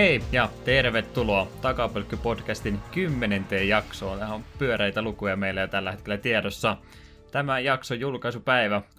[0.00, 4.18] Hei ja tervetuloa Takapölkky-podcastin kymmenenteen jaksoon.
[4.18, 6.76] Tämä on pyöreitä lukuja meillä tällä hetkellä tiedossa.
[7.32, 8.96] Tämä jakso julkaisupäivä 25.5.2017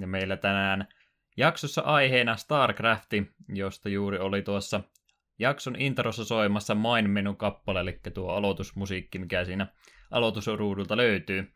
[0.00, 0.88] ja meillä tänään
[1.36, 4.80] jaksossa aiheena StarCrafti, josta juuri oli tuossa
[5.38, 9.66] jakson introssa soimassa Main Menu kappale, eli tuo aloitusmusiikki, mikä siinä
[10.10, 11.52] aloitusruudulta löytyy.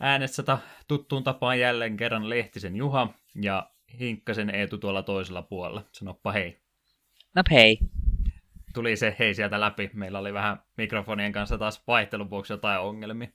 [0.00, 3.08] Äänessä tuttuun tapaan jälleen kerran Lehtisen Juha
[3.42, 5.84] ja Hinkkasen Eetu tuolla toisella puolella.
[5.92, 6.62] Sanoppa hei.
[7.34, 7.78] No hei.
[8.74, 9.90] Tuli se hei sieltä läpi.
[9.94, 13.28] Meillä oli vähän mikrofonien kanssa taas vaihtelun vuoksi jotain ongelmia.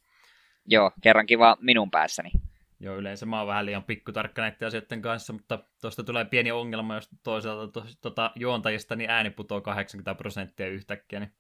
[0.66, 2.32] Joo, kerran kiva minun päässäni.
[2.80, 6.96] Joo, yleensä mä oon vähän liian pikkutarkka näiden asioiden kanssa, mutta tuosta tulee pieni ongelma,
[6.96, 11.32] jos toisaalta to, tuota, juontajista niin ääni putoo 80 prosenttia yhtäkkiä, niin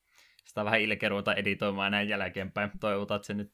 [0.45, 2.71] sitä vähän ilkeruuta editoimaan näin jälkeenpäin.
[2.79, 3.51] Toivotaan, että se nyt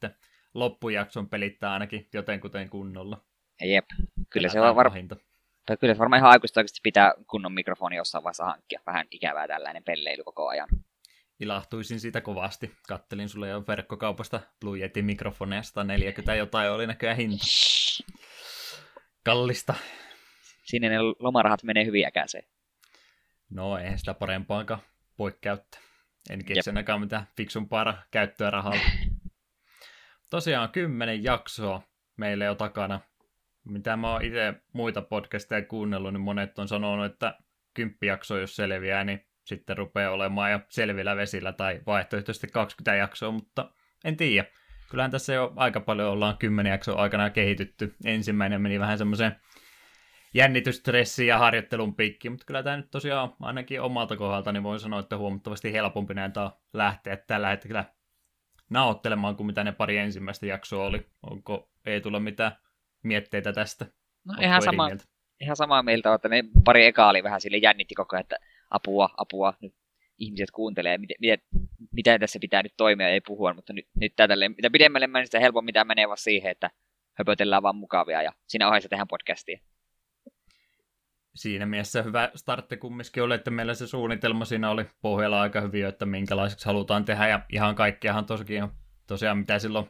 [0.53, 3.25] loppujakson pelittää ainakin jotenkuten kunnolla.
[3.61, 3.85] Jep,
[4.29, 5.07] kyllä se on varmaan
[5.65, 8.79] tai kyllä varmaan ihan aikuista oikeasti pitää kunnon mikrofoni jossain vaiheessa hankkia.
[8.85, 10.69] Vähän ikävää tällainen pelleily koko ajan.
[11.39, 12.71] Ilahtuisin siitä kovasti.
[12.87, 17.45] Kattelin sulle jo verkkokaupasta Blue Yeti mikrofoneja 140 jotain oli näköjään hinta.
[19.25, 19.73] Kallista.
[20.63, 22.43] Sinne ne lomarahat menee hyvin äkäiseen.
[23.49, 24.81] No eihän sitä parempaankaan
[25.19, 25.81] voi käyttää.
[26.29, 28.81] En keksi ainakaan mitään fiksumpaa käyttöä rahalla.
[30.29, 31.81] Tosiaan kymmenen jaksoa
[32.17, 32.99] meille jo takana
[33.65, 37.37] mitä mä oon itse muita podcasteja kuunnellut, niin monet on sanonut, että
[37.73, 43.71] kymppijakso, jos selviää, niin sitten rupeaa olemaan jo selvillä vesillä tai vaihtoehtoisesti 20 jaksoa, mutta
[44.03, 44.47] en tiedä.
[44.89, 47.95] Kyllähän tässä jo aika paljon ollaan kymmenen jakson aikana kehitytty.
[48.05, 49.35] Ensimmäinen meni vähän semmoiseen
[50.33, 54.99] jännitysstressiin ja harjoittelun piikki, mutta kyllä tämä nyt tosiaan ainakin omalta kohdalta niin voin sanoa,
[54.99, 57.85] että huomattavasti helpompi näitä lähteä tällä hetkellä
[58.69, 61.09] naottelemaan kuin mitä ne pari ensimmäistä jaksoa oli.
[61.23, 62.51] Onko ei tule mitään
[63.03, 63.85] mietteitä tästä?
[64.25, 64.89] No ihan, sama,
[65.41, 68.35] ihan samaa mieltä, että ne pari ekaa oli vähän sille jännitti koko ajan, että
[68.69, 69.73] apua, apua, nyt
[70.17, 71.39] ihmiset kuuntelee, miten, miten,
[71.91, 75.27] miten tässä pitää nyt toimia ja ei puhua, mutta nyt, nyt tälle, mitä pidemmälle mennään,
[75.27, 76.69] sitä helpommin mitä menee vaan siihen, että
[77.13, 79.59] höpötellään vaan mukavia ja siinä ohessa tehdään podcastia.
[81.35, 85.85] Siinä mielessä hyvä startti kumminkin oli, että meillä se suunnitelma siinä oli pohjalla aika hyvin,
[85.85, 88.71] että minkälaiseksi halutaan tehdä ja ihan kaikkiahan tosiaan,
[89.07, 89.89] tosiaan mitä silloin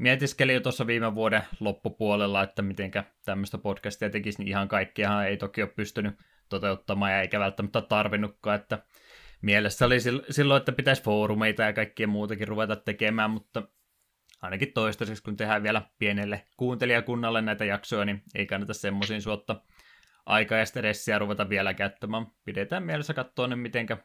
[0.00, 5.36] mietiskelin jo tuossa viime vuoden loppupuolella, että mitenkä tämmöistä podcastia tekisi, niin ihan kaikkiahan ei
[5.36, 6.14] toki ole pystynyt
[6.48, 8.78] toteuttamaan ja eikä välttämättä tarvinnutkaan, että
[9.42, 9.98] mielessä oli
[10.30, 13.62] silloin, että pitäisi foorumeita ja kaikkia muutakin ruveta tekemään, mutta
[14.42, 19.62] ainakin toistaiseksi, kun tehdään vielä pienelle kuuntelijakunnalle näitä jaksoja, niin ei kannata semmoisiin suotta
[20.26, 22.26] aikaa ja stressiä ruveta vielä käyttämään.
[22.44, 23.96] Pidetään mielessä katsoa ne, mitenkä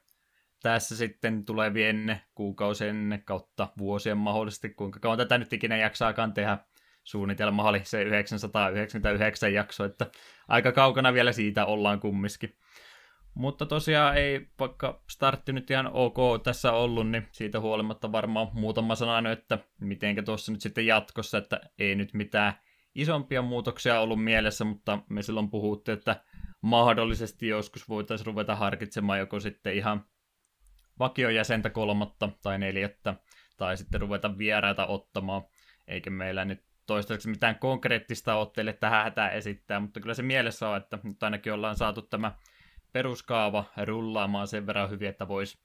[0.65, 6.57] tässä sitten tulevien kuukausien kautta vuosien mahdollisesti, kuinka kauan tätä nyt ikinä jaksaakaan tehdä.
[7.03, 10.11] Suunnitelma oli se 999 jakso, että
[10.47, 12.57] aika kaukana vielä siitä ollaan kummiskin.
[13.33, 18.95] Mutta tosiaan ei, vaikka startti nyt ihan ok tässä ollut, niin siitä huolimatta varmaan muutama
[18.95, 22.53] sana että mitenkä tuossa nyt sitten jatkossa, että ei nyt mitään
[22.95, 26.23] isompia muutoksia ollut mielessä, mutta me silloin puhuttiin, että
[26.61, 30.05] mahdollisesti joskus voitaisiin ruveta harkitsemaan joko sitten ihan
[30.99, 33.15] vakiojäsentä kolmatta tai neljättä,
[33.57, 35.41] tai sitten ruveta vieraita ottamaan,
[35.87, 40.77] eikä meillä nyt toistaiseksi mitään konkreettista otteille tähän hätää esittää, mutta kyllä se mielessä on,
[40.77, 42.31] että nyt ainakin ollaan saatu tämä
[42.91, 45.57] peruskaava rullaamaan sen verran hyvin, että voisi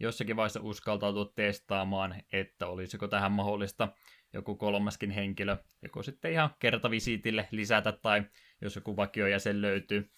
[0.00, 3.88] jossakin vaiheessa uskaltautua testaamaan, että olisiko tähän mahdollista
[4.32, 8.22] joku kolmaskin henkilö, joko sitten ihan kertavisiitille lisätä tai
[8.60, 10.10] jos joku vakiojäsen löytyy,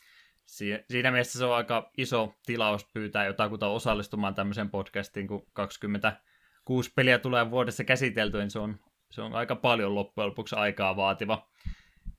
[0.49, 7.19] siinä mielessä se on aika iso tilaus pyytää jotakuta osallistumaan tämmöiseen podcastiin, kun 26 peliä
[7.19, 8.81] tulee vuodessa käsitelty, niin se on,
[9.11, 11.49] se on aika paljon loppujen lopuksi aikaa vaativa.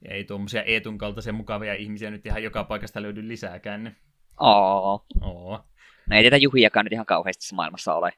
[0.01, 3.83] Ja ei tuommoisia Eetun kaltaisia mukavia ihmisiä nyt ihan joka paikasta löydy lisääkään.
[3.83, 3.95] Niin...
[4.39, 5.05] Oo.
[5.21, 5.65] Oo.
[6.09, 8.13] No ei tätä juhiakaan nyt ihan kauheasti tässä maailmassa ole.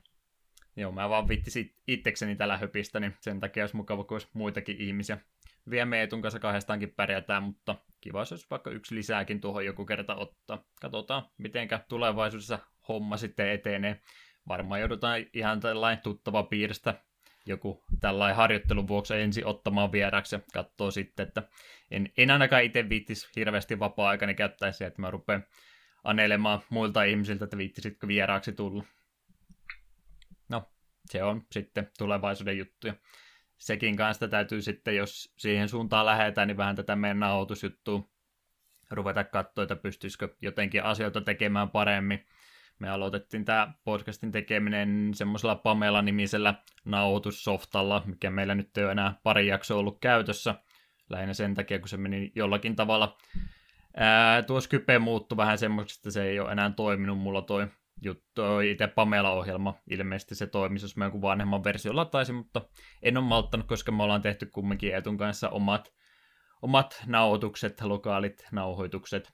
[0.76, 4.78] Joo, mä vaan vittisin itsekseni tällä höpistä, niin sen takia olisi mukava, kun olisi muitakin
[4.82, 5.18] ihmisiä.
[5.70, 10.64] Vielä Meetun kanssa kahdestaankin pärjätään, mutta kiva jos vaikka yksi lisääkin tuohon joku kerta ottaa.
[10.82, 14.02] Katsotaan, mitenkä tulevaisuudessa homma sitten etenee.
[14.48, 16.94] Varmaan joudutaan ihan tällainen tuttava piiristä
[17.46, 21.44] joku tällainen harjoittelun vuoksi ensin ottamaan vieraksi ja katsoo sitten, että
[21.92, 25.44] en, en ainakaan itse viittis hirveästi vapaa-aikani käyttää se, että mä rupean
[26.04, 28.84] anelemaan muilta ihmisiltä, että viittisitkö vieraaksi tulla.
[30.50, 30.72] No,
[31.06, 32.94] se on sitten tulevaisuuden juttuja
[33.62, 38.10] sekin kanssa täytyy sitten, jos siihen suuntaan lähdetään, niin vähän tätä meidän nauhoitusjuttua
[38.92, 42.26] ruveta katsoa, että pystyisikö jotenkin asioita tekemään paremmin.
[42.80, 46.54] Me aloitettiin tämä podcastin tekeminen semmoisella Pamela-nimisellä
[46.86, 50.56] nauhoitussoftalla, mikä meillä nyt ei ole enää pari jaksoa ollut käytössä.
[51.10, 53.18] Lähinnä sen takia, kun se meni jollakin tavalla
[53.96, 57.68] Ää, tuo Skype muuttui vähän semmoista, että se ei ole enää toiminut mulla toi
[58.02, 59.76] juttu, itse Pamela-ohjelma.
[59.90, 62.62] Ilmeisesti se toimisi, jos mä jonkun vanhemman versio lataisin, mutta
[63.02, 65.94] en ole malttanut, koska me ollaan tehty kumminkin Etun kanssa omat,
[66.62, 69.34] omat nauhoitukset, lokaalit nauhoitukset,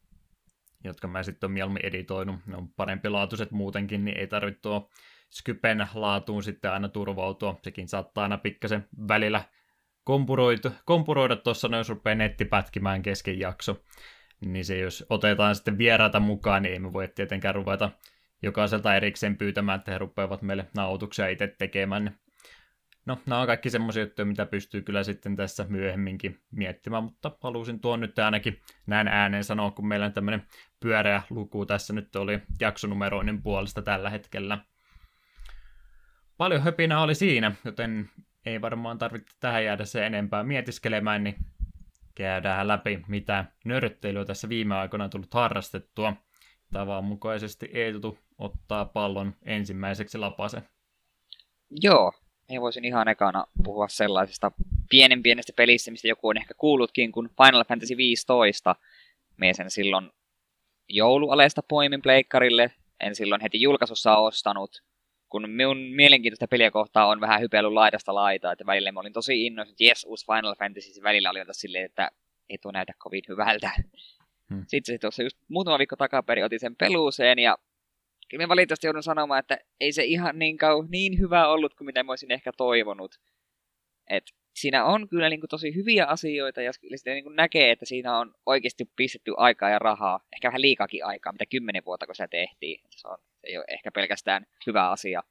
[0.84, 2.40] jotka mä sitten on mieluummin editoinut.
[2.46, 4.90] Ne on parempi laatuiset muutenkin, niin ei tarvitse tuo
[5.30, 7.60] Skypen laatuun sitten aina turvautua.
[7.64, 9.44] Sekin saattaa aina pikkasen välillä
[10.86, 13.84] kompuroida tuossa, jos rupeaa netti pätkimään kesken jakso.
[14.46, 17.90] Niin se, jos otetaan sitten vieraita mukaan, niin ei me voi tietenkään ruveta
[18.42, 22.18] jokaiselta erikseen pyytämään, että he rupeavat meille nauhoituksia itse tekemään.
[23.06, 27.80] No, nämä on kaikki semmoisia juttuja, mitä pystyy kyllä sitten tässä myöhemminkin miettimään, mutta halusin
[27.80, 30.44] tuon nyt ainakin näin ääneen sanoa, kun meillä on tämmöinen
[30.80, 34.57] pyöreä luku tässä nyt oli jaksonumeroinen puolesta tällä hetkellä.
[36.38, 38.10] Paljon höpinä oli siinä, joten
[38.45, 41.36] ei varmaan tarvitse tähän jäädä se enempää mietiskelemään, niin
[42.16, 46.13] käydään läpi, mitä nörtteilyä tässä viime aikoina on tullut harrastettua.
[46.74, 50.62] Tavan mukaisesti Eetu ottaa pallon ensimmäiseksi lapase.
[51.81, 52.14] Joo,
[52.50, 54.52] minä voisin ihan ekana puhua sellaisesta
[54.90, 58.75] pienen pienestä pelistä, mistä joku on ehkä kuullutkin, kun Final Fantasy 15.
[59.38, 60.10] Mie sen silloin
[60.90, 64.84] joulualeesta poimin pleikkarille, en silloin heti julkaisussa ostanut,
[65.30, 69.46] kun minun mielenkiintoista peliä kohtaa on vähän hypeillyt laidasta laitaa, että välillä mä olin tosi
[69.46, 72.12] innoissa, että jes, uusi Final Fantasy, välillä oli silleen, että
[72.50, 73.72] ei tuo näytä kovin hyvältä.
[74.49, 74.63] Hmm.
[74.67, 77.57] Sitten se tuossa just muutama viikko takaperin otin sen peluuseen ja
[78.29, 81.85] kyllä mä valitettavasti joudun sanomaan, että ei se ihan niin, kau, niin hyvä ollut kuin
[81.85, 83.19] mitä mä olisin ehkä toivonut.
[84.09, 84.23] Et
[84.55, 88.17] siinä on kyllä niin kuin tosi hyviä asioita ja sitten niin kuin näkee, että siinä
[88.17, 92.27] on oikeasti pistetty aikaa ja rahaa, ehkä vähän liikakin aikaa, mitä kymmenen vuotta kun se
[92.27, 92.81] tehtiin.
[92.89, 95.23] Se, on, se ei ole ehkä pelkästään hyvä asia.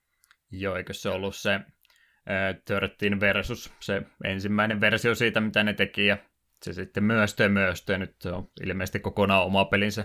[0.51, 6.19] Joo, eikö se ollut se äh, versus se ensimmäinen versio siitä, mitä ne teki, ja
[6.63, 10.05] se sitten myöstö ja myöstö, ja nyt se on ilmeisesti kokonaan oma pelinsä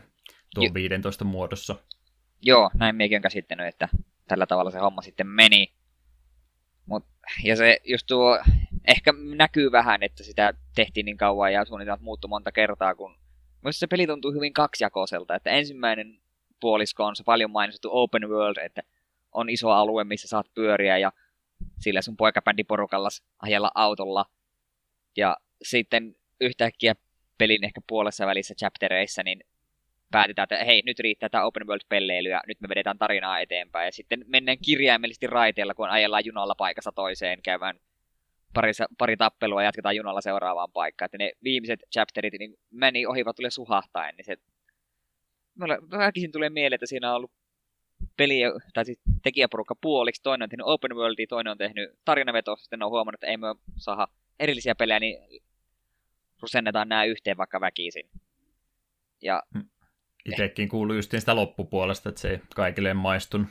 [0.55, 0.73] tuo jo.
[0.73, 1.75] 15 muodossa.
[2.41, 3.89] Joo, näin miekin on käsittänyt, että
[4.27, 5.73] tällä tavalla se homma sitten meni.
[6.85, 7.05] Mut,
[7.43, 8.39] ja se just tuo,
[8.87, 13.15] ehkä näkyy vähän, että sitä tehtiin niin kauan ja suunnitelmat muuttu monta kertaa, kun
[13.61, 16.21] myös se peli tuntuu hyvin kaksijakoiselta, että ensimmäinen
[16.59, 18.81] puolisko on se paljon mainittu open world, että
[19.31, 21.11] on iso alue, missä saat pyöriä ja
[21.79, 23.09] sillä sun poikabändiporukalla
[23.41, 24.25] ajella autolla.
[25.17, 26.95] Ja sitten yhtäkkiä
[27.37, 29.39] pelin ehkä puolessa välissä chaptereissa, niin
[30.11, 33.85] päätetään, että hei, nyt riittää tämä open world-pelleily ja nyt me vedetään tarinaa eteenpäin.
[33.85, 37.79] Ja sitten mennään kirjaimellisesti raiteella, kun ajellaan junalla paikassa toiseen käymään
[38.53, 41.05] pari, pari tappelua ja jatketaan junalla seuraavaan paikkaan.
[41.05, 44.37] Että ne viimeiset chapterit niin meni ohi vaan tulee suhahtaen, niin se
[45.91, 47.31] väkisin tulee mieleen, että siinä on ollut
[48.17, 48.41] peli,
[48.73, 52.91] tai siis tekijäporukka puoliksi, toinen on tehnyt open worldia, toinen on tehnyt tarinavetoa, sitten on
[52.91, 54.07] huomannut, että ei me saa
[54.39, 55.41] erillisiä pelejä, niin
[56.41, 58.09] rusennetaan nämä yhteen vaikka väkisin.
[59.21, 59.69] Ja hmm.
[60.25, 63.47] Itsekin kuuluu just sitä loppupuolesta, että se ei kaikille maistunut.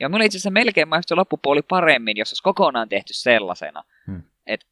[0.00, 3.84] Ja mulla itse asiassa melkein maistui loppupuoli paremmin, jos olisi kokonaan tehty sellaisena.
[4.06, 4.22] Hmm.
[4.46, 4.66] Että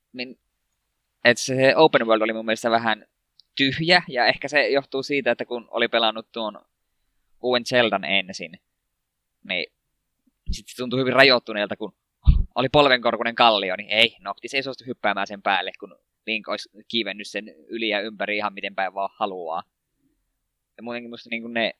[1.24, 3.06] et se open world oli mun mielestä vähän
[3.56, 6.60] tyhjä, ja ehkä se johtuu siitä, että kun oli pelannut tuon
[7.42, 8.52] uuden Zeldan ensin,
[9.44, 9.72] niin
[10.50, 11.94] sitten se tuntui hyvin rajoittuneelta, kun
[12.54, 15.98] oli polvenkorkunen kallio, niin ei, Noctis ei suostu hyppäämään sen päälle, kun
[16.30, 19.62] Link olisi kiivennyt sen yli ja ympäri ihan miten päin vaan haluaa.
[20.76, 21.74] Ja muutenkin musta niin ne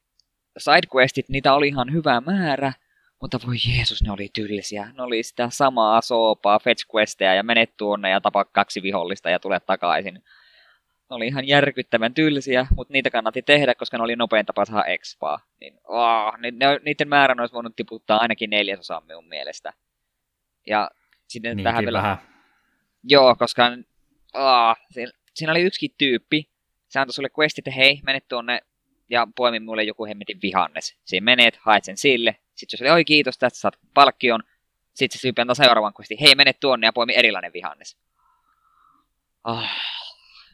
[0.58, 2.72] sidequestit, niitä oli ihan hyvä määrä,
[3.20, 4.92] mutta voi Jeesus, ne oli tyllisiä.
[4.96, 9.40] Ne oli sitä samaa soopaa, fetch questeja ja menet tuonne ja tapa kaksi vihollista ja
[9.40, 10.14] tule takaisin.
[10.14, 14.84] Ne oli ihan järkyttävän tyylisiä, mutta niitä kannatti tehdä, koska ne oli nopein tapa saada
[14.84, 15.38] expaa.
[15.60, 19.72] Niin, oh, ne, ne, niiden määrän olisi voinut tiputtaa ainakin neljäsosan minun mielestä.
[20.66, 20.90] Ja
[21.28, 21.98] sitten Niinkin tähän vielä...
[21.98, 22.18] Vähän.
[23.04, 23.70] Joo, koska
[24.34, 26.50] oh, siinä, siinä oli yksikin tyyppi.
[26.88, 28.60] Se antoi sulle questit, että hei, mene tuonne
[29.10, 30.96] ja poimi mulle joku hemmetin vihannes.
[31.04, 34.42] Siinä menet, haet sen sille, sitten jos oli, oi kiitos, tästä saat palkkion,
[34.94, 37.96] sitten se tyyppi antaa seuraavan questin, hei mene tuonne ja poimi erilainen vihannes.
[39.44, 39.64] Oh.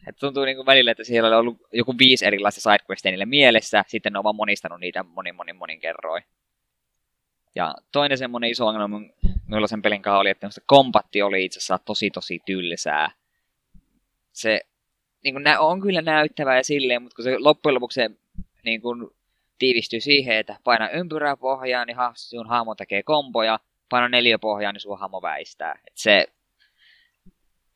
[0.07, 3.85] Et tuntuu niin kuin välillä, että siellä oli ollut joku viisi erilaista sidequestia niille mielessä,
[3.87, 6.23] sitten ne on vaan monistanut niitä monin monin monin kerroin.
[7.55, 9.01] Ja toinen semmonen iso ongelma
[9.47, 13.11] minulla sen pelin kanssa oli, että kompatti oli itse asiassa tosi tosi tylsää.
[14.37, 14.61] Se
[15.25, 18.11] niin kuin, on kyllä näyttävää ja silleen, mutta kun se loppujen lopuksi se
[18.65, 19.11] niin kuin,
[19.59, 24.81] tiivistyy siihen, että paina ympyrää pohjaan, niin sun hahmo tekee komboja, paina neljä pohjaan, niin
[24.81, 25.79] sun hahmo väistää.
[25.87, 26.27] Et se,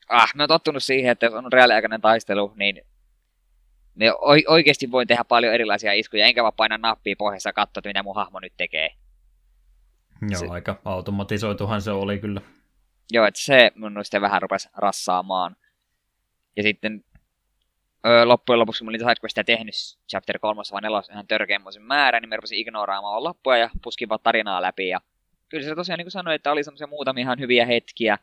[0.08, 2.82] ah, mä oon tottunut siihen, että jos on reaaliaikainen taistelu, niin
[3.94, 4.06] me
[4.48, 8.14] oikeasti voin tehdä paljon erilaisia iskuja, enkä vaan paina nappia pohjassa ja katsoa, mitä mun
[8.14, 8.90] hahmo nyt tekee.
[10.30, 12.40] Joo, se, aika automatisoituhan se oli kyllä.
[13.12, 15.56] Joo, että se mun sitten vähän rupesi rassaamaan.
[16.60, 17.04] Ja sitten
[18.06, 19.74] öö, loppujen lopuksi, mä olin sidequestia tehnyt
[20.10, 24.20] chapter 3 vai 4 ihan törkeämmoisen määrän, niin mä rupesin ignoraamaan loppua ja puskin vaan
[24.22, 24.88] tarinaa läpi.
[24.88, 25.00] Ja
[25.48, 28.18] kyllä se tosiaan niin kuin sanoin, että oli semmoisia muutamia ihan hyviä hetkiä.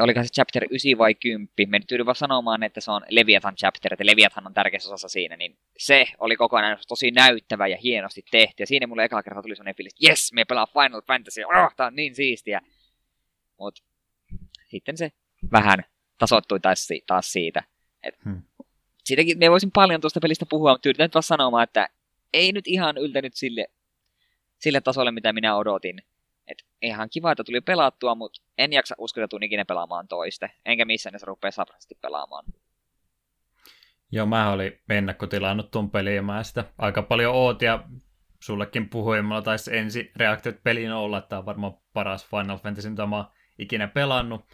[0.00, 1.48] Olikohan se chapter 9 vai 10?
[1.68, 5.36] Me nyt vaan sanomaan, että se on Leviathan chapter, että Leviathan on tärkeässä osassa siinä,
[5.36, 8.62] niin se oli kokonaan tosi näyttävä ja hienosti tehty.
[8.62, 11.86] Ja siinä mulle eka kerta tuli semmoinen fiilis, yes, me pelaa Final Fantasy, oh, tää
[11.86, 12.60] on niin siistiä.
[13.58, 13.84] Mut
[14.64, 15.12] sitten se
[15.52, 15.84] vähän
[16.18, 17.62] tasoittui taas, taas siitä.
[18.02, 18.42] Et hmm.
[19.04, 21.88] Siitäkin me voisin paljon tuosta pelistä puhua, mutta yritän vaan sanomaan, että
[22.32, 23.66] ei nyt ihan yltänyt sille,
[24.58, 26.02] sille tasolle, mitä minä odotin.
[26.46, 30.50] Et ihan kiva, että tuli pelattua, mutta en jaksa uskoa, että ikinä pelaamaan toiste.
[30.64, 32.44] Enkä missään ne rupea saprasti pelaamaan.
[34.12, 37.84] Joo, mä olin ennakkotilannut tuon pelin ja mä sitä aika paljon oot ja
[38.42, 42.90] sullekin puhuin, mulla taisi ensi reaktiot peliin olla, että tämä on varmaan paras Final Fantasy,
[42.90, 43.26] mitä mä oon
[43.58, 44.44] ikinä pelannut.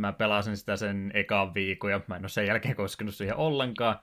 [0.00, 3.98] Mä pelasin sitä sen ekaan viikon ja mä en ole sen jälkeen koskenut siihen ollenkaan.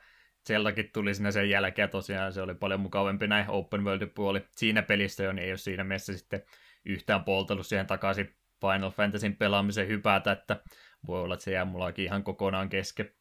[0.46, 4.46] Sieltäkin tuli sinne sen jälkeen tosiaan se oli paljon mukavampi näin open world puoli.
[4.52, 6.44] Siinä pelissä jo niin ei ole siinä mielessä sitten
[6.86, 10.62] yhtään poltellut siihen takaisin Final Fantasyn pelaamisen hypätä, että
[11.08, 13.12] voi olla, että se jää mullakin ihan kokonaan kesken.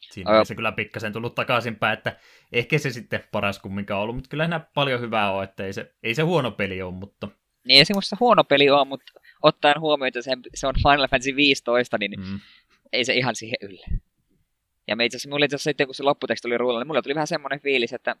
[0.00, 2.16] Siinä se kyllä pikkasen tullut takaisinpäin, että
[2.52, 5.94] ehkä se sitten paras kumminkaan ollut, mutta kyllä enää paljon hyvää on, että ei se,
[6.02, 7.28] ei se huono peli ole, mutta...
[7.64, 9.12] Niin ei se musta huono peli ole, mutta
[9.42, 12.40] ottaen huomioon, että se, se on Final Fantasy 15, niin mm.
[12.92, 13.86] ei se ihan siihen yllä.
[14.88, 17.02] Ja me itse asiassa, mulle itse asiassa sitten, kun se lopputeksti oli ruulla, niin mulle
[17.02, 18.16] tuli vähän semmoinen fiilis, että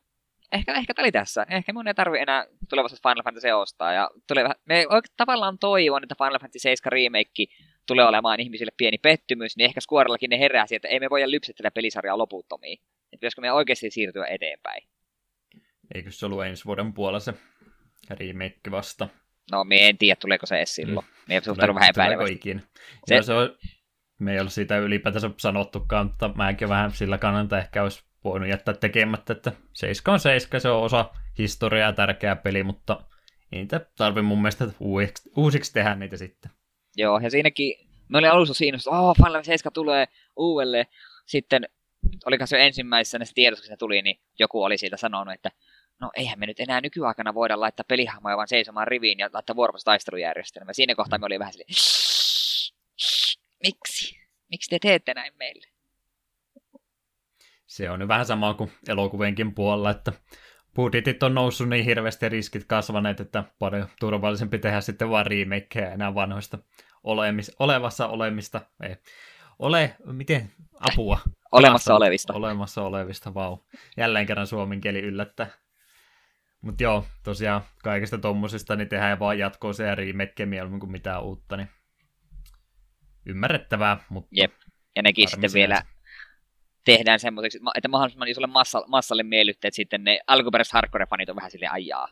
[0.52, 1.46] ehkä, ehkä tämä oli tässä.
[1.50, 3.92] Ehkä mun ei tarvi enää tulevassa Final Fantasy ostaa.
[3.92, 7.44] Ja tuli vähän, me oikein tavallaan toivon, että Final Fantasy 7 remake
[7.86, 11.70] tulee olemaan ihmisille pieni pettymys, niin ehkä Squarellakin ne heräsi, että ei me voida lypsettää
[11.70, 12.78] pelisarjaa loputtomiin.
[13.12, 14.88] Että pitäisikö me oikeasti siirtyä eteenpäin.
[15.94, 17.34] Eikö se ollut ensi vuoden puolella se
[18.10, 19.08] remake vasta?
[19.52, 21.06] No, me en tiedä, tuleeko se edes silloin.
[21.06, 21.12] Mm.
[21.28, 22.60] Me ei suhtaudun vähän epäilevästi.
[23.06, 23.16] Se...
[23.16, 23.56] No, se on,
[24.18, 28.74] me ei ole siitä ylipäätänsä sanottukaan, mutta mäkin vähän sillä kannalta ehkä olisi voinut jättää
[28.74, 33.00] tekemättä, että 7 on 7, se on osa historiaa tärkeä peli, mutta
[33.52, 36.50] ei niitä tarvi mun mielestä uusiksi, uusiksi tehdä niitä sitten.
[36.96, 37.74] Joo, ja siinäkin,
[38.08, 40.86] me olin alussa siinä, että oh, Final 7 tulee uudelleen.
[41.26, 41.68] Sitten,
[42.26, 45.50] oliko se ensimmäisessä näissä tiedossa, kun se tuli, niin joku oli siitä sanonut, että
[46.00, 50.72] no eihän me nyt enää nykyaikana voida laittaa pelihahmoja vaan seisomaan riviin ja laittaa vuoropostaistelujärjestelmä.
[50.72, 51.68] Siinä kohtaa me oli vähän silleen,
[53.62, 54.18] miksi?
[54.50, 55.66] Miksi te teette näin meille?
[57.66, 60.12] Se on nyt vähän sama kuin elokuvienkin puolella, että
[60.74, 66.14] budjetit on noussut niin hirveästi riskit kasvaneet, että paljon turvallisempi tehdä sitten vaan remakeja enää
[66.14, 66.58] vanhoista
[67.04, 68.60] olemis, olevassa olemista.
[68.82, 68.96] Ei.
[69.58, 70.50] Ole, miten,
[70.80, 71.18] apua.
[71.52, 72.32] Olemassa olevista.
[72.32, 73.58] Olemassa olevista, vau.
[73.96, 75.46] Jälleen kerran suomen kieli yllättää.
[76.60, 81.24] Mutta joo, tosiaan kaikesta tommosista niin tehdään vaan jatkoa se ja remake mieluummin kuin mitään
[81.24, 81.68] uutta, niin
[83.26, 84.28] ymmärrettävää, mutta...
[84.32, 84.52] Jep,
[84.96, 85.82] ja nekin sitten vielä
[86.84, 91.72] tehdään semmoiseksi, että mahdollisimman isolle massa, massalle miellytteet sitten ne alkuperäiset hardcore-fanit on vähän silleen
[91.72, 92.08] ajaa,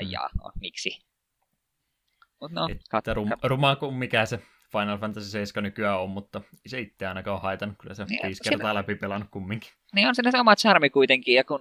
[0.00, 0.40] ajaa, mm.
[0.42, 1.02] no, miksi.
[2.40, 4.42] Mut no, kat, rum, rumaa kuin mikä se
[4.72, 8.50] Final Fantasy 7 nykyään on, mutta se itse ainakaan on haitannut, kyllä se niin, viisi
[8.50, 9.70] kertaa läpi pelannut kumminkin.
[9.94, 11.60] Niin on siinä se oma charmi kuitenkin, ja kun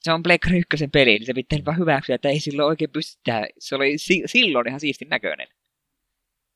[0.00, 3.46] se on Black 1 peli, niin se pitää vaan hyväksyä, että ei silloin oikein pystytä.
[3.58, 5.48] Se oli si- silloin ihan siistin näköinen.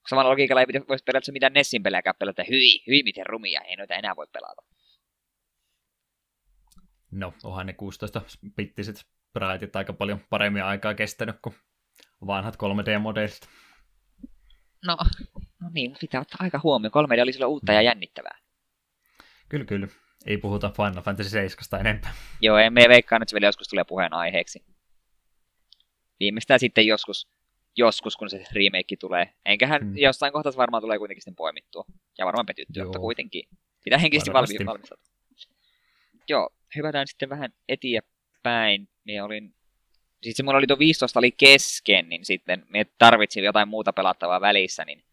[0.09, 3.77] Samalla logiikalla ei pitäisi voisi pelata mitään Nessin pelejäkään pelata, hyi, hyi miten rumia, ei
[3.77, 4.63] noita enää voi pelata.
[7.11, 11.55] No, onhan ne 16-bittiset spraitit aika paljon paremmin aikaa kestänyt kuin
[12.27, 13.49] vanhat 3D-modelit.
[14.87, 14.97] No,
[15.61, 16.93] no niin, pitää ottaa aika huomioon.
[16.93, 18.39] 3D oli silloin uutta ja jännittävää.
[19.49, 19.89] Kyllä, kyllä.
[20.27, 22.15] Ei puhuta Final Fantasy 7 enempää.
[22.41, 24.65] Joo, emme veikkaa, että se vielä joskus tulee puheen aiheeksi.
[26.21, 27.29] Viimeistään sitten joskus,
[27.77, 29.35] joskus kun se remake tulee.
[29.45, 29.97] Enköhän hmm.
[29.97, 31.85] jossain kohtaa varmaan tulee kuitenkin sitten poimittua.
[32.19, 33.49] Ja varmaan petyttyä, mutta kuitenkin.
[33.85, 35.13] Pitää henkisesti valmi- valmistautua.
[36.29, 38.89] Joo, hyvätään sitten vähän eteenpäin.
[39.05, 39.55] Minä olin
[40.23, 44.41] sitten se mulla oli tuo 15 oli kesken, niin sitten me tarvitsin jotain muuta pelattavaa
[44.41, 45.05] välissä, niin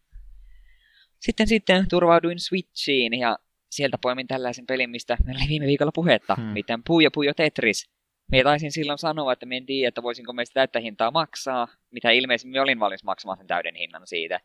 [1.20, 3.38] sitten sitten turvauduin Switchiin ja
[3.70, 6.44] sieltä poimin tällaisen pelin, mistä meillä oli viime viikolla puhetta, hmm.
[6.44, 7.90] miten Puyo Puyo Tetris.
[8.32, 12.10] Me taisin silloin sanoa, että me en tiedä, että voisinko meistä täyttä hintaa maksaa, mitä
[12.10, 14.40] ilmeisemmin olin valmis maksamaan sen täyden hinnan siitä.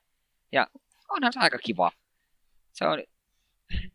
[0.51, 0.67] Ja
[1.10, 1.91] onhan se aika kiva.
[2.74, 3.03] Se on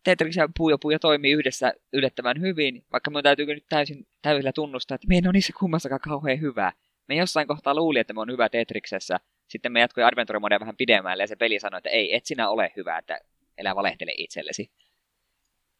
[0.03, 4.95] Tetris ja Puyo Puyo toimii yhdessä yllättävän hyvin, vaikka minun täytyy nyt täysin täysillä tunnustaa,
[4.95, 6.73] että me en ole niissä kummassakaan kauhean hyvä.
[7.07, 9.19] Me jossain kohtaa luuli, että me on hyvä Tetriksessä.
[9.47, 12.49] Sitten me jatkoi Adventure Modea vähän pidemmälle ja se peli sanoi, että ei, et sinä
[12.49, 13.19] ole hyvä, että
[13.57, 14.71] elä valehtele itsellesi.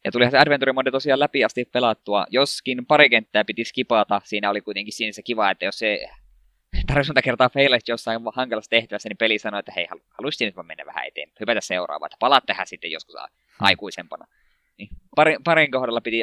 [0.06, 4.22] Ja tuli se Adventure Mode tosiaan läpi asti pelattua, joskin pari kenttää piti skipata.
[4.24, 6.08] Siinä oli kuitenkin siinä se kiva, että jos se
[6.88, 10.86] tarvitsisi monta kertaa feilaisi jossain hankalassa tehtävässä, niin peli sanoi, että hei, haluaisin nyt mennä
[10.86, 13.16] vähän eteen, hypätä seuraavaan, että palaat tähän sitten joskus
[13.60, 14.26] aikuisempana.
[14.78, 14.90] Niin.
[15.16, 16.22] Parin, parin kohdalla piti,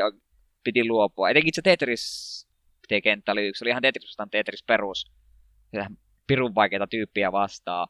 [0.64, 1.30] piti luopua.
[1.30, 2.46] Etenkin se Tetris
[3.02, 3.58] kenttä oli yksi.
[3.58, 5.12] Se oli ihan Tetris Tetris perus.
[6.26, 7.88] Pirun vaikeita tyyppiä vastaan.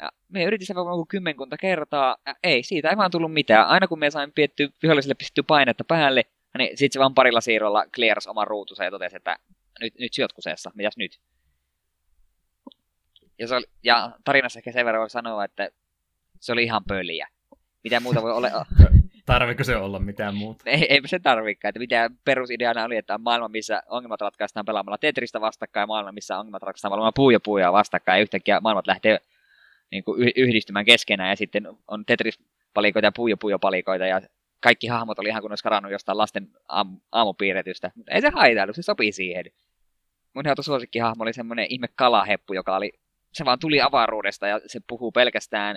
[0.00, 2.16] Ja me yritin sen varmaan kymmenkunta kertaa.
[2.26, 3.68] Ja ei, siitä ei vaan tullut mitään.
[3.68, 6.22] Aina kun me sain pietty viholliselle pistetty painetta päälle,
[6.58, 9.38] niin sitten se vaan parilla siirrolla clears oman ruutunsa ja totesi, että
[9.80, 11.20] nyt, nyt syöt kuseessa, mitäs nyt?
[13.38, 15.70] Ja, se oli, ja tarinassa ehkä sen verran voi sanoa, että
[16.40, 17.28] se oli ihan pöliä.
[17.84, 18.48] Mitä muuta voi olla?
[19.26, 20.70] Tarviko se olla mitään muuta?
[20.70, 21.68] Ei, eipä se tarvikaan.
[21.68, 26.12] Että mitä perusideana oli, että on maailma, missä ongelmat ratkaistaan pelaamalla Tetristä vastakkain, ja maailma,
[26.12, 29.18] missä ongelmat ratkaistaan pelaamalla puuja puuja vastakkain, ja yhtäkkiä maailmat lähtee
[29.90, 34.20] niin kuin yhdistymään keskenään, ja sitten on Tetris-palikoita ja puuja puuja palikoita, ja
[34.60, 37.90] kaikki hahmot oli ihan kuin olisi karannut jostain lasten aam- aamupiirretystä.
[37.94, 39.44] Mutta ei se haitailu, se sopii siihen.
[40.34, 42.92] Mun suosikkihahmo oli semmoinen ihme kalaheppu, joka oli,
[43.32, 45.76] se vaan tuli avaruudesta ja se puhuu pelkästään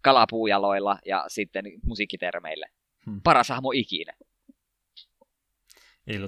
[0.00, 2.66] kalapuujaloilla ja sitten musiikkitermeille.
[3.06, 3.20] Hmm.
[3.24, 4.14] Paras hahmo ikinä.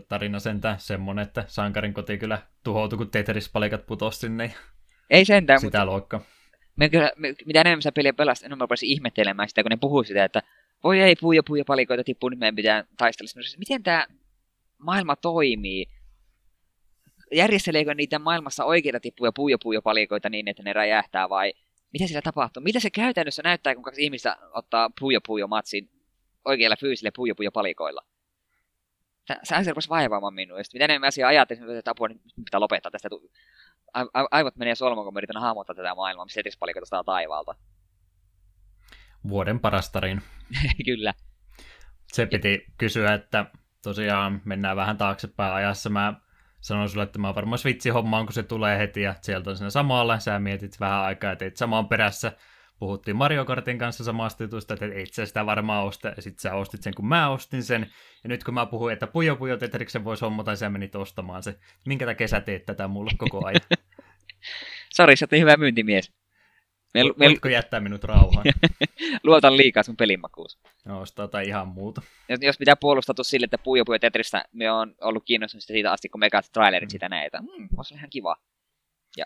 [0.09, 4.55] tarina sentään semmonen, että sankarin koti kyllä tuhoutui, kun Tetris-palikat putosi sinne.
[5.11, 5.87] Ei sentään, sitä mutta...
[5.87, 6.21] luokka.
[6.81, 10.05] Me kyllä, me, mitä enemmän sä peliä pelasit, enemmän mä ihmettelemään sitä, kun ne puhuu
[10.05, 10.43] sitä, että
[10.85, 13.43] voi ei, puuja puuja palikoita tippuu, nyt meidän pitää taistella.
[13.59, 14.07] Miten tämä
[14.79, 15.87] maailma toimii?
[17.33, 21.53] Järjesteleekö niitä maailmassa oikeita tippuja puuja puuja palikoita niin, että ne räjähtää vai
[21.93, 22.63] mitä siellä tapahtuu?
[22.63, 25.91] Mitä se käytännössä näyttää, kun kaksi ihmistä ottaa puuja puuja matsin
[26.45, 28.05] oikeilla fyysille puuja puuja palikoilla?
[29.43, 30.59] Se rupesi vaivaamaan minua.
[30.59, 33.09] Ja mitä enemmän asiaa ajattelin, että apua, nyt pitää lopettaa tästä.
[34.31, 37.55] Aivot menee solmuun, kun mä yritän hahmottaa tätä maailmaa, missä Tetris-palikoita saa taivaalta.
[39.29, 40.21] Vuoden paras tarina.
[40.87, 41.15] Kyllä.
[42.13, 43.47] Se piti kysyä, että
[43.83, 45.91] tosiaan mennään vähän taaksepäin ajassa.
[45.91, 46.15] Mä
[46.61, 49.57] sanoin sulle, että mä oon varmaan vitsi hommaan, kun se tulee heti ja sieltä on
[49.57, 50.19] siinä samalla.
[50.19, 52.33] Sä mietit vähän aikaa ja teit samaan perässä.
[52.81, 56.55] Puhuttiin Mario Kartin kanssa samasta jutusta, että et sä sitä varmaan osta, ja sit sä
[56.55, 57.91] ostit sen, kun mä ostin sen.
[58.25, 61.59] Ja nyt kun mä puhuin, että Pujo Pujo Tetriksen voisi hommata, sä menit ostamaan se.
[61.87, 63.61] Minkä takia sä teet tätä mulle koko ajan?
[64.97, 66.13] Sori, sä hyvä myyntimies.
[66.95, 67.27] Me, me...
[67.27, 68.47] Voitko jättää minut rauhaan?
[69.25, 70.59] Luotan liikaa sun pelimakuus.
[70.85, 72.03] No, tai ihan muuta.
[72.29, 76.09] Jos, jos pitää puolustautua sille, että Puyo Puyo Tetristä me on ollut kiinnostunut siitä asti,
[76.09, 76.91] kun me trailerit mm.
[76.91, 77.39] sitä näitä.
[77.39, 78.37] Hmm, olisi ihan kiva.
[79.17, 79.25] Ja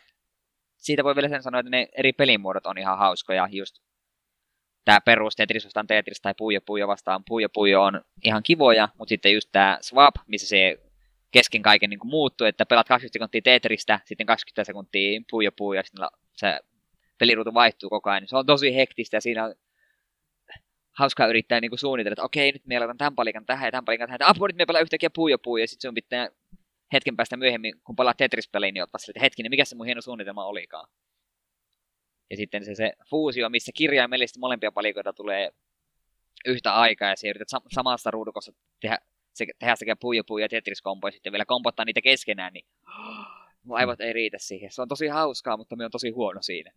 [0.85, 3.49] siitä voi vielä sen sanoa, että ne eri pelimuodot on ihan hauskoja.
[3.53, 3.77] Just
[4.85, 9.09] tämä perus Tetris vastaan Tetris tai Puyo Puyo vastaan Puyo Puyo on ihan kivoja, mutta
[9.09, 10.79] sitten just tämä swap, missä se
[11.31, 15.83] kesken kaiken niin muuttuu, että pelaat 20 sekuntia Tetristä, sitten 20 sekuntia Puyo Puyo, ja
[15.83, 16.61] sitten se
[17.18, 18.29] peliruutu vaihtuu koko ajan.
[18.29, 19.55] Se on tosi hektistä ja siinä on
[20.99, 24.09] hauskaa yrittää niin suunnitella, että okei, nyt me aletaan tämän palikan tähän ja tämän palikan
[24.09, 24.23] tähän.
[24.23, 26.29] Apua, nyt me pelaa yhtäkkiä puu ja puu ja sitten sun pitää
[26.94, 30.46] hetken päästä myöhemmin, kun palaat Tetris-peliin, niin sille, että hetkinen, mikä se mun hieno suunnitelma
[30.46, 30.88] olikaan.
[32.30, 35.50] Ja sitten se, se fuusio, missä kirjaimellisesti molempia palikoita tulee
[36.46, 38.98] yhtä aikaa ja se yrität sam- samasta ruudukossa tehdä,
[39.35, 42.66] se, tehdä sekä puu ja puu ja Tetris-kombo ja sitten vielä kompottaa niitä keskenään, niin
[43.64, 44.72] mun aivot ei riitä siihen.
[44.72, 46.72] Se on tosi hauskaa, mutta me on tosi huono siinä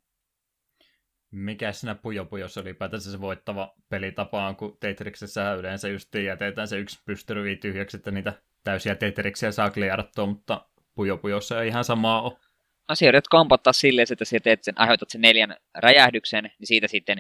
[1.32, 6.78] mikä siinä Pujo Pujossa ylipäätänsä se voittava pelitapa on, kun Tetriksessä yleensä just jätetään se
[6.78, 8.34] yksi pystyryvi tyhjäksi, että niitä
[8.68, 12.38] täysiä Tetriksiä saa kliarattua, mutta Pujo Pujossa ei ihan samaa ole.
[12.90, 16.88] No se yrität kompottaa silleen, että sä teet sen, aiheutat sen neljän räjähdyksen, niin siitä
[16.88, 17.18] sitten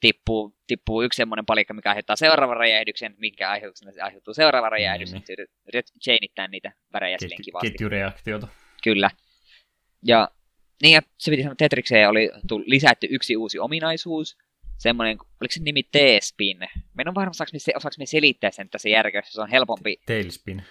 [0.00, 5.12] tippuu, tippuu yksi semmoinen palikka, mikä aiheuttaa seuraavan räjähdyksen, minkä aiheutuksena se aiheutuu seuraava räjähdys,
[5.12, 5.48] niin, niin.
[5.74, 7.70] yrität chainittää niitä värejä silleen kivasti.
[7.70, 8.48] Ketjureaktiota.
[8.84, 9.10] Kyllä.
[10.06, 10.28] Ja
[10.82, 12.30] niin, ja se piti sanoa, että Tetrikseen oli
[12.66, 14.38] lisätty yksi uusi ominaisuus,
[14.82, 16.58] semmoinen, oliko se nimi T-spin?
[16.94, 19.96] Me en varma, osaako me, osaako me selittää sen tässä järkeessä, se on helpompi.
[20.06, 20.62] Tailspin.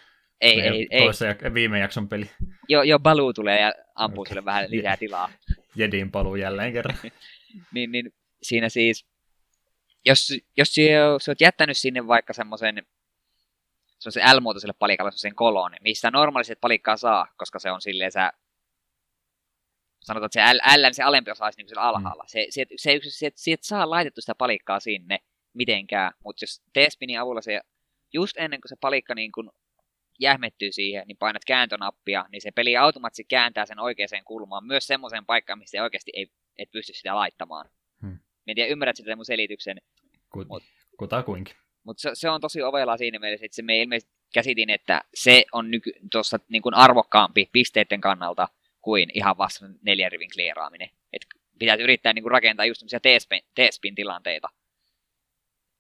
[0.42, 1.02] Ei, ei, ei.
[1.02, 2.30] Toissa jak- viime jakson peli.
[2.70, 4.30] Joo, jo Balu tulee ja ampuu okay.
[4.30, 5.30] sille vähän lisää tilaa.
[5.76, 6.98] Jedin paluu jälleen kerran.
[7.74, 9.06] niin, niin, siinä siis,
[10.06, 10.76] jos, jos
[11.22, 12.86] sä oot jättänyt sinne vaikka semmoisen
[14.00, 18.32] se L-muotoiselle palikalle sen kolon, mistä normaaliset palikkaa saa, koska se on silleen sä
[20.04, 22.24] sanotaan, että se L, L se alempi osa olisi niin siellä alhaalla.
[22.24, 22.28] Mm.
[22.28, 25.20] Se, se, se, se, se, se, et saa laitettu sitä palikkaa sinne
[25.54, 27.62] mitenkään, mutta jos T-spinin avulla se,
[28.14, 29.50] just ennen kuin se palikka niin kuin
[30.20, 35.26] jähmettyy siihen, niin painat kääntönappia, niin se peli automaattisesti kääntää sen oikeaan kulmaan, myös semmoiseen
[35.26, 37.70] paikkaan, missä oikeasti ei et pysty sitä laittamaan.
[38.02, 38.20] Hmm.
[38.48, 39.78] En tiedä, ymmärrät sitä mun selityksen.
[40.30, 40.64] Kut, mut,
[40.98, 41.56] kutakuinkin.
[41.84, 45.46] Mutta se, se, on tosi ovelaa siinä mielessä, että se me ilmeisesti käsitin, että se
[45.52, 48.48] on nyky, tuossa niin kuin arvokkaampi pisteiden kannalta,
[48.82, 50.90] kuin ihan vasta neljän rivin klieraaminen.
[51.14, 51.26] Et
[51.60, 53.00] pitäisi yrittää niin kuin rakentaa just tämmöisiä
[53.56, 54.50] T-spin tilanteita.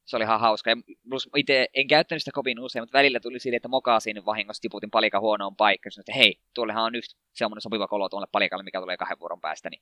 [0.05, 0.69] Se oli ihan hauska.
[0.69, 0.75] Ja
[1.09, 4.91] plus itse en käyttänyt sitä kovin usein, mutta välillä tuli sille, että mokasin vahingossa tiputin
[4.91, 5.91] palika huonoon paikkaan.
[5.91, 9.41] Sanoin, että hei, tuollehan on just semmoinen sopiva kolo tuolle palikalle, mikä tulee kahden vuoron
[9.41, 9.69] päästä.
[9.69, 9.81] Niin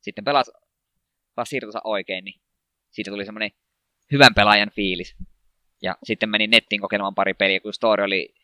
[0.00, 0.50] sitten pelas
[1.34, 2.40] taas siirtonsa oikein, niin
[2.90, 3.50] siitä tuli semmoinen
[4.12, 5.16] hyvän pelaajan fiilis.
[5.82, 8.34] Ja sitten menin nettiin kokeilemaan pari peliä, kun story oli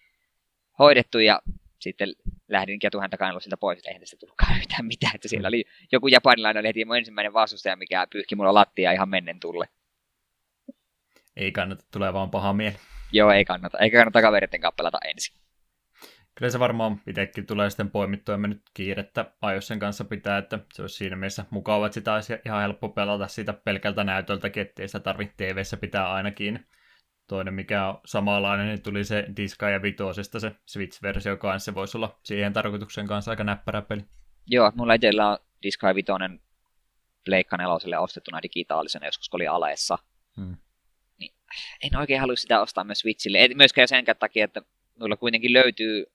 [0.78, 1.42] hoidettu ja
[1.80, 2.12] sitten
[2.48, 5.14] lähdin ketuhäntä kainaloa siltä pois, että eihän tästä tullutkaan yhtään mitään.
[5.14, 9.08] Että siellä oli joku japanilainen oli heti mun ensimmäinen vastustaja, mikä pyyhki mulla lattia ihan
[9.08, 9.68] mennen tulle.
[11.36, 12.76] Ei kannata, tulee vaan paha mieli.
[13.12, 13.78] Joo, ei kannata.
[13.78, 15.36] Eikä kannata kaveritten kanssa pelata ensin.
[16.34, 20.58] Kyllä se varmaan itsekin tulee sitten poimittua, ja me nyt kiirettä sen kanssa pitää, että
[20.72, 24.88] se olisi siinä mielessä mukava, että sitä olisi ihan helppo pelata siitä pelkältä näytöltäkin, ettei
[24.88, 26.66] sitä tarvitse tv pitää ainakin.
[27.28, 31.64] Toinen, mikä on samanlainen, niin tuli se Diska ja Vitosesta se Switch-versio kanssa.
[31.64, 34.04] Se voisi olla siihen tarkoituksen kanssa aika näppärä peli.
[34.46, 36.40] Joo, mulla itsellä on Diska ja Vitoinen
[37.24, 39.98] Pleikka neloselle ostettuna digitaalisena joskus, oli aleessa.
[40.36, 40.56] Hmm.
[41.18, 41.34] Niin,
[41.82, 43.44] en oikein halua sitä ostaa myös Switchille.
[43.44, 44.62] Et myöskään sen takia, että
[45.00, 46.06] mulla kuitenkin löytyy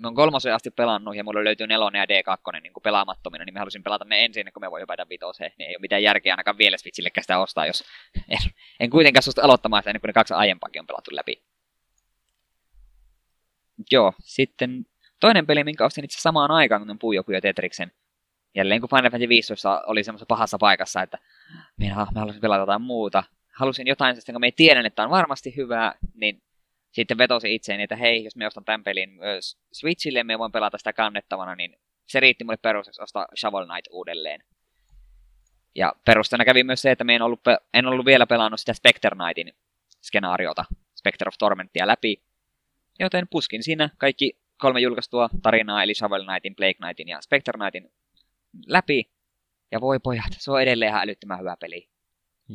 [0.00, 3.54] me on kolmosen asti pelannut ja mulla löytyy nelonen ja D2 niin kuin pelaamattomina, niin
[3.54, 5.52] mä halusin pelata ne ensin, kun me voi hypätä vitoseen.
[5.58, 7.84] Niin ei ole mitään järkeä ainakaan vielä Switchille sitä ostaa, jos
[8.28, 8.38] en,
[8.80, 11.42] en kuitenkaan suostu aloittamaan sitä ennen kuin ne kaksi aiempaakin on pelattu läpi.
[13.90, 14.86] Joo, sitten
[15.20, 17.92] toinen peli, minkä ostin itse samaan aikaan kuin Puujoku ja Tetriksen.
[18.54, 21.18] Jälleen kun Final Fantasy 15 oli semmoisessa pahassa paikassa, että
[21.76, 23.22] minä, mä halusin pelata jotain muuta.
[23.54, 26.42] Halusin jotain, kun me tiedän, että on varmasti hyvää, niin
[26.92, 30.78] sitten vetosi itseeni, että hei, jos me ostan tämän pelin myös Switchille, me voin pelata
[30.78, 31.76] sitä kannettavana, niin
[32.08, 34.44] se riitti mulle perusteeksi ostaa Shovel Knight uudelleen.
[35.74, 37.40] Ja perusteena kävi myös se, että me en ollut,
[37.74, 39.52] en ollut vielä pelannut sitä Spectre Knightin
[40.02, 40.64] skenaariota,
[40.96, 42.22] Spectre of Tormentia läpi,
[42.98, 47.92] joten puskin siinä kaikki kolme julkaistua tarinaa, eli Shovel Knightin, Plague Knightin ja Spectre Knightin
[48.66, 49.10] läpi.
[49.72, 51.89] Ja voi pojat, se on edelleen ihan älyttömän hyvä peli.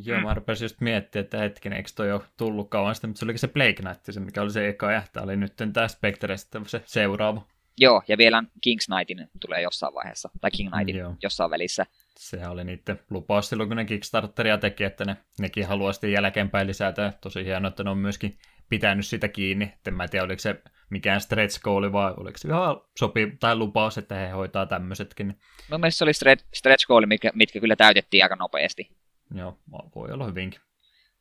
[0.04, 3.26] Joo, mä rupesin just miettimään, että hetken, eikö toi ole tullut kauan sitten, mutta se
[3.26, 6.36] olikin se Plague Knight, se mikä oli se eka, ja tämä oli nyt tämä Spectre
[6.36, 7.46] sitten se seuraava.
[7.78, 11.14] Joo, ja vielä King's Knightin tulee jossain vaiheessa, tai King Knightin Joo.
[11.22, 11.86] jossain välissä.
[12.18, 16.66] Sehän oli niiden lupaus silloin, kun ne Kickstarteria teki, että ne, nekin haluaa sitten jälkeenpäin
[16.66, 17.12] lisätä.
[17.20, 19.72] Tosi hienoa, että ne on myöskin pitänyt sitä kiinni.
[19.86, 23.98] En mä tiedä, oliko se mikään stretch goal vai oliko se ihan sopi tai lupaus,
[23.98, 25.26] että he hoitaa tämmöisetkin.
[25.70, 28.90] Mun mielestä se oli stretch, stretch goal, mitkä, mitkä kyllä täytettiin aika nopeasti.
[29.34, 29.58] Joo,
[29.94, 30.60] voi olla hyvinkin.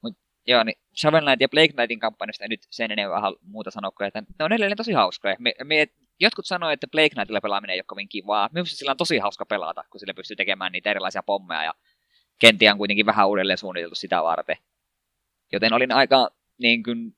[0.02, 4.24] Mut, joo, niin Shovel Knight ja Blake Knightin kampanjasta nyt sen enemmän muuta sanoa, että
[4.40, 5.36] ne on edelleen tosi hauskoja.
[5.40, 5.88] Me, me,
[6.20, 8.50] jotkut sanoo, että Blake Knightilla pelaaminen ei ole kovin kivaa.
[8.54, 11.74] Minusta sillä on tosi hauska pelata, kun sillä pystyy tekemään niitä erilaisia pommeja ja
[12.40, 14.58] kenttiä on kuitenkin vähän uudelleen suunniteltu sitä varten.
[15.52, 17.18] Joten olin aika niin kuin,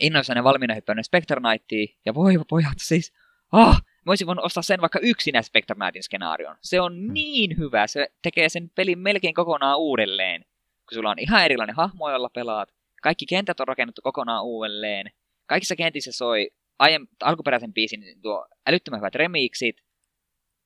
[0.00, 3.12] innoissani valmiina hyppännyt Spectre Knightiin, ja voi pojat siis,
[3.52, 6.56] ah, mä olisin voinut ostaa sen vaikka yksinä Spectre Knightin skenaarion.
[6.60, 7.12] Se on hmm.
[7.12, 10.44] niin hyvä, se tekee sen pelin melkein kokonaan uudelleen.
[10.88, 15.10] Kun sulla on ihan erilainen hahmo, jolla pelaat, kaikki kentät on rakennettu kokonaan uudelleen,
[15.46, 19.76] kaikissa kentissä soi aiem, alkuperäisen biisin tuo älyttömän hyvät remixit,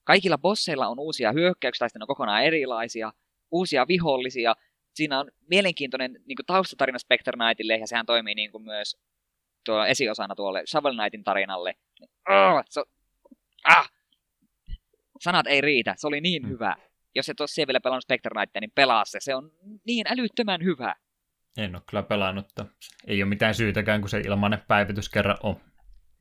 [0.05, 3.13] kaikilla bosseilla on uusia hyökkäyksiä, tai on kokonaan erilaisia,
[3.51, 4.55] uusia vihollisia,
[4.95, 8.97] siinä on mielenkiintoinen niin kuin taustatarina Spectre Knightille, ja sehän toimii niin kuin myös
[9.65, 11.75] tuo esiosana tuolle Shovel Knightin tarinalle.
[12.29, 12.85] Oh, so,
[13.65, 13.91] ah!
[15.21, 16.49] Sanat ei riitä, se oli niin mm.
[16.49, 16.77] hyvä.
[17.15, 19.21] Jos et ole siellä vielä pelannut Spectre Knightia, niin pelaa se.
[19.21, 19.51] Se on
[19.87, 20.95] niin älyttömän hyvä.
[21.57, 22.47] En ole kyllä pelannut.
[23.07, 25.61] Ei ole mitään syytäkään, kun se ilmanen päivitys kerran on.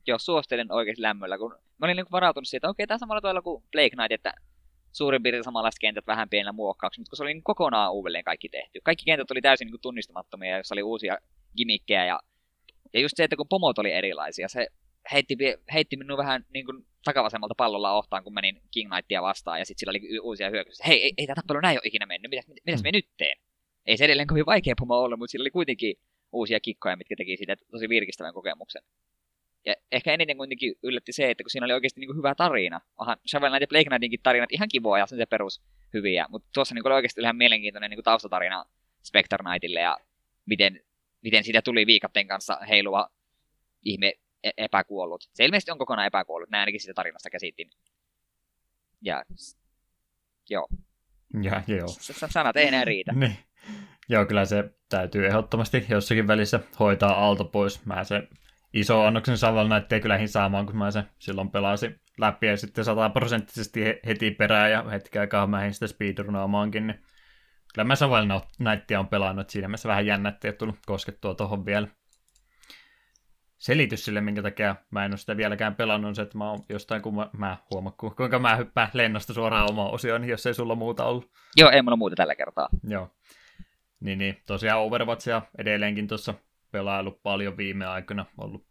[0.06, 1.38] Joo, suosittelen oikeasti lämmöllä.
[1.38, 4.32] Kun mä olin niin varautunut siitä, että okei, tämä samalla tavalla kuin Blake Knight, että
[4.92, 8.48] suurin piirtein samanlaiset kentät vähän pienellä muokkauksella, mutta kun se oli niin kokonaan uudelleen kaikki
[8.48, 8.80] tehty.
[8.84, 11.18] Kaikki kentät oli täysin niin tunnistamattomia, jossa oli uusia
[11.56, 12.20] gimmikkejä ja
[12.94, 14.66] ja just se, että kun pomot oli erilaisia, se
[15.12, 15.36] heitti,
[15.72, 19.80] heitti minun vähän niin kuin takavasemmalta pallolla ohtaan, kun menin King Knightia vastaan, ja sitten
[19.80, 20.86] sillä oli uusia hyökkäyksiä.
[20.86, 22.86] Hei, ei, ei tämä tappelu näin ole ikinä mennyt, mitäs, mitäs mm.
[22.86, 23.38] me nyt teen?
[23.86, 25.96] Ei se edelleen kovin vaikea pomo olla, mutta sillä oli kuitenkin
[26.32, 28.82] uusia kikkoja, mitkä teki siitä tosi virkistävän kokemuksen.
[29.66, 32.80] Ja ehkä eniten kuitenkin yllätti se, että kun siinä oli oikeasti niin kuin hyvä tarina.
[32.98, 35.62] Onhan Shovel Knight ja Blake Knightinkin tarinat ihan kivoja ja se perus
[35.94, 38.64] hyviä, mutta tuossa niin oli oikeasti ihan mielenkiintoinen niin kuin taustatarina
[39.02, 39.98] Spectre Knightille ja
[40.46, 40.80] miten
[41.24, 43.10] miten siitä tuli viikatten kanssa heiluva
[43.82, 44.12] ihme
[44.56, 45.24] epäkuollut.
[45.34, 47.70] Se ilmeisesti on kokonaan epäkuollut, näin ainakin sitä tarinasta käsitin.
[49.02, 49.24] Ja,
[50.50, 50.68] joo.
[51.42, 51.88] Ja, joo.
[52.30, 53.12] Sanat ei enää riitä.
[53.20, 53.36] niin.
[54.08, 57.86] Joo, kyllä se täytyy ehdottomasti jossakin välissä hoitaa alta pois.
[57.86, 58.28] Mä se
[58.72, 63.80] iso annoksen Saval näyttää kyllä saamaan, kun mä se silloin pelasin läpi ja sitten sataprosenttisesti
[64.06, 67.04] heti perään ja hetken aikaa mä sitä speedrunaamaankin, niin
[67.74, 68.26] Kyllä mä Savel
[68.56, 71.88] Knightia on pelannut, siinä mielessä vähän jännä, ettei tullut koskettua tuohon vielä.
[73.64, 76.60] Selitys sille, minkä takia mä en ole sitä vieläkään pelannut, on se, että mä oon
[76.68, 80.74] jostain, kun mä, mä huomaan, kuinka mä hyppään lennosta suoraan omaan osioon, jos ei sulla
[80.74, 81.30] muuta ollut.
[81.56, 82.68] Joo, ei mulla muuta tällä kertaa.
[82.88, 83.10] Joo.
[84.00, 86.34] Niin, niin tosiaan Overwatchia edelleenkin tuossa
[86.70, 88.26] pelailu paljon viime aikoina.
[88.38, 88.66] Ollut,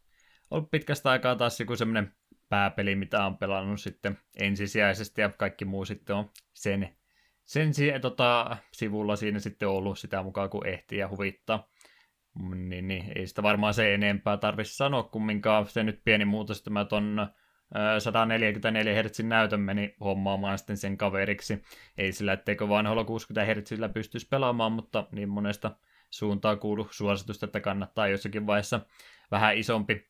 [0.51, 2.13] ollut pitkästä aikaa taas joku semmoinen
[2.49, 6.89] pääpeli, mitä on pelannut sitten ensisijaisesti ja kaikki muu sitten on sen
[7.45, 11.69] sen tota, sivulla siinä sitten ollut sitä mukaan, kun ehtii ja huvittaa.
[12.55, 15.67] Niin, niin, ei sitä varmaan se enempää tarvitsisi sanoa kumminkaan.
[15.67, 17.27] Se nyt pieni muutos, että mä ton
[17.99, 21.63] 144 Hz näytön meni hommaamaan sitten sen kaveriksi.
[21.97, 25.71] Ei sillä, etteikö vanhoilla 60 Hz pystyisi pelaamaan, mutta niin monesta
[26.09, 28.81] suuntaa kuulu suositusta, että kannattaa jossakin vaiheessa
[29.31, 30.07] vähän isompi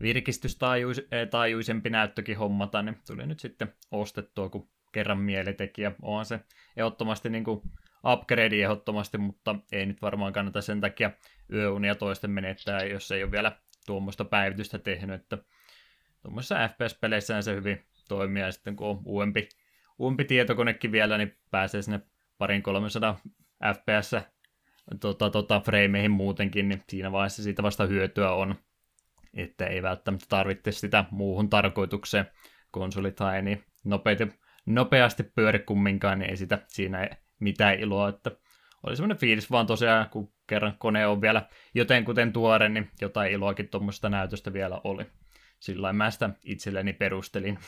[0.00, 5.92] virkistystaajuisempi näyttökin hommata, niin tuli nyt sitten ostettua, kun kerran mielitekijä.
[6.02, 6.40] Onhan se
[6.76, 7.62] ehdottomasti niin kuin
[8.12, 11.10] upgrade ehdottomasti, mutta ei nyt varmaan kannata sen takia
[11.52, 13.52] yöunia toisten menettää, jos ei ole vielä
[13.86, 15.38] tuommoista päivitystä tehnyt, että
[16.22, 19.48] tuommoisessa FPS-peleissä se hyvin toimii, ja sitten kun on uudempi,
[19.98, 22.00] uudempi tietokonekin vielä, niin pääsee sinne
[22.38, 23.20] parin 300
[23.74, 24.16] FPS
[25.00, 28.54] tota, tota, frameihin muutenkin, niin siinä vaiheessa siitä vasta hyötyä on,
[29.34, 32.26] että ei välttämättä tarvitse sitä muuhun tarkoitukseen.
[32.70, 34.28] Konsoli tai niin nopeasti,
[34.66, 37.08] nopeasti pyöri kumminkaan, niin ei sitä siinä
[37.40, 38.30] mitään iloa, että
[38.82, 43.68] oli semmoinen fiilis vaan tosiaan, kun kerran kone on vielä jotenkuten tuore, niin jotain iloakin
[43.68, 45.06] tuommoista näytöstä vielä oli.
[45.60, 47.58] Sillä mä sitä itselleni perustelin.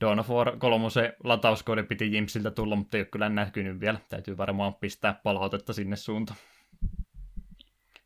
[0.00, 0.86] Dawn of War 3
[1.24, 4.00] latauskoodi piti Jimsiltä tulla, mutta ei ole kyllä näkynyt vielä.
[4.08, 6.38] Täytyy varmaan pistää palautetta sinne suuntaan.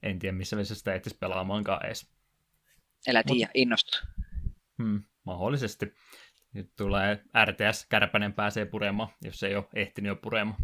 [0.02, 2.14] En tiedä, missä vaiheessa sitä ehtisi pelaamaankaan edes.
[3.06, 3.50] Elä tiedä, Mut...
[3.54, 3.98] innostu.
[4.82, 5.94] Hmm, mahdollisesti.
[6.54, 10.58] Nyt tulee RTS, Kärpänen pääsee puremaan, jos ei ole ehtinyt jo puremaan.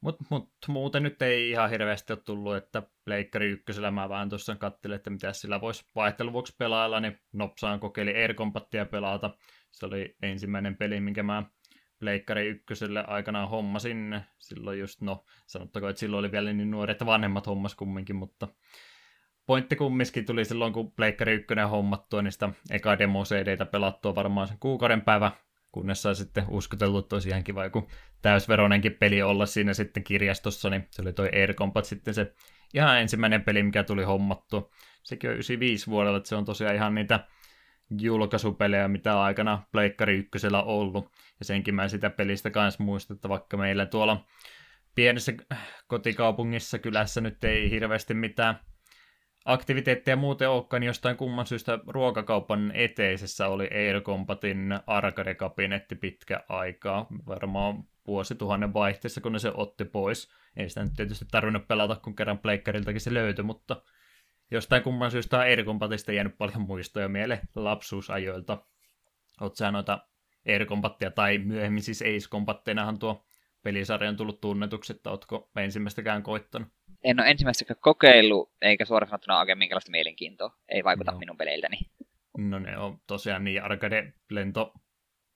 [0.00, 4.56] Mutta mut, muuten nyt ei ihan hirveästi ole tullut, että Pleikkari ykkösellä mä vähän tuossa
[4.56, 9.36] katselin, että mitä sillä voisi vaihteluvuoksi pelailla, niin nopsaan kokeili Air Combatia pelata.
[9.70, 11.42] Se oli ensimmäinen peli, minkä mä
[11.98, 14.20] Pleikkari ykköselle aikanaan hommasin.
[14.38, 18.48] Silloin just, no sanottako, että silloin oli vielä niin nuoret vanhemmat hommas kumminkin, mutta
[19.52, 24.48] pointti kumminkin tuli silloin, kun Pleikkari ykkönen hommattua, niin sitä eka demo cd pelattua varmaan
[24.48, 25.32] sen kuukauden päivä
[25.72, 27.88] kunnes sai sitten uskoteltu, että olisi ihan kiva joku
[28.22, 32.32] täysveronenkin peli olla siinä sitten kirjastossa, niin se oli toi Air Combat sitten se
[32.74, 34.72] ihan ensimmäinen peli, mikä tuli hommattu.
[35.02, 37.26] Sekin on 95 vuodella, että se on tosiaan ihan niitä
[38.00, 41.12] julkaisupelejä, mitä aikana Pleikkari ykkösellä ollut.
[41.38, 44.24] Ja senkin mä sitä pelistä kanssa muistan, että vaikka meillä tuolla
[44.94, 45.32] pienessä
[45.86, 48.60] kotikaupungissa kylässä nyt ei hirveästi mitään
[49.44, 57.06] aktiviteetteja muuten olekaan, niin jostain kumman syystä ruokakaupan eteisessä oli Air Combatin arcade-kabinetti pitkä aikaa,
[57.26, 60.28] varmaan vuosituhannen vaihteessa, kun ne se otti pois.
[60.56, 63.82] Ei sitä nyt tietysti tarvinnut pelata, kun kerran pleikkariltakin se löytyi, mutta
[64.50, 68.58] jostain kumman syystä Air Combatista jäänyt paljon muistoja mieleen lapsuusajoilta.
[69.40, 69.98] Oot sä noita
[70.48, 73.24] Air Combatia tai myöhemmin siis Ace Combatteinahan tuo
[73.62, 76.68] pelisarja on tullut tunnetuksi, että ootko ensimmäistäkään koittanut?
[77.04, 80.58] En ole ensimmäistäkään kokeillut, eikä suoraan sanottuna oikein minkälaista mielenkiintoa.
[80.68, 81.18] Ei vaikuta no.
[81.18, 81.78] minun peleiltäni.
[82.38, 84.72] No ne on tosiaan niin arcade-lento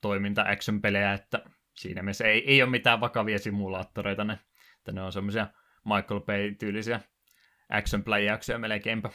[0.00, 1.42] toiminta action-pelejä, että
[1.76, 4.38] siinä mielessä ei, ei ole mitään vakavia simulaattoreita ne,
[4.78, 5.46] että ne on semmoisia
[5.84, 7.00] Michael Bay-tyylisiä
[7.68, 9.10] action-pläjäyksiä melkeinpä.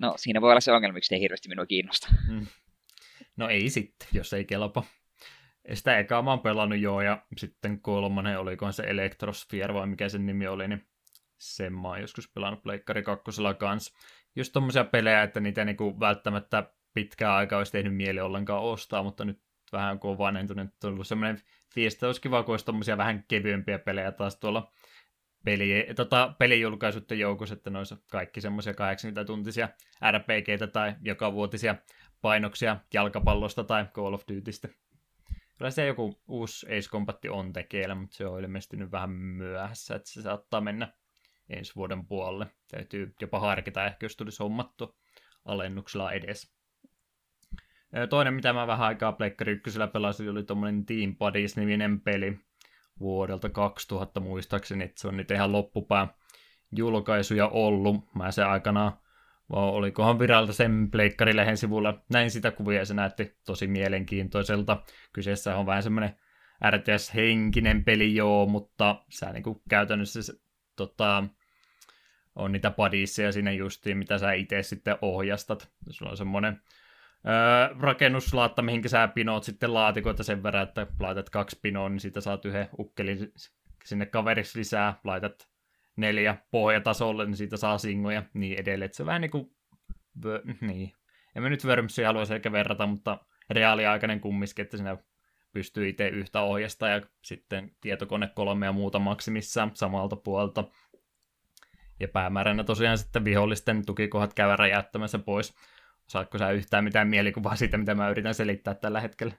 [0.00, 2.08] No siinä voi olla se ongelma, miksi ei hirveästi minua kiinnosta.
[2.28, 2.46] Mm.
[3.36, 4.84] No ei sitten, jos ei kelpa.
[5.74, 10.26] Sitä ekaa mä oon pelannut joo, ja sitten kolmonen, olikohan se Electrosphere vai mikä sen
[10.26, 10.86] nimi oli, niin
[11.40, 13.94] sen mä oon joskus pelannut Pleikkari kakkosella kanssa.
[14.36, 19.24] Just tommosia pelejä, että niitä niinku välttämättä pitkään aikaa olisi tehnyt mieli ollenkaan ostaa, mutta
[19.24, 19.40] nyt
[19.72, 21.42] vähän kun on vanhentunut, on ollut semmoinen
[21.74, 24.72] fiesta, olisi kiva, kun olisi tommosia vähän kevyempiä pelejä taas tuolla
[25.44, 29.68] peli, tota, pelijulkaisuiden joukossa, että noissa kaikki semmoisia 80-tuntisia
[30.10, 31.76] RPGtä tai joka vuotisia
[32.22, 34.68] painoksia jalkapallosta tai Call of Dutystä.
[35.58, 40.10] Kyllä se joku uusi Ace Combat on tekeillä, mutta se on ilmestynyt vähän myöhässä, että
[40.10, 40.92] se saattaa mennä
[41.50, 42.46] ensi vuoden puolelle.
[42.70, 44.96] Täytyy jopa harkita ehkä, jos tulisi hommattu
[45.44, 46.54] alennuksella edes.
[48.10, 52.38] Toinen, mitä mä vähän aikaa Pleikkari 1 pelasin, oli tuommoinen Team Buddies-niminen peli
[53.00, 56.08] vuodelta 2000 muistaakseni, että se on niitä ihan loppupää
[56.76, 58.14] julkaisuja ollut.
[58.14, 58.92] Mä se aikanaan,
[59.48, 64.82] olikohan viralta sen Pleikkarilehen sivulla, näin sitä kuvia ja se näytti tosi mielenkiintoiselta.
[65.12, 66.16] Kyseessä on vähän semmoinen
[66.70, 70.20] RTS-henkinen peli joo, mutta sä niin käytännössä
[70.76, 71.24] tota,
[72.36, 75.72] on niitä padisseja siinä justiin, mitä sä itse sitten ohjastat.
[75.90, 76.62] Sulla on semmoinen
[77.26, 82.20] öö, rakennuslaatta, mihinkä sä pinoot sitten laatikoita sen verran, että laitat kaksi pinoa, niin siitä
[82.20, 83.32] saat yhden ukkelin
[83.84, 85.48] sinne kaveriksi lisää, laitat
[85.96, 88.94] neljä pohjatasolle, niin siitä saa singoja, niin edelleen.
[88.94, 89.50] Se vähän niin kuin,
[90.60, 90.92] niin,
[91.34, 93.18] en mä nyt Wormsia haluaisi ehkä verrata, mutta
[93.50, 94.96] reaaliaikainen kumminkin, että siinä
[95.52, 100.64] pystyy itse yhtä ohjasta ja sitten tietokone kolme ja muuta maksimissaan samalta puolta.
[102.00, 105.54] Ja päämääränä tosiaan sitten vihollisten tukikohdat käydä räjäyttämässä pois.
[106.06, 109.34] Saatko sä yhtään mitään mielikuvaa siitä, mitä mä yritän selittää tällä hetkellä?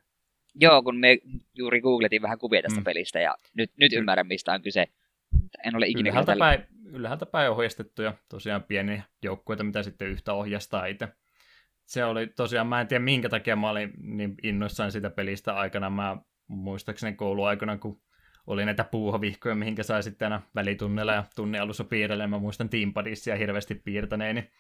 [0.56, 1.18] Joo, kun me
[1.54, 2.84] juuri googletin vähän kuvia tästä mm.
[2.84, 4.88] pelistä ja nyt, nyt ymmärrän, mistä on kyse.
[5.64, 10.34] En ole ikinä ylhäältä, päin, ylhäältä päin ohjastettu ja tosiaan pieni joukkueita, mitä sitten yhtä
[10.34, 11.08] ohjastaa itse.
[11.86, 15.90] Se oli tosiaan, mä en tiedä minkä takia mä olin niin innoissaan sitä pelistä aikana.
[15.90, 18.02] Mä muistaakseni kouluaikana, kun
[18.48, 22.28] oli näitä puuhavihkoja, mihinkä sai sitten aina välitunnella ja tunnin alussa piirrellä.
[22.28, 24.52] Mä muistan Teampadissia hirveästi piirtäneeni.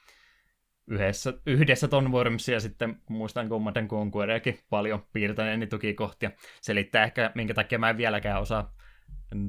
[0.87, 6.31] Yhdessä, yhdessä ton Wormsia sitten muistan Command Conqueriakin paljon piirtäneeni tukikohtia.
[6.61, 8.73] Selittää ehkä, minkä takia mä en vieläkään osaa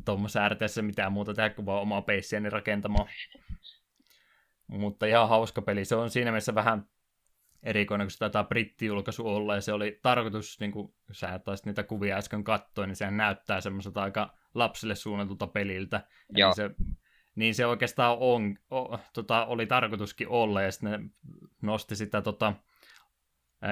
[0.05, 3.09] tuommoisessa RTssä mitään muuta tehdä kuin vaan omaa peissiäni rakentamaan.
[4.66, 5.85] Mutta ihan hauska peli.
[5.85, 6.87] Se on siinä mielessä vähän
[7.62, 11.83] erikoinen, kun se taitaa brittijulkaisu olla, ja se oli tarkoitus, niin kuin sä taisit niitä
[11.83, 16.07] kuvia äsken katsoa, niin sehän näyttää semmoiselta aika lapsille suunnatulta peliltä.
[16.31, 16.48] Joo.
[16.48, 16.70] Niin se,
[17.35, 21.11] niin se oikeastaan on, o, tota, oli tarkoituskin olla, ja sitten ne
[21.62, 22.53] nosti sitä tota,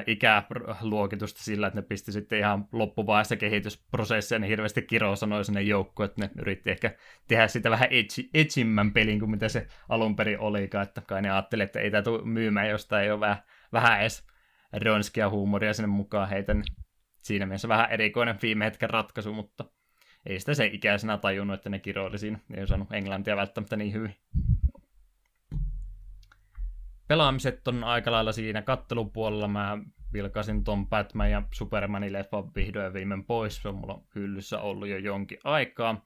[0.07, 6.09] ikäluokitusta sillä, että ne pisti sitten ihan loppuvaiheessa kehitysprosessia niin hirveästi kiroa sanoi sinne joukkoon,
[6.09, 6.95] että ne yritti ehkä
[7.29, 7.89] tehdä sitä vähän
[8.35, 12.03] etsimmän pelin kuin mitä se alun perin olikaan, että kai ne ajatteli, että ei tämä
[12.03, 13.43] tule myymään, jos tämä ei ole vähän,
[13.73, 14.27] vähän edes
[14.85, 16.65] ronskia huumoria sinne mukaan heitä, niin
[17.23, 19.65] siinä mielessä vähän erikoinen viime hetken ratkaisu, mutta
[20.27, 24.15] ei sitä se ikäisenä tajunnut, että ne kiroili siinä, ei osannut englantia välttämättä niin hyvin
[27.11, 29.49] pelaamiset on aika lailla siinä kattelupuolella.
[29.49, 29.79] Mä
[30.13, 33.57] vilkasin ton Batman ja Supermanin leffan vihdoin ja viimein pois.
[33.63, 36.05] Se on mulla hyllyssä ollut jo jonkin aikaa.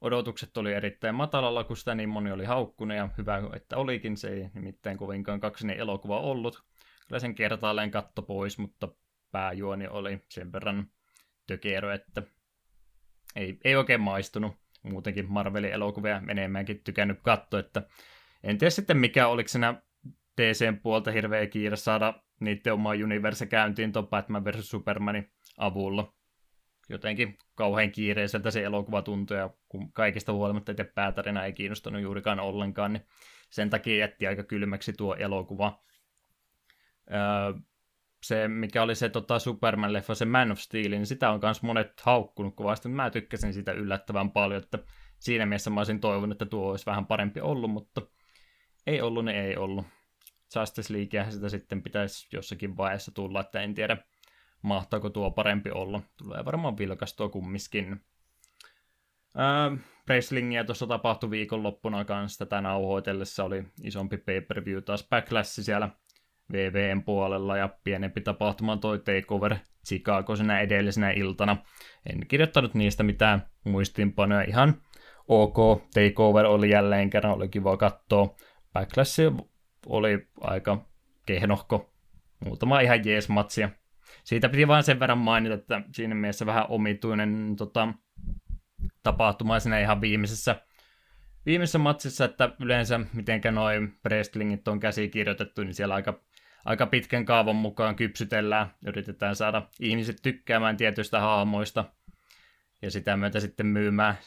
[0.00, 4.16] Odotukset oli erittäin matalalla, kun sitä niin moni oli haukkunut ja hyvä, että olikin.
[4.16, 6.64] Se ei nimittäin kovinkaan kaksinen elokuva ollut.
[7.12, 8.88] Kyllä sen kertaalleen katto pois, mutta
[9.32, 10.86] pääjuoni oli sen verran
[11.46, 12.22] tökerö, että
[13.36, 14.56] ei, ei oikein maistunut.
[14.82, 17.82] Muutenkin Marvelin elokuvia enemmänkin tykännyt katsoa, että
[18.42, 19.82] en tiedä sitten mikä, oliko siinä
[20.40, 24.70] DCn puolta hirveä kiire saada niiden oma universe käyntiin tuon Batman vs.
[24.70, 26.14] Supermanin avulla.
[26.88, 32.40] Jotenkin kauhean kiireiseltä se elokuva tuntui, ja kun kaikista huolimatta itse päätarina ei kiinnostanut juurikaan
[32.40, 33.06] ollenkaan, niin
[33.50, 35.82] sen takia jätti aika kylmäksi tuo elokuva.
[37.12, 37.60] Öö,
[38.22, 42.00] se, mikä oli se tota, Superman-leffa, se Man of Steel, niin sitä on myös monet
[42.00, 44.78] haukkunut kovasti, mä tykkäsin sitä yllättävän paljon, että
[45.18, 48.02] siinä mielessä mä olisin toivonut, että tuo olisi vähän parempi ollut, mutta
[48.86, 49.86] ei ollut, niin ei ollut.
[50.56, 53.96] Justice Leaguea sitä sitten pitäisi jossakin vaiheessa tulla, että en tiedä
[54.62, 56.02] mahtaako tuo parempi olla.
[56.16, 58.04] Tulee varmaan vilkastua kummiskin.
[59.38, 65.88] Äh, Wrestlingia tuossa tapahtui viikonloppuna kanssa tätä nauhoitellessa oli isompi pay-per-view taas Backlash siellä
[66.52, 71.56] VVn puolella ja pienempi tapahtuma toi Takeover Chicago sinä edellisenä iltana.
[72.12, 74.74] En kirjoittanut niistä mitään muistiinpanoja, ihan
[75.28, 75.56] ok.
[75.94, 78.36] Takeover oli jälleen kerran, oli kiva katsoa.
[78.72, 79.20] Backlash
[79.86, 80.86] oli aika
[81.26, 81.92] kehnohko.
[82.44, 83.70] Muutama ihan jees matsia.
[84.24, 87.88] Siitä piti vain sen verran mainita, että siinä mielessä vähän omituinen tota,
[89.02, 90.62] tapahtuma siinä ihan viimeisessä,
[91.46, 96.20] viimeisessä matsissa, että yleensä mitenkä noin wrestlingit on käsikirjoitettu, niin siellä aika,
[96.64, 101.84] aika pitkän kaavan mukaan kypsytellään, yritetään saada ihmiset tykkäämään tietyistä hahmoista.
[102.82, 104.18] Ja sitä myötä sitten myymään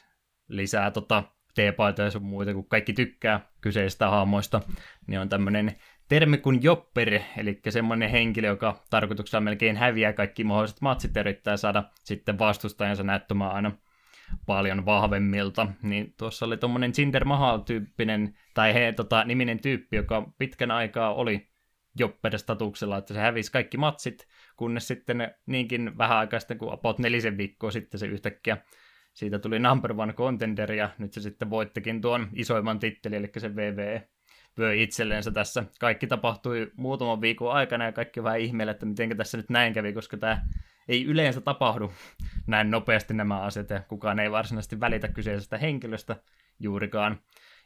[0.47, 1.23] lisää tota,
[1.55, 4.61] teepaitoja ja muita, kun kaikki tykkää kyseistä hahmoista,
[5.07, 5.75] niin on tämmöinen
[6.09, 11.57] termi kuin jopper, eli semmoinen henkilö, joka tarkoituksella melkein häviää kaikki mahdolliset matsit ja yrittää
[11.57, 13.71] saada sitten vastustajansa näyttämään aina
[14.45, 15.67] paljon vahvemmilta.
[15.83, 21.47] Niin tuossa oli tuommoinen Jinder Mahal-tyyppinen, tai he, tota, niminen tyyppi, joka pitkän aikaa oli
[21.99, 24.27] jopper-statuksella, että se hävisi kaikki matsit,
[24.57, 28.57] kunnes sitten niinkin vähän aikaa sitten kuin about nelisen viikkoa sitten se yhtäkkiä
[29.15, 33.55] siitä tuli number one contender ja nyt se sitten voittikin tuon isoimman tittelin, eli se
[33.55, 34.07] VVE
[34.57, 35.63] vöi itselleensä tässä.
[35.79, 39.93] Kaikki tapahtui muutaman viikon aikana ja kaikki vähän ihmeellä, että miten tässä nyt näin kävi,
[39.93, 40.41] koska tämä
[40.87, 41.93] ei yleensä tapahdu
[42.47, 46.15] näin nopeasti nämä asiat ja kukaan ei varsinaisesti välitä kyseisestä henkilöstä
[46.59, 47.19] juurikaan.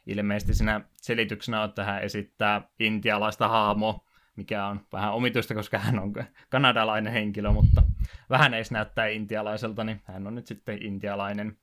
[0.06, 4.04] Ilmeisesti siinä selityksenä on, että hän esittää intialaista hahmoa,
[4.40, 6.12] mikä on vähän omituista, koska hän on
[6.50, 7.82] kanadalainen henkilö, mutta
[8.30, 11.58] vähän edes näyttää intialaiselta, niin hän on nyt sitten intialainen.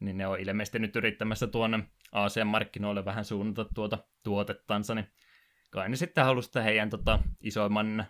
[0.00, 5.06] Niin ne on ilmeisesti nyt yrittämässä tuonne Aasian markkinoille vähän suunnata tuota tuotettansa, niin
[5.70, 8.04] kai ne sitten halusi, että heidän tota, isoimman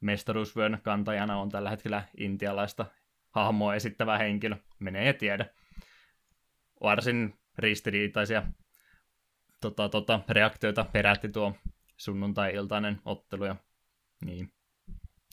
[0.00, 2.86] mestaruusvyön kantajana on tällä hetkellä intialaista
[3.30, 4.56] hahmoa esittävä henkilö.
[4.78, 5.46] Menee ja tiedä.
[6.82, 8.42] Varsin ristiriitaisia
[9.60, 11.56] tota, tota, reaktioita perätti tuo
[12.00, 13.44] sunnuntai-iltainen ottelu.
[13.44, 13.56] Ja,
[14.24, 14.52] niin.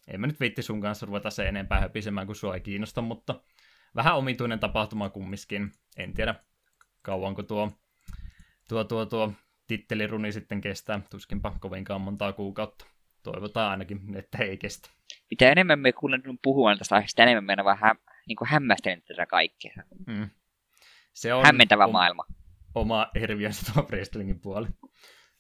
[0.08, 3.42] En mä nyt viitti sun kanssa ruveta se enempää höpisemään, kun sua ei kiinnosta, mutta
[3.96, 5.72] vähän omituinen tapahtuma kumminkin.
[5.98, 6.36] En tiedä,
[7.02, 7.72] kauanko tuo,
[8.70, 9.34] tuo, tuo, tuo
[9.68, 11.02] titteliruni sitten kestää.
[11.10, 12.86] Tuskinpa kovinkaan montaa kuukautta.
[13.24, 14.90] Toivotaan ainakin, että ei kestä.
[15.30, 17.96] Mitä enemmän me kuulen puhuvan tästä aiheesta, enemmän meidän vähän
[18.28, 19.74] niin hämmästelen tätä kaikkea.
[20.08, 20.30] Mm.
[21.14, 22.26] Se on, Hämmentävä on, maailma
[22.76, 24.68] oma hirviönsä tuo Wrestlingin puoli.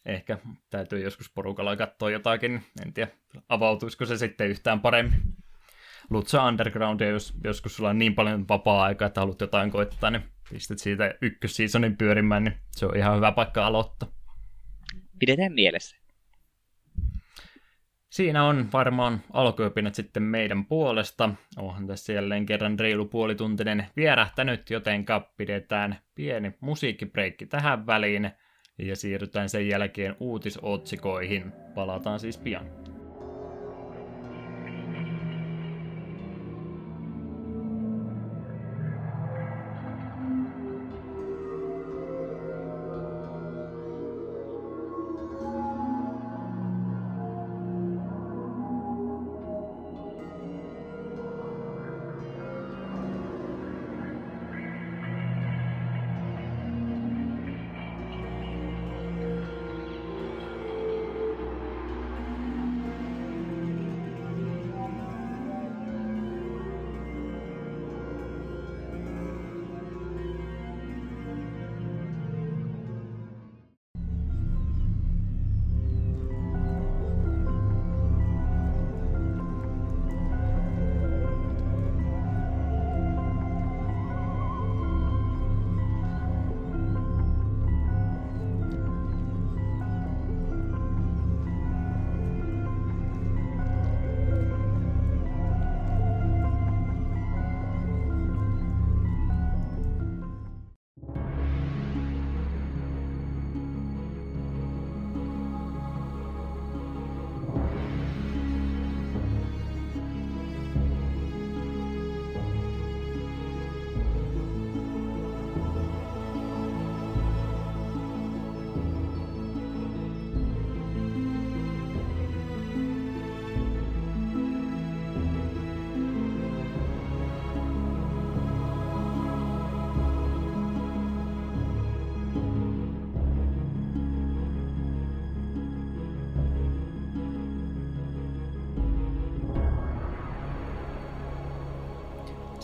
[0.08, 0.38] Ehkä
[0.70, 3.12] täytyy joskus porukalla katsoa jotakin, en tiedä,
[3.50, 5.20] avautuisiko se sitten yhtään paremmin.
[6.10, 10.80] Lutsa Undergroundia, jos joskus sulla on niin paljon vapaa-aikaa, että haluat jotain koittaa, niin pistät
[10.80, 14.10] siitä ykkösseasonin pyörimään, niin se on ihan hyvä paikka aloittaa.
[15.20, 15.98] Pidetään mielessä.
[18.10, 21.30] Siinä on varmaan alkuopinnat sitten meidän puolesta.
[21.58, 25.06] Onhan tässä jälleen kerran reilu puolituntinen vierähtänyt, joten
[25.38, 28.32] pidetään pieni musiikkibreikki tähän väliin
[28.78, 31.52] ja siirrytään sen jälkeen uutisotsikoihin.
[31.76, 32.87] Palataan siis pian.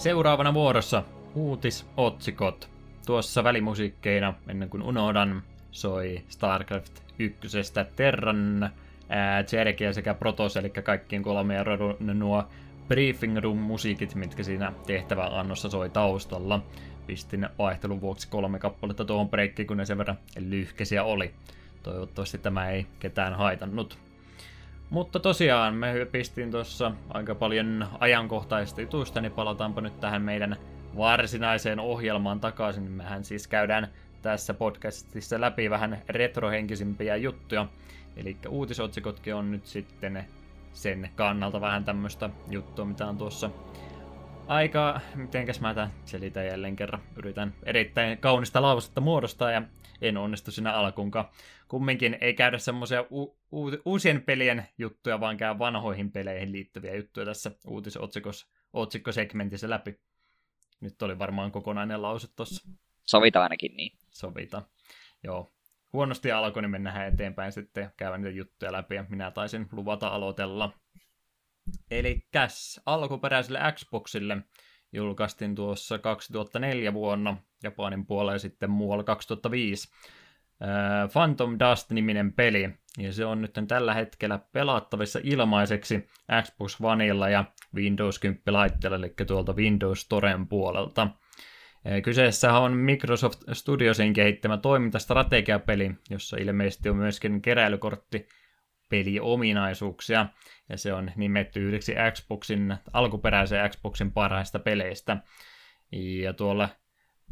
[0.03, 1.03] Seuraavana vuorossa
[1.35, 2.69] uutisotsikot.
[3.05, 7.47] Tuossa välimusiikkeina, ennen kuin unohdan, soi StarCraft 1.
[7.95, 8.69] Terran
[9.45, 12.43] Cherkia sekä Protos, eli kaikkien kolmeen rodun nuo
[12.87, 16.63] briefing room musiikit, mitkä siinä tehtävän annossa soi taustalla.
[17.07, 21.33] Pistin vaihtelun vuoksi kolme kappaletta tuohon breikkiin, kun ne sen verran lyhkäisiä oli.
[21.83, 23.97] Toivottavasti tämä ei ketään haitannut.
[24.93, 30.55] Mutta tosiaan me pistin tuossa aika paljon ajankohtaista jutuista, niin palataanpa nyt tähän meidän
[30.97, 32.83] varsinaiseen ohjelmaan takaisin.
[32.83, 33.87] Mehän siis käydään
[34.21, 37.65] tässä podcastissa läpi vähän retrohenkisimpiä juttuja.
[38.17, 40.25] Eli uutisotsikotkin on nyt sitten
[40.73, 43.49] sen kannalta vähän tämmöistä juttua, mitä on tuossa
[44.47, 49.61] aika, mitenkäs mä tämän selitän jälleen kerran, yritän erittäin kaunista lausetta muodostaa ja
[50.01, 51.25] en onnistu siinä alkuunkaan.
[51.67, 57.25] Kumminkin ei käydä semmoisia u- u- uusien pelien juttuja, vaan käy vanhoihin peleihin liittyviä juttuja
[57.25, 59.99] tässä uutisotsikkosegmentissä läpi.
[60.81, 62.69] Nyt oli varmaan kokonainen lause tossa.
[63.05, 63.97] Sovitaan ainakin niin.
[64.09, 64.63] Sovitaan.
[65.23, 65.53] Joo.
[65.93, 70.73] Huonosti alkoi, niin mennään eteenpäin sitten käydä niitä juttuja läpi, ja minä taisin luvata aloitella.
[71.91, 74.37] Eli käs alkuperäiselle Xboxille
[74.91, 79.89] julkaistiin tuossa 2004 vuonna Japanin puolella sitten muualla 2005
[81.13, 86.07] Phantom Dust-niminen peli, ja se on nyt tällä hetkellä pelattavissa ilmaiseksi
[86.43, 87.45] Xbox Oneilla ja
[87.75, 91.07] Windows 10 laitteella, eli tuolta Windows Storen puolelta.
[92.03, 98.27] Kyseessä on Microsoft Studiosin kehittämä toimintastrategiapeli, jossa ilmeisesti on myöskin keräilykortti
[98.89, 100.25] peliominaisuuksia,
[100.69, 105.17] ja se on nimetty yhdeksi Xboxin, alkuperäisen Xboxin parhaista peleistä.
[106.21, 106.69] Ja tuolla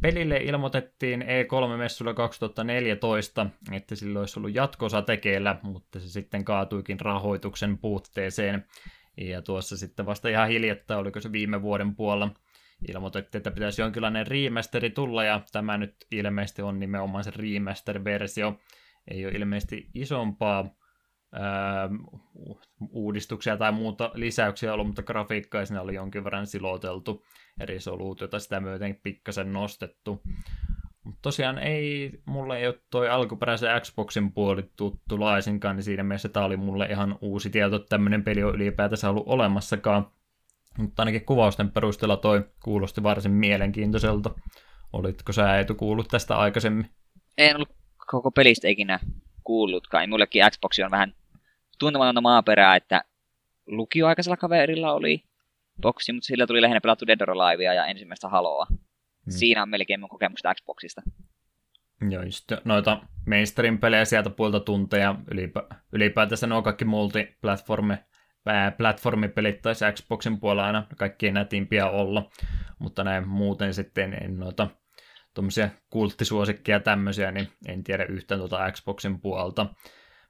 [0.02, 7.78] pelille ilmoitettiin E3-messulla 2014, että sillä olisi ollut jatkosa tekeillä, mutta se sitten kaatuikin rahoituksen
[7.78, 8.66] puutteeseen.
[9.16, 12.34] Ja tuossa sitten vasta ihan hiljattain, oliko se viime vuoden puolella,
[12.88, 18.60] ilmoitettiin, että pitäisi jonkinlainen remasteri tulla, ja tämä nyt ilmeisesti on nimenomaan se remaster-versio.
[19.10, 20.74] Ei ole ilmeisesti isompaa
[22.90, 27.24] uudistuksia tai muuta lisäyksiä ollut, mutta grafiikkaa siinä oli jonkin verran siloteltu
[27.60, 30.22] resoluutiota sitä myöten pikkasen nostettu.
[31.04, 36.28] Mutta tosiaan ei, mulle ei ole toi alkuperäisen Xboxin puoli tuttu laisinkaan, niin siinä mielessä
[36.28, 40.06] tämä oli mulle ihan uusi tieto, että tämmöinen peli on ylipäätänsä ollut olemassakaan.
[40.78, 44.30] Mutta ainakin kuvausten perusteella toi kuulosti varsin mielenkiintoiselta.
[44.92, 46.90] Olitko sä Eetu kuullut tästä aikaisemmin?
[47.38, 47.72] En ollut
[48.06, 49.00] koko pelistä ikinä
[49.44, 50.08] kuullutkaan.
[50.08, 51.14] Mullekin Xbox on vähän
[51.86, 53.04] tuntematonta maaperää, että
[53.66, 55.24] lukioaikaisella kaverilla oli
[55.80, 58.66] boksi, mutta sillä tuli lähinnä pelattu Dead or Alivea ja ensimmäistä Haloa.
[58.70, 58.78] Hmm.
[59.28, 61.02] Siinä on melkein mun kokemukset Xboxista.
[62.10, 65.62] Joo, just noita mainstream pelejä sieltä puolta tunteja, ylipä,
[65.92, 67.94] ylipäätänsä nuo kaikki multiplatformi
[68.76, 72.30] platformipelit tai Xboxin puolella aina kaikkein nätimpiä olla,
[72.78, 74.68] mutta näin muuten sitten en noita
[75.34, 79.66] tuommoisia kulttisuosikkeja tämmöisiä, niin en tiedä yhtään tuota Xboxin puolta.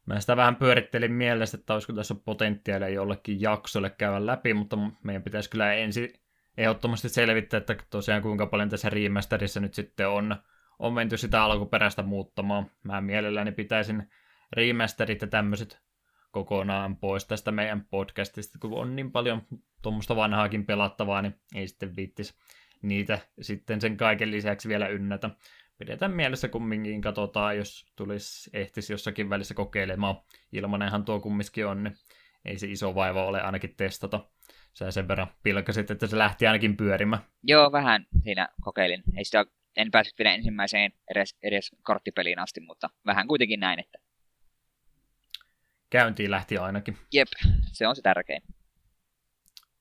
[0.06, 5.22] Mä sitä vähän pyörittelin mielessä, että olisiko tässä potentiaalia jollekin jaksolle käydä läpi, mutta meidän
[5.22, 6.12] pitäisi kyllä ensin
[6.56, 10.36] ehdottomasti selvittää, että tosiaan kuinka paljon tässä remasterissa nyt sitten on,
[10.78, 12.70] on menty sitä alkuperäistä muuttamaan.
[12.84, 14.10] Mä mielelläni pitäisin
[14.52, 15.82] remasterit ja tämmöiset
[16.30, 19.42] kokonaan pois tästä meidän podcastista, kun on niin paljon
[19.82, 22.38] tuommoista vanhaakin pelattavaa, niin ei sitten viittis
[22.82, 25.30] niitä sitten sen kaiken lisäksi vielä ynnätä.
[25.82, 30.16] Pidetään mielessä kumminkin, katsotaan, jos tulisi ehtisi jossakin välissä kokeilemaan.
[30.52, 31.94] Ilmanenhan tuo kumminkin on, niin
[32.44, 34.28] ei se iso vaiva ole ainakin testata.
[34.74, 37.22] Sä sen verran pilkasit, että se lähti ainakin pyörimään.
[37.42, 39.02] Joo, vähän siinä kokeilin.
[39.16, 39.44] Ei sitä,
[39.76, 43.98] en päässyt vielä ensimmäiseen edes, edes korttipeliin asti, mutta vähän kuitenkin näin, että...
[45.90, 46.96] Käyntiin lähti ainakin.
[47.12, 47.28] Jep,
[47.72, 48.42] se on se tärkein.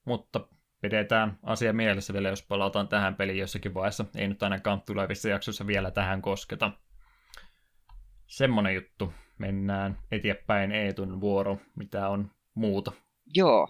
[0.06, 0.47] Mutta
[0.82, 4.05] pidetään asia mielessä vielä, jos palataan tähän peliin jossakin vaiheessa.
[4.15, 6.71] Ei nyt ainakaan tulevissa jaksoissa vielä tähän kosketa.
[8.27, 9.13] Semmonen juttu.
[9.38, 11.57] Mennään eteenpäin Eetun vuoro.
[11.75, 12.91] Mitä on muuta?
[13.36, 13.67] Joo.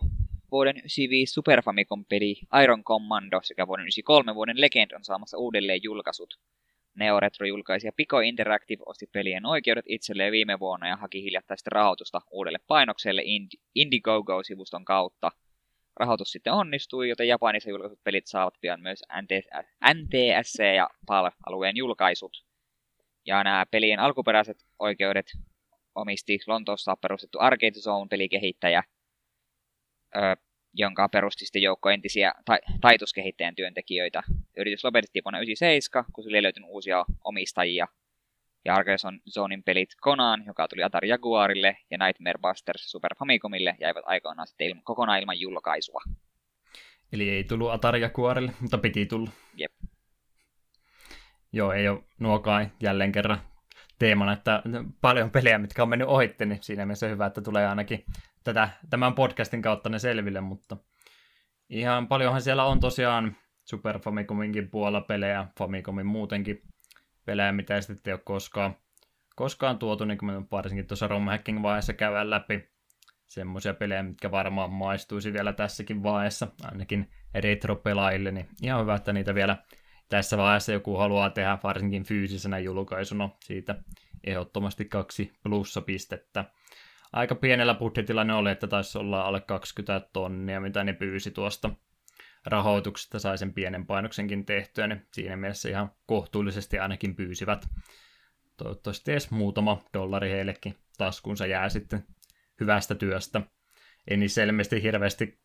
[0.51, 6.39] Vuoden 95 Super Famicom-peli Iron Commando sekä vuoden 93 vuoden Legend on saamassa uudelleen julkaisut.
[6.95, 11.69] Neo Retro julkaisi ja Pico Interactive osti pelien oikeudet itselleen viime vuonna ja haki hiljattaista
[11.69, 13.23] rahoitusta uudelle painokselle
[13.75, 15.31] Indiegogo-sivuston kautta–
[15.95, 19.03] rahoitus sitten onnistui, joten Japanissa julkaisut pelit saavat pian myös
[19.93, 22.45] NTSC ja PAL-alueen julkaisut.
[23.25, 25.25] Ja nämä pelien alkuperäiset oikeudet
[25.95, 28.83] omisti Lontoossa perustettu Arcade Zone-pelikehittäjä,
[30.73, 34.23] jonka perusti sitten joukko entisiä ta- taituskehittäjän työntekijöitä.
[34.57, 37.87] Yritys lopetettiin vuonna 1997, kun sille ei löytynyt uusia omistajia–
[38.65, 38.97] ja Arcade
[39.31, 44.67] Zonein pelit Conan, joka tuli Atari Jaguarille, ja Nightmare Busters Super Famicomille, jäivät aikoinaan sitten
[44.67, 46.01] ilman, kokonaan ilman julkaisua.
[47.13, 49.29] Eli ei tullut Atari Jaguarille, mutta piti tulla.
[49.55, 49.71] Jep.
[51.53, 53.41] Joo, ei ole nuokaan jälleen kerran
[53.99, 54.63] teemana, että
[55.01, 58.05] paljon pelejä, mitkä on mennyt ohitte, niin siinä mielessä hyvä, että tulee ainakin
[58.43, 60.77] tätä, tämän podcastin kautta ne selville, mutta
[61.69, 66.61] ihan paljonhan siellä on tosiaan Super Famicominkin puolella pelejä, Famicomin muutenkin
[67.25, 68.75] pelejä, mitä ei sitten ole koskaan,
[69.35, 71.25] koskaan tuotu, niin kuin varsinkin tuossa ROM
[71.61, 72.71] vaiheessa käydään läpi
[73.27, 79.35] semmoisia pelejä, mitkä varmaan maistuisi vielä tässäkin vaiheessa, ainakin retro-pelaajille, niin ihan hyvä, että niitä
[79.35, 79.57] vielä
[80.09, 83.75] tässä vaiheessa joku haluaa tehdä, varsinkin fyysisenä julkaisuna, siitä
[84.23, 85.33] ehdottomasti kaksi
[85.85, 86.45] pistettä.
[87.13, 91.69] Aika pienellä budjetilla ne oli, että taisi olla alle 20 tonnia, mitä ne pyysi tuosta
[92.45, 97.65] rahoituksesta sai sen pienen painoksenkin tehtyä, niin siinä mielessä ihan kohtuullisesti ainakin pyysivät.
[98.57, 102.03] Toivottavasti edes muutama dollari heillekin taskunsa jää sitten
[102.59, 103.41] hyvästä työstä.
[104.07, 105.41] Ei niin selvästi hirveästi,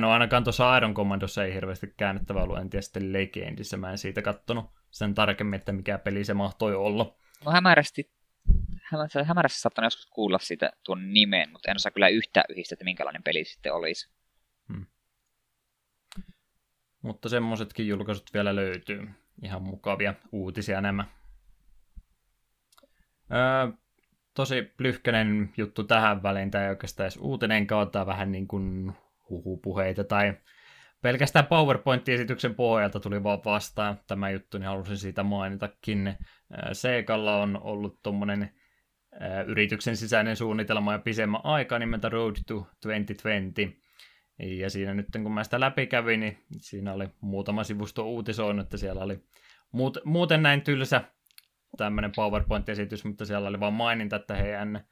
[0.00, 3.98] no ainakaan tuossa Iron Commandossa ei hirveästi käännettävä ollut, en tiedä sitten Legendissä, mä en
[3.98, 7.16] siitä kattonut sen tarkemmin, että mikä peli se mahtoi olla.
[7.44, 8.12] No hämärästi,
[9.24, 13.22] hämärästi, saattanut joskus kuulla siitä tuon nimen, mutta en osaa kyllä yhtä yhdistä, että minkälainen
[13.22, 14.14] peli sitten olisi.
[17.04, 19.08] Mutta semmoisetkin julkaisut vielä löytyy.
[19.42, 21.04] Ihan mukavia uutisia nämä.
[23.32, 23.72] Öö,
[24.34, 26.56] tosi plyhkänen juttu tähän väliin.
[26.56, 28.92] Ei oikeastaan edes uutinen kautta vähän niin kuin
[29.30, 30.34] huhupuheita tai
[31.02, 36.16] pelkästään PowerPoint-esityksen pohjalta tuli vaan vastaan tämä juttu, niin halusin siitä mainitakin.
[36.72, 38.50] Seikalla on ollut tuommoinen
[39.46, 43.83] yrityksen sisäinen suunnitelma ja pisemmän aikaa nimeltä Road to 2020,
[44.38, 48.76] ja siinä nyt kun mä sitä läpi kävin, niin siinä oli muutama sivusto uutisoinut, että
[48.76, 49.24] siellä oli
[49.72, 51.00] muut, muuten näin tylsä
[51.76, 54.84] tämmöinen PowerPoint-esitys, mutta siellä oli vain maininta, että heidän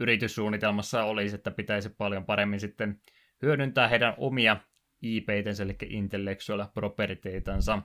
[0.00, 3.00] yrityssuunnitelmassa olisi, että pitäisi paljon paremmin sitten
[3.42, 4.56] hyödyntää heidän omia
[5.02, 7.82] IP-tensä, eli intellectual propertyitansa,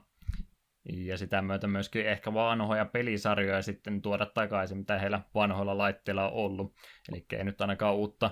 [0.88, 6.34] ja sitä myötä myöskin ehkä vanhoja pelisarjoja sitten tuoda takaisin, mitä heillä vanhoilla laitteilla on
[6.34, 6.74] ollut.
[7.08, 8.30] Eli ei nyt ainakaan uutta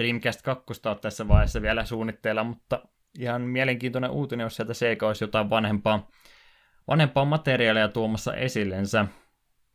[0.00, 2.82] Dreamcast 2 on tässä vaiheessa vielä suunnitteilla, mutta
[3.18, 6.08] ihan mielenkiintoinen uutinen, jos sieltä Sega olisi jotain vanhempaa,
[6.88, 9.06] vanhempaa materiaalia tuomassa esillensä.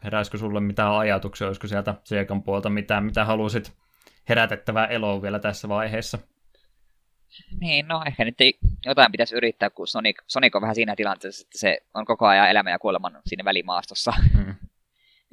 [0.03, 3.73] Heräisikö sulle mitään ajatuksia, olisiko sieltä Segan puolta mitään, mitä halusit
[4.29, 6.19] herätettävää eloa vielä tässä vaiheessa?
[7.59, 11.45] Niin, no ehkä nyt ei, jotain pitäisi yrittää, kun Sonic, Sonic on vähän siinä tilanteessa,
[11.47, 14.13] että se on koko ajan elämä ja kuoleman siinä välimaastossa.
[14.33, 14.55] Hmm.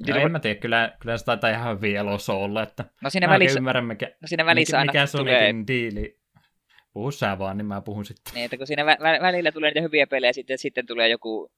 [0.07, 3.29] No, en mä tiedä, kyllä, kyllä se taitaa ihan hyvin elossa olla, että no siinä
[3.29, 6.19] välissä, ymmärrän, mikä, no siinä välissä mikä, mikä Sonicin tulee, diili.
[6.93, 8.33] Puhu sä vaan, niin mä puhun sitten.
[8.33, 11.51] niin, että kun siinä vä- vä- välillä tulee niitä hyviä pelejä, sitten, sitten tulee joku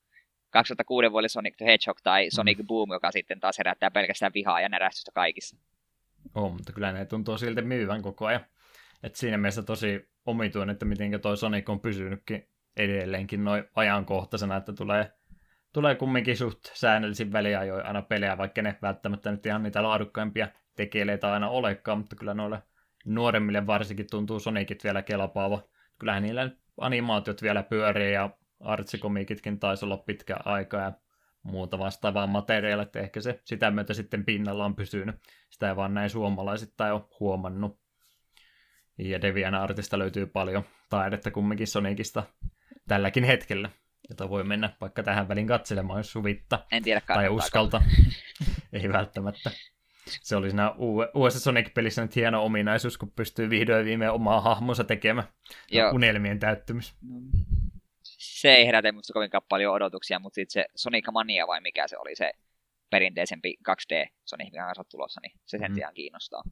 [0.50, 2.68] 2006 vuoden Sonic the Hedgehog tai Sonic Mm.
[2.68, 5.58] Boom, joka sitten taas herättää pelkästään vihaa ja närästystä kaikissa.
[6.36, 8.46] On, mutta kyllä ne tuntuu silti myyvän koko ajan.
[9.04, 14.74] Et siinä mielessä tosi omituinen, että miten toi Sonic on pysynytkin edelleenkin noin ajankohtaisena, että
[14.74, 15.12] tulee,
[15.76, 21.34] tulee kumminkin suht säännöllisin väliajoin aina pelejä, vaikka ne välttämättä nyt ihan niitä laadukkaimpia tekeleitä
[21.34, 22.64] aina olekaan, mutta kyllä noille
[23.06, 25.62] nuoremmille varsinkin tuntuu Sonicit vielä kelapaava.
[26.00, 30.94] Kyllähän niillä animaatiot vielä pyörii ja artsikomikitkin taisi olla pitkä aika ja
[31.44, 35.16] muuta vastaavaa materiaalia, että ehkä se sitä myötä sitten pinnalla on pysynyt.
[35.50, 37.80] Sitä ei vaan näin suomalaisittain ole huomannut.
[38.98, 42.24] Ja Devian Artista löytyy paljon taidetta kumminkin Sonicista
[42.88, 43.70] tälläkin hetkellä,
[44.10, 46.66] jota voi mennä vaikka tähän väliin katselemaan, jos suvittaa.
[46.72, 47.82] En tiedä Tai uskalta.
[48.74, 49.52] Ei välttämättä.
[50.22, 50.72] Se oli siinä
[51.14, 55.28] uudessa Sonic-pelissä nyt hieno ominaisuus, kun pystyy vihdoin viimein omaa hahmonsa tekemään.
[55.72, 55.92] Joo.
[55.92, 56.96] Unelmien täyttymys.
[58.04, 61.98] Se ei herätä musta kovinkaan paljon odotuksia, mutta sitten se Sonic Mania vai mikä se
[61.98, 62.32] oli se
[62.90, 65.78] perinteisempi 2D Sonic, mikä on tulossa, niin se sen Mhm.
[65.80, 66.44] ihan kiinnostaa.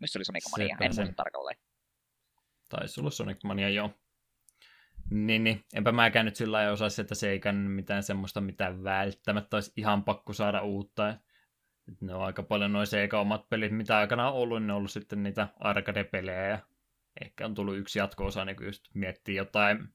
[0.00, 0.76] Mistä se oli Sonic Sepä Mania?
[0.80, 1.02] En se.
[1.02, 1.56] muista tarkalleen.
[2.68, 3.90] Taisi olla Sonic Mania, joo.
[5.10, 5.64] Niin, niin.
[5.74, 10.32] Enpä mäkään nyt sillä lailla osaa sieltä seikan mitään semmoista, mitä välttämättä olisi ihan pakko
[10.32, 11.08] saada uutta.
[11.88, 14.72] Et ne on aika paljon noin Seikan omat pelit, mitä aikana on ollut, niin ne
[14.72, 16.58] on ollut sitten niitä arcade-pelejä ja
[17.20, 19.88] ehkä on tullut yksi jatko-osa, niin kun just miettii jotain,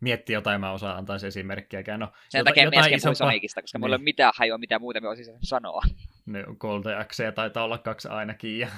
[0.00, 2.00] miettii jotain, mä osaan antaa se esimerkkiäkään.
[2.00, 4.02] No, Sen jota- takia jotain isompaa- Sonicista, koska mulla ei Niin.
[4.02, 5.82] ole mitään hajua, mitä muuta me olisin sanoa.
[6.26, 6.84] Ne Gold
[7.24, 8.68] ja taitaa olla kaksi ainakin ja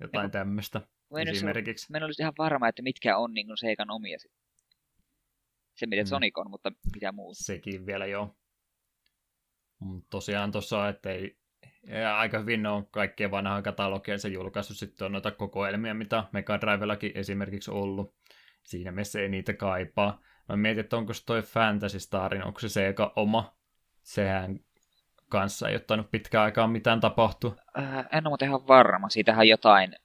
[0.00, 0.80] jotain Joku- tämmöistä
[1.12, 1.92] Mä en, olisi, esimerkiksi.
[1.92, 4.18] mä en olisi ihan varma, että mitkä on niin Seikan omia.
[5.74, 6.08] Se, miten Mm.
[6.08, 7.44] Sonic on, mutta mitä muuta.
[7.44, 8.36] Sekin vielä joo.
[9.78, 11.38] Mut tosiaan tuossa, että ei,
[11.86, 14.76] ja aika hyvin ne on kaikkien vanhaa katalogia se julkaissut.
[14.76, 18.14] Sitten on noita kokoelmia, mitä Mega Drivellakin esimerkiksi ollut.
[18.62, 20.20] Siinä mielessä ei niitä kaipaa.
[20.48, 23.56] Mä mietin, että onko se toi Fantasy Starin, onko se se eka oma.
[24.02, 24.60] Sehän
[25.28, 27.56] kanssa ei ottanut pitkään aikaa mitään tapahtu.
[27.78, 29.08] Äh, en ole ihan varma.
[29.08, 29.96] Siitähän jotain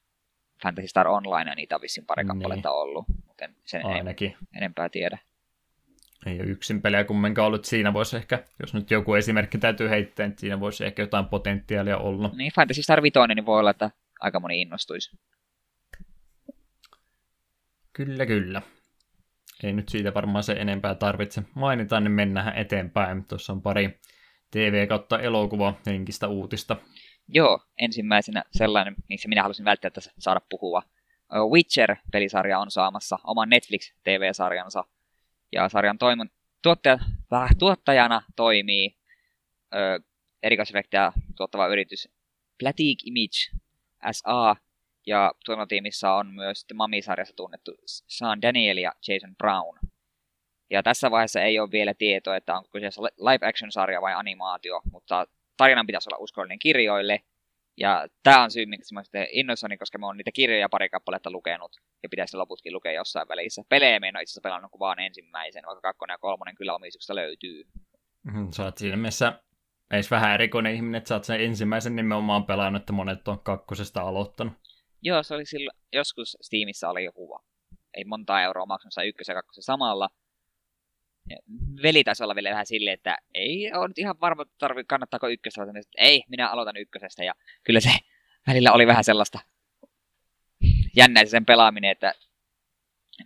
[0.64, 2.28] Fantasy Star Online ja niitä on vissiin pari Niin.
[2.28, 3.06] kappaletta ollut.
[3.28, 4.36] Mutta en sen en, Ainakin.
[4.56, 5.18] enempää tiedä.
[6.26, 7.66] Ei ole yksin pelejä kumminkaan ollut.
[7.66, 11.98] Siinä voisi ehkä, jos nyt joku esimerkki täytyy heittää, että siinä voisi ehkä jotain potentiaalia
[11.98, 12.32] olla.
[12.36, 15.18] Niin Fantasy Star 5, niin voi olla, että aika moni innostuisi.
[17.94, 18.62] Kyllä, kyllä.
[19.64, 23.26] Ei nyt siitä varmaan se enempää tarvitse mainita, niin mennään eteenpäin.
[23.26, 24.00] Tuossa on pari
[24.52, 26.76] TV kautta elokuva henkistä uutista.
[27.28, 30.84] Joo, ensimmäisenä sellainen, missä minä halusin välttämättä saada puhua.
[31.52, 34.84] Witcher-pelisarja on saamassa oman Netflix-TV-sarjansa.
[35.52, 36.30] Ja sarjan toimon,
[36.64, 37.00] tuottaja,
[37.34, 38.98] äh, tuottajana toimii
[39.76, 40.00] ö,
[40.44, 42.10] erikoisefektejä tuottava yritys
[42.60, 43.62] Platique Image
[44.12, 44.56] SA.
[45.08, 49.80] Ja tuotantotiimissä on myös The Mummy-sarjassa tunnettu Sean Daniel ja Jason Brown.
[50.70, 55.28] Ja tässä vaiheessa ei ole vielä tietoa, että onko kyseessä live-action-sarja vai animaatio, mutta
[55.58, 57.22] tarinan pitäisi olla uskollinen kirjoille.
[57.78, 61.32] Ja tämä on syy, miksi mä sitten innoissani, koska mä oon niitä kirjoja pari kappaletta
[61.32, 61.72] lukenut,
[62.04, 63.64] ja pitäisi loputkin lukea jossain välissä.
[63.70, 66.76] Pelejä mä en ole itse asiassa pelannut kuin vaan ensimmäisen, vaikka kakkonen ja kolmonen kyllä
[66.76, 67.64] omistuksesta löytyy.
[68.24, 69.42] Mhm, Sä oot siinä mielessä
[69.92, 74.02] edes vähän erikoinen ihminen, että sä oot sen ensimmäisen nimenomaan pelannut, että monet on kakkosesta
[74.02, 74.54] aloittanut.
[75.02, 77.40] Joo, se oli silloin, joskus Steamissa oli joku,
[77.94, 80.10] ei monta euroa maksanut ykkösen ja kakkosen samalla.
[81.84, 85.78] Veli taisi olla vielä vähän silleen, että ei ole nyt ihan varma, tarvi, kannattaako vaan
[85.78, 87.24] että ei, minä aloitan ykkösestä.
[87.24, 87.90] Ja kyllä se
[88.48, 89.40] välillä oli vähän sellaista
[90.96, 92.14] jännää se sen pelaaminen, että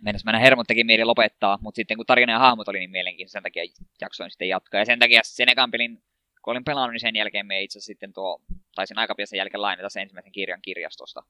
[0.02, 3.36] mennessä mennä hermot teki mieli lopettaa, mutta sitten kun tarina ja hahmot oli niin mielenkiintoista,
[3.36, 3.64] sen takia
[4.00, 4.80] jaksoin sitten jatkaa.
[4.80, 6.02] Ja sen takia sen ekan pelin,
[6.42, 8.40] kun olin pelannut, niin sen jälkeen me itse sitten tuo,
[8.74, 11.22] taisin aika jälkeen lainata sen ensimmäisen kirjan kirjastosta,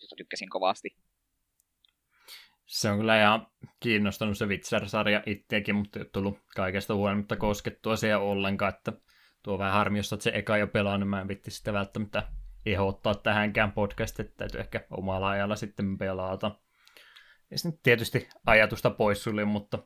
[0.00, 0.96] josta tykkäsin kovasti.
[2.70, 3.46] Se on kyllä ihan
[3.80, 8.92] kiinnostanut se Witcher-sarja itseäkin, mutta ei ole tullut kaikesta huolimatta koskettua siihen ollenkaan, että
[9.42, 12.22] tuo vähän harmi, jos se eka jo pelannut, mä en vitti sitä välttämättä
[12.66, 16.50] ehdottaa tähänkään podcastiin, että täytyy ehkä omalla ajalla sitten pelata.
[17.50, 19.78] Ja sitten tietysti ajatusta pois sulje, mutta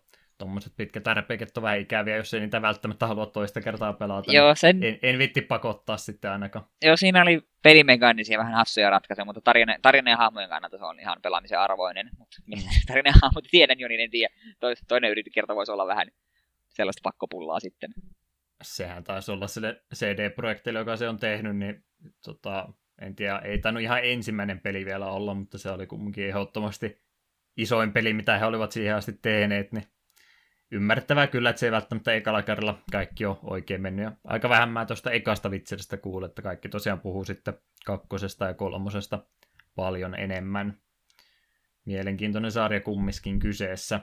[0.44, 4.32] tuommoiset pitkät RPGt on vähän ikäviä, jos ei niitä välttämättä halua toista kertaa pelata.
[4.32, 6.64] Joo, sen, niin en, en vitti pakottaa sitten ainakaan.
[6.84, 11.00] joo, siinä oli pelimekaanisia vähän hassuja ratkaisuja, mutta tarina, tarina ja hahmojen kannalta se on
[11.00, 12.10] ihan pelaamisen arvoinen.
[12.18, 12.36] Mutta
[12.88, 14.34] tarina ja hahmot tiedän jo, niin en tiedä.
[14.60, 16.08] Tois, toinen yrityskerta voisi olla vähän
[16.68, 17.90] sellaista pakkopullaa sitten.
[18.62, 21.84] Sehän taisi olla sille CD-projektille, joka se on tehnyt, niin
[22.24, 22.68] tota,
[23.02, 27.04] en tiedä, ei tainnut ihan ensimmäinen peli vielä olla, mutta se oli kumminkin ehdottomasti
[27.56, 29.84] isoin peli, mitä he olivat siihen asti tehneet, niin
[30.74, 34.04] ymmärrettävää kyllä, että se ei välttämättä ekalla kerralla kaikki ole oikein mennyt.
[34.04, 37.54] Ja aika vähän mä tuosta ekasta vitseristä kuulin, että kaikki tosiaan puhuu sitten
[37.86, 39.26] kakkosesta ja kolmosesta
[39.76, 40.78] paljon enemmän.
[41.84, 44.00] Mielenkiintoinen sarja kummiskin kyseessä.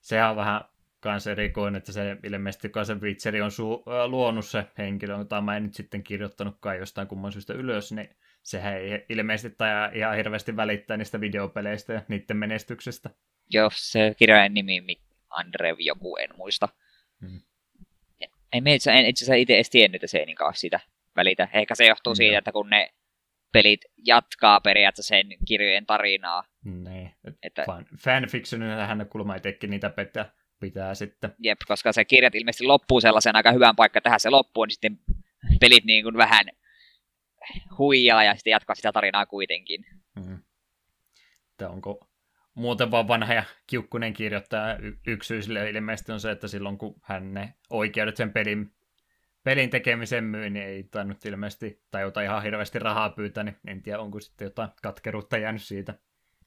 [0.00, 0.60] Sehän on vähän
[1.00, 5.56] kans erikoinen, että se ilmeisesti, kun se Witcheri on su- luonut se henkilö, jota mä
[5.56, 10.56] en nyt sitten kirjoittanutkaan jostain kumman syystä ylös, niin sehän ei ilmeisesti tai ihan hirveästi
[10.56, 13.10] välittää niistä videopeleistä ja niiden menestyksestä.
[13.50, 15.03] Joo, se kirjainen nimi
[15.34, 16.68] Andrev joku, en muista.
[18.52, 20.80] Ei me itse, en itse asiassa itse edes tiennyt, että se ei niinkään sitä
[21.16, 21.48] välitä.
[21.52, 22.16] Ehkä se johtuu hmm.
[22.16, 22.94] siitä, että kun ne
[23.52, 26.44] pelit jatkaa periaatteessa sen kirjojen tarinaa.
[26.64, 27.14] Niin.
[27.42, 27.64] Että...
[27.66, 31.34] Fan, fanfictionina hän kulma itsekin niitä pitää, pitää sitten.
[31.38, 34.98] Jep, koska se kirjat ilmeisesti loppuu sellaisen aika hyvän paikka tähän se loppuu, niin sitten
[35.60, 36.46] pelit niin kuin vähän
[37.78, 39.86] huijaa ja sitten jatkaa sitä tarinaa kuitenkin.
[41.50, 42.08] Että onko
[42.54, 47.34] muuten vaan vanha ja kiukkunen kirjoittaja y- yksyisille ilmeisesti on se, että silloin kun hän
[47.34, 48.74] ne oikeudet sen pelin,
[49.42, 53.82] pelin tekemisen myy, niin ei tainnut ilmeisesti tai jotain ihan hirveästi rahaa pyytää, niin en
[53.82, 55.94] tiedä onko sitten jotain katkeruutta jäänyt siitä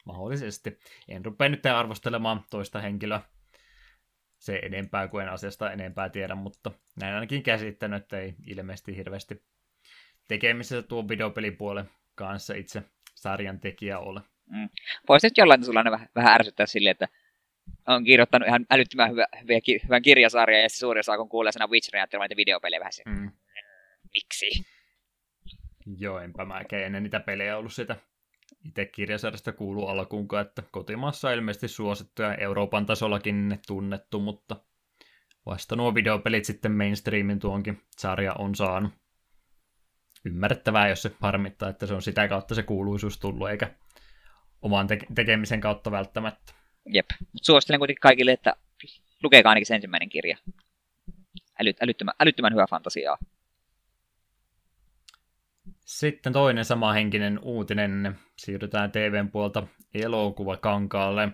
[0.05, 0.79] mahdollisesti.
[1.07, 3.21] En rupea nyt arvostelemaan toista henkilöä
[4.39, 9.43] se enempää kuin en asiasta enempää tiedä, mutta näin ainakin käsittänyt, että ei ilmeisesti hirveästi
[10.27, 12.83] tekemisessä tuo videopelipuolen kanssa itse
[13.15, 14.21] sarjan tekijä ole.
[14.51, 14.69] Mm.
[15.09, 17.07] Voisi nyt jollain tasolla vähän, vähän ärsyttää sille, että
[17.87, 21.67] on kirjoittanut ihan älyttömän hyvä, hyvä, hyvän kirjasarjan, ja se suuri osa, kun kuulee sana
[21.67, 23.31] Witcherin, ajattelee niitä videopelejä vähän mm.
[24.13, 24.65] miksi?
[25.97, 27.95] Joo, enpä mäkään ennen niitä pelejä ollut sitä
[28.65, 34.55] itse kirjasarjasta kuuluu alkuunkaan, että kotimaassa on ilmeisesti suosittu ja Euroopan tasollakin tunnettu, mutta
[35.45, 38.91] vasta nuo videopelit sitten mainstreamin tuonkin sarja on saanut.
[40.25, 43.75] Ymmärrettävää, jos se harmittaa, että se on sitä kautta se kuuluisuus tullut, eikä
[44.61, 46.53] oman te- tekemisen kautta välttämättä.
[46.93, 47.05] Jep.
[47.41, 48.55] Suosittelen kuitenkin kaikille, että
[49.23, 50.37] lukekaa ainakin se ensimmäinen kirja.
[51.61, 53.17] Äly, älyttömän, älyttömän hyvä fantasiaa.
[55.85, 58.19] Sitten toinen samahenkinen uutinen.
[58.37, 61.29] Siirrytään TVn puolta elokuvakankaalle.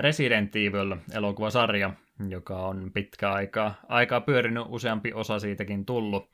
[0.00, 1.90] Resident Evil elokuvasarja,
[2.28, 6.30] joka on pitkä aikaa, aikaa pyörinyt, useampi osa siitäkin tullut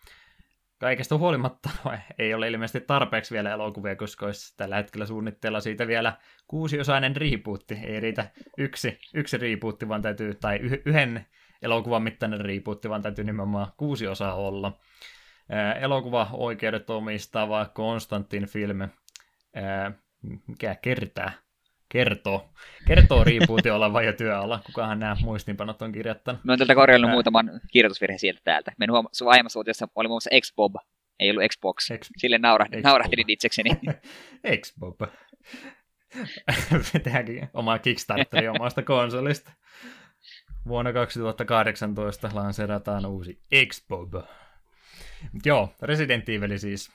[0.79, 5.87] kaikesta huolimatta no, ei ole ilmeisesti tarpeeksi vielä elokuvia, koska olisi tällä hetkellä suunnitteilla siitä
[5.87, 6.17] vielä
[6.47, 7.75] kuusiosainen riipuutti.
[7.75, 11.27] Ei riitä yksi, yksi riipuutti, vaan täytyy, tai yhden
[11.63, 14.79] elokuvan mittainen riipuutti, vaan täytyy nimenomaan kuusi osaa olla.
[15.81, 18.89] Elokuva-oikeudet omistava Konstantin Film,
[20.47, 21.31] mikä kertaa,
[21.89, 22.49] kertoo.
[22.87, 24.61] Kertoo riipuutin olevan jo työalla.
[24.67, 26.45] Kukahan nämä muistinpanot on kirjoittanut?
[26.45, 28.73] Mä oon tältä korjannut muutaman kirjoitusvirheen sieltä täältä.
[28.79, 30.75] Meidän huom- sun aiemmassa uutiossa oli muun muassa Xbob,
[31.21, 31.89] ei ollut Xbox.
[31.99, 33.71] X- Sille naurahdin, naurahdin itsekseni.
[34.63, 35.01] Xbob.
[37.05, 39.53] Tehdäänkin oma Kickstarteri omasta konsolista.
[40.69, 44.15] Vuonna 2018 lanseerataan uusi Xbob.
[45.45, 46.91] Joo, Resident Evil siis.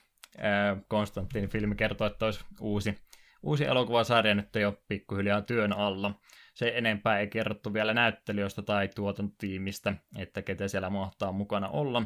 [0.88, 2.98] Konstantin filmi kertoo, että olisi uusi
[3.44, 6.20] uusi elokuvasarja nyt jo pikkuhiljaa työn alla.
[6.54, 12.04] Se enempää ei kerrottu vielä näyttelijöistä tai tuotantotiimistä, että ketä siellä mahtaa mukana olla,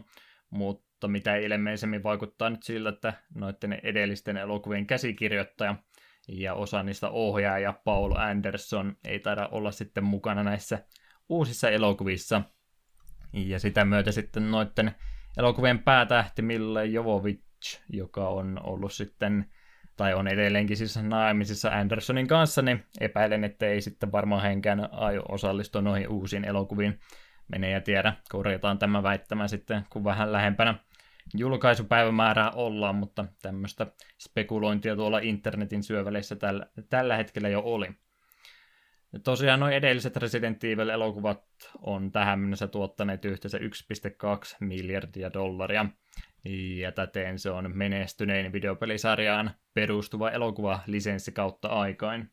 [0.49, 5.75] mutta mitä ilmeisemmin vaikuttaa nyt siltä, että noiden edellisten elokuvien käsikirjoittaja
[6.27, 10.83] ja osa niistä ohjaaja Paul Anderson ei taida olla sitten mukana näissä
[11.29, 12.41] uusissa elokuvissa.
[13.33, 14.95] Ja sitä myötä sitten noiden
[15.37, 19.45] elokuvien päätähti Mille Jovovich, joka on ollut sitten
[19.97, 25.23] tai on edelleenkin siis naimisissa Andersonin kanssa, niin epäilen, että ei sitten varmaan henkään aio
[25.29, 26.99] osallistua noihin uusiin elokuviin.
[27.47, 30.75] Menee ja tiedä, korjataan tämä väittämä sitten, kun vähän lähempänä
[31.33, 33.87] julkaisupäivämäärää ollaan, mutta tämmöistä
[34.19, 37.87] spekulointia tuolla internetin syöväleissä tällä, tällä hetkellä jo oli.
[39.13, 41.43] Ja tosiaan nuo edelliset Resident Evil-elokuvat
[41.81, 43.63] on tähän mennessä tuottaneet yhteensä 1,2
[44.59, 45.85] miljardia dollaria.
[46.79, 52.31] Ja täten se on menestynein videopelisarjaan perustuva elokuva lisenssi kautta aikain.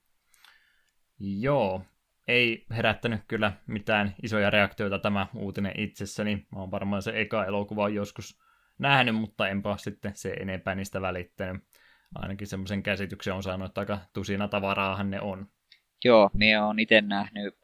[1.19, 1.83] Joo,
[2.29, 6.47] ei herättänyt kyllä mitään isoja reaktioita tämä uutinen itsessäni.
[6.53, 8.41] Mä oon varmaan se eka elokuva joskus
[8.79, 11.63] nähnyt, mutta enpä sitten se enempää niistä välittänyt.
[12.15, 15.47] Ainakin semmoisen käsityksen on saanut, että aika tusina tavaraahan ne on.
[16.05, 17.59] Joo, me on itse nähnyt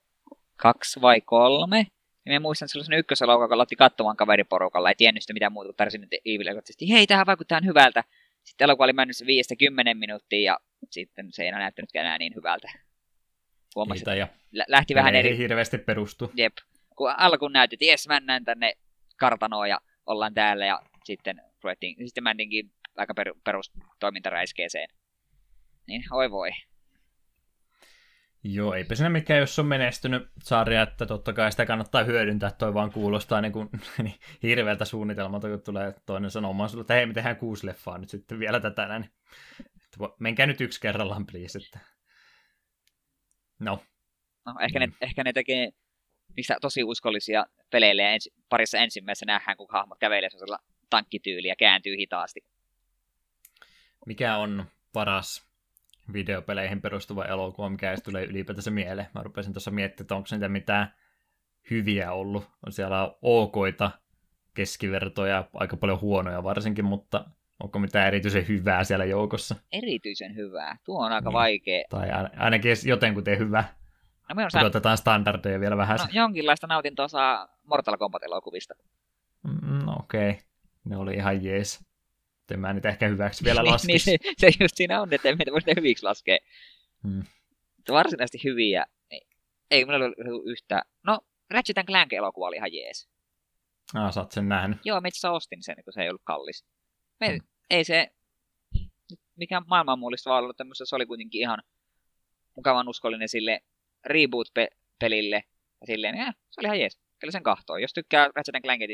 [0.56, 1.86] kaksi vai kolme
[2.28, 5.86] ja mä muistan sellaisen ykköselokuvan, joka aloitti katsomaan kaveriporukalla, ei tiennyt sitä mitään muuta kuin
[5.86, 6.60] Resident Evil, joka
[6.90, 8.04] hei, tähän vaikuttaa hyvältä.
[8.44, 9.16] Sitten elokuva oli mennyt
[9.92, 10.58] 5-10 minuuttia ja
[10.90, 12.68] sitten se ei enää näyttänytkään enää niin hyvältä.
[13.74, 14.28] Huomasin, ja
[14.68, 15.28] lähti vähän eri...
[15.28, 16.30] Ei hirveästi perustu.
[16.34, 16.52] Jep.
[16.96, 18.72] Kun alkuun näytti, että jes, mennään tänne
[19.16, 24.88] kartanoon ja ollaan täällä ja sitten ruvettiin, sitten mennäänkin aika per, perustoimintaräiskeeseen.
[25.86, 26.50] Niin, oi voi.
[28.44, 32.74] Joo, eipä siinä mikään, jos on menestynyt sarja, että totta kai sitä kannattaa hyödyntää, toi
[32.74, 33.68] vaan kuulostaa niin kuin,
[34.02, 38.08] niin hirveältä suunnitelmalta, kun tulee toinen sanomaan sulle, että hei, me tehdään kuusi leffaa nyt
[38.08, 39.10] sitten vielä tätä näin.
[39.60, 41.58] Että menkää nyt yksi kerrallaan, please.
[41.58, 41.78] Että...
[43.58, 43.82] No.
[44.46, 44.90] no ehkä, mm.
[44.90, 45.70] ne, ehkä ne tekee
[46.36, 50.58] niistä tosi uskollisia peleille ja ensi, parissa ensimmäisessä nähdään, kun hahmot kävelee sellaisella
[50.90, 52.40] tankkityyliä ja kääntyy hitaasti.
[54.06, 55.47] Mikä on paras
[56.12, 59.08] videopeleihin perustuva elokuva, mikä ei tulee ylipäätänsä mieleen.
[59.14, 60.94] Mä rupesin tuossa miettimään, että onko niitä mitään
[61.70, 62.50] hyviä ollut.
[62.66, 63.90] On siellä okoita,
[64.54, 67.24] keskivertoja, aika paljon huonoja varsinkin, mutta
[67.62, 69.56] onko mitään erityisen hyvää siellä joukossa?
[69.72, 70.76] Erityisen hyvää?
[70.84, 71.34] Tuo on aika niin.
[71.34, 71.84] vaikea.
[71.90, 73.64] Tai ainakin jotenkuten hyvä.
[74.28, 75.98] No, me on Otetaan standardeja vielä vähän.
[75.98, 78.74] No, jonkinlaista nautintoa saa Mortal Kombat-elokuvista.
[79.42, 80.30] Mm, okei.
[80.30, 80.42] Okay.
[80.84, 81.87] Ne oli ihan jees
[82.50, 84.10] en mä niitä ehkä hyväksi vielä niin, laskisi.
[84.10, 86.38] niin, se, just siinä on, että en meitä voi hyviksi laskea.
[87.02, 87.22] Hmm.
[87.88, 89.28] Varsinaisesti hyviä, niin
[89.70, 90.82] ei mulla ole yhtä...
[91.02, 91.20] No,
[91.50, 93.08] Ratchet Clank-elokuva oli ihan jees.
[93.94, 94.78] Ah, sä oot sen nähnyt.
[94.84, 96.64] Joo, mä itse ostin sen, kun se ei ollut kallis.
[97.20, 97.40] Me, hmm.
[97.70, 98.10] Ei se...
[99.36, 101.62] Mikä maailman mullista ollut se oli kuitenkin ihan
[102.56, 103.60] mukavan uskollinen sille
[104.06, 105.42] reboot-pelille.
[105.80, 106.98] Ja silleen, eh, se oli ihan jees.
[107.18, 107.76] Kyllä sen kahtoo.
[107.76, 108.90] Jos tykkää Ratchet Clanket,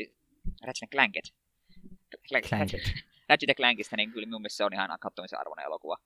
[0.67, 1.33] Ratchet Clanket.
[2.49, 2.81] Clanket.
[3.29, 5.97] Ratchet Clankista, niin kyllä minun mielestä se on ihan katsomisen arvoinen elokuva.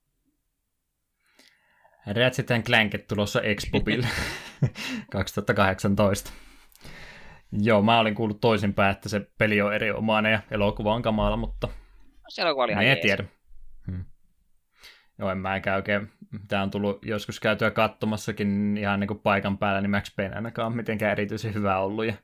[2.06, 4.06] Ratchet Clank tulossa Expopille
[5.12, 6.32] 2018.
[7.52, 11.66] Joo, mä olin kuullut toisinpäin, että se peli on erinomainen ja elokuva on kamala, mutta...
[11.66, 13.24] No, se elokuva oli ihan en tiedä.
[13.86, 14.04] Hmm.
[15.18, 16.12] Joo, en mäkään oikein.
[16.48, 20.76] Tämä on tullut joskus käytyä katsomassakin ihan niin kuin paikan päällä, niin Max Payne ainakaan
[20.76, 22.06] mitenkään erityisen hyvä ollut.
[22.06, 22.14] Ja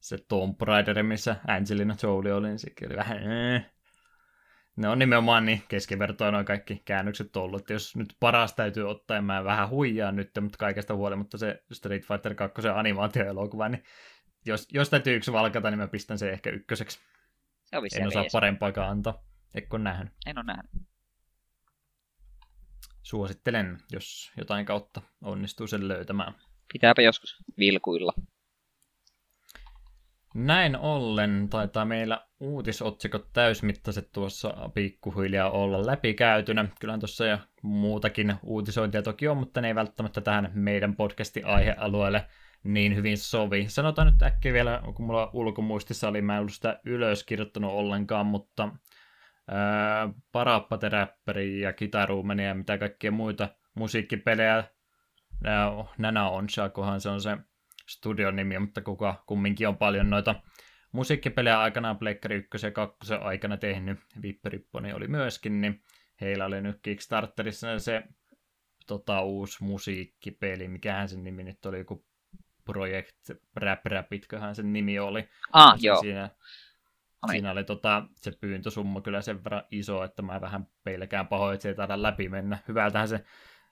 [0.00, 3.32] se Tomb Raider, missä Angelina Jolie oli, niin sekin oli vähän...
[3.32, 3.70] Ee.
[4.80, 7.60] Ne on nimenomaan niin keskivertoa noin kaikki käännökset ollut.
[7.60, 11.62] Että jos nyt paras täytyy ottaa, ja mä vähän huijaan nyt, mutta kaikesta huolimatta se
[11.72, 13.84] Street Fighter 2 animaatioelokuva, niin
[14.46, 16.98] jos, jos täytyy yksi valkata, niin mä pistän se ehkä ykköseksi.
[17.64, 19.24] Se on en osaa parempaakaan antaa,
[19.54, 20.12] eikö nähnyt.
[20.26, 20.70] En ole nähnyt.
[23.02, 26.34] Suosittelen, jos jotain kautta onnistuu sen löytämään.
[26.72, 28.12] Pitääpä joskus vilkuilla.
[30.34, 36.68] Näin ollen taitaa meillä uutisotsikot täysmittaiset tuossa pikkuhiljaa olla läpikäytynä.
[36.80, 42.26] Kyllähän tuossa jo muutakin uutisointia toki on, mutta ne ei välttämättä tähän meidän podcastin aihealueelle
[42.64, 43.68] niin hyvin sovi.
[43.68, 48.26] Sanotaan nyt äkkiä vielä, kun mulla ulkomuistissa oli, mä en ollut sitä ylös kirjoittanut ollenkaan,
[48.26, 48.68] mutta
[50.32, 54.64] parappateräppäri ja kitaruumeni ja mitä kaikkia muita musiikkipelejä,
[55.98, 57.36] Nana Onsha, kohan se on se
[57.90, 60.34] studion nimi, mutta kuka kumminkin on paljon noita
[60.92, 65.82] musiikkipelejä aikanaan Pleikkari 1 ja 2 aikana tehnyt, Vipperipponi oli myöskin, niin
[66.20, 68.02] heillä oli nyt Kickstarterissa se
[68.86, 72.04] tota, uusi musiikkipeli, mikähän sen nimi nyt oli, joku
[72.64, 75.28] Project Rap Rapitköhän sen nimi oli.
[75.52, 76.00] Ah, joo.
[76.00, 76.30] Siinä,
[77.30, 81.62] siinä oli tota, se pyyntösumma kyllä sen verran iso, että mä vähän pelkään pahoin, että
[81.62, 82.58] se ei taida läpi mennä.
[82.68, 83.24] Hyvältähän se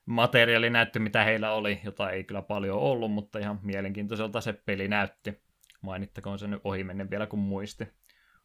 [0.08, 4.88] materiaali näytti, mitä heillä oli, jota ei kyllä paljon ollut, mutta ihan mielenkiintoiselta se peli
[4.88, 5.42] näytti.
[5.80, 7.88] Mainittakoon se nyt ohi menen vielä kun muisti.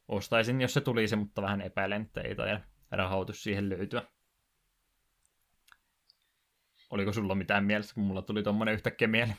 [0.07, 2.59] Ostaisin, jos se tulisi, mutta vähän epäilen, että ei tai
[2.91, 4.03] rahoitus siihen löytyä.
[6.89, 9.31] Oliko sulla mitään mielessä, kun mulla tuli tuommoinen yhtäkkiä mieli?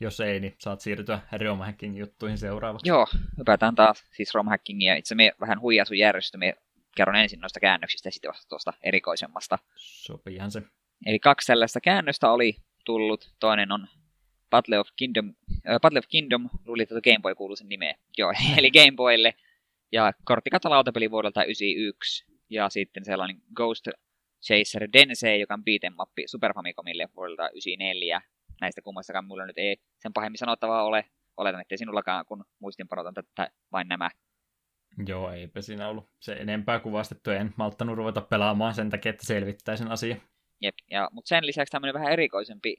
[0.00, 2.88] Jos ei, niin saat siirtyä Rom Hacking juttuihin seuraavaksi.
[2.88, 3.06] Joo,
[3.38, 4.96] hypätään taas siis Rom Hackingia.
[4.96, 6.38] Itse me vähän huijasu järjestö.
[6.38, 6.54] Me
[6.96, 9.58] kerron ensin noista käännöksistä ja sitten vasta tuosta erikoisemmasta.
[9.76, 10.62] Sopiihan se.
[11.06, 13.34] Eli kaksi tällaista käännöstä oli tullut.
[13.40, 13.86] Toinen on
[14.50, 15.34] Battle of Kingdom.
[15.68, 17.94] Äh, Battle of Kingdom, luulin, että Game Boy kuuluu sen nimeen.
[18.18, 19.34] Joo, eli Game Boylle.
[19.92, 22.24] Ja korttikata lautapeli vuodelta 91.
[22.50, 23.88] Ja sitten sellainen Ghost
[24.46, 28.22] Chaser Densei, joka on beat'em mappi Super Famicomille vuodelta 94.
[28.60, 31.04] Näistä kummastakaan mulla nyt ei sen pahemmin sanottavaa ole.
[31.36, 34.10] Oletan, ettei sinullakaan, kun muistinpanotan tätä vain nämä.
[35.06, 37.30] Joo, eipä siinä ollut se enempää kuvastettu.
[37.30, 40.20] En malttanut ruveta pelaamaan sen takia, että selvittää sen asian.
[40.64, 42.76] Jep, ja, mutta sen lisäksi tämmöinen vähän erikoisempi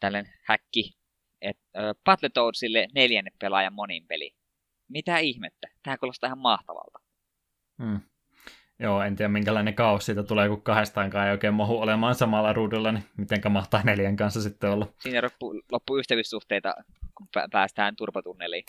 [0.00, 0.98] tällainen häkki,
[1.40, 4.34] että Battletoadsille neljänne pelaajan monin peli.
[4.88, 5.68] Mitä ihmettä?
[5.82, 6.98] Tämä kuulostaa ihan mahtavalta.
[7.82, 8.00] Hmm.
[8.78, 12.92] Joo, en tiedä minkälainen kaos siitä tulee, kun kahdestaankaan ei oikein mahu olemaan samalla ruudulla,
[12.92, 14.86] niin mitenkä mahtaa neljän kanssa sitten olla.
[14.98, 16.74] Siinä loppu, loppu ystävyyssuhteita,
[17.14, 18.64] kun päästään turpatunneliin.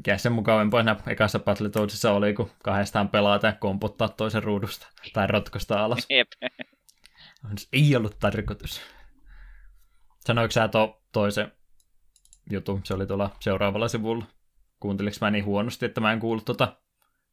[0.00, 5.26] Mikä sen mukavampaa siinä ekassa Battletoadsissa oli, kun kahdestaan pelata ja kompottaa toisen ruudusta tai
[5.26, 6.06] rotkosta alas.
[6.10, 6.28] Jep.
[7.72, 8.80] Ei ollut tarkoitus.
[10.20, 11.52] Sanoiko sä to, toisen
[12.50, 12.80] jutun?
[12.84, 14.24] Se oli tuolla seuraavalla sivulla.
[14.80, 16.76] Kuunteliko mä niin huonosti, että mä en kuullut tuota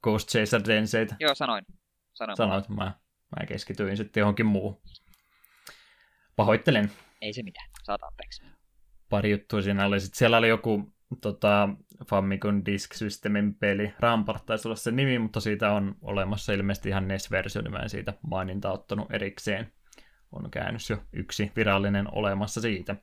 [0.03, 1.15] Ghost Chaser Denseitä?
[1.20, 1.65] Joo, sanoin.
[2.13, 2.86] sanoin Sanoit, mä,
[3.39, 4.82] mä keskityin sitten johonkin muuhun.
[6.36, 6.91] Pahoittelen.
[7.22, 8.43] Ei se mitään, saat anteeksi.
[9.09, 9.99] Pari juttua siinä oli.
[9.99, 11.70] Sitten siellä oli joku tota,
[12.08, 13.93] Famicom Disk Systemin peli.
[13.99, 17.89] Rampart taisi olla se nimi, mutta siitä on olemassa ilmeisesti ihan NES-versio, niin mä en
[17.89, 19.72] siitä maininta ottanut erikseen.
[20.32, 22.95] On käännös jo yksi virallinen olemassa siitä.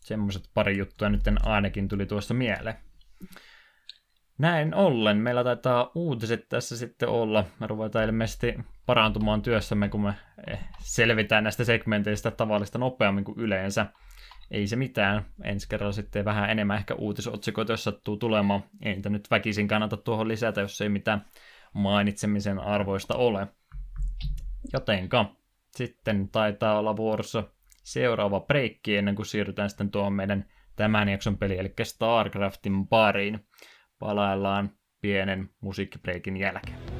[0.00, 2.76] Semmoiset pari juttua nyt ainakin tuli tuossa mieleen.
[4.38, 7.44] Näin ollen, meillä taitaa uutiset tässä sitten olla.
[7.60, 8.54] Me ruvetaan ilmeisesti
[8.86, 10.14] parantumaan työssämme, kun me
[10.46, 13.86] eh, selvitään näistä segmenteistä tavallista nopeammin kuin yleensä.
[14.50, 15.24] Ei se mitään.
[15.44, 18.64] Ensi kerralla sitten vähän enemmän ehkä uutisotsikoita, jos sattuu tulemaan.
[18.82, 21.24] Ei niitä nyt väkisin kannata tuohon lisätä, jos ei mitään
[21.72, 23.46] mainitsemisen arvoista ole.
[24.72, 25.36] Jotenka
[25.76, 27.44] sitten taitaa olla vuorossa
[27.84, 30.44] seuraava breikki ennen kuin siirrytään sitten tuohon meidän
[30.76, 33.46] tämän jakson peli, eli StarCraftin pariin
[33.98, 34.70] palaillaan
[35.00, 36.95] pienen musiikkibreikin jälkeen.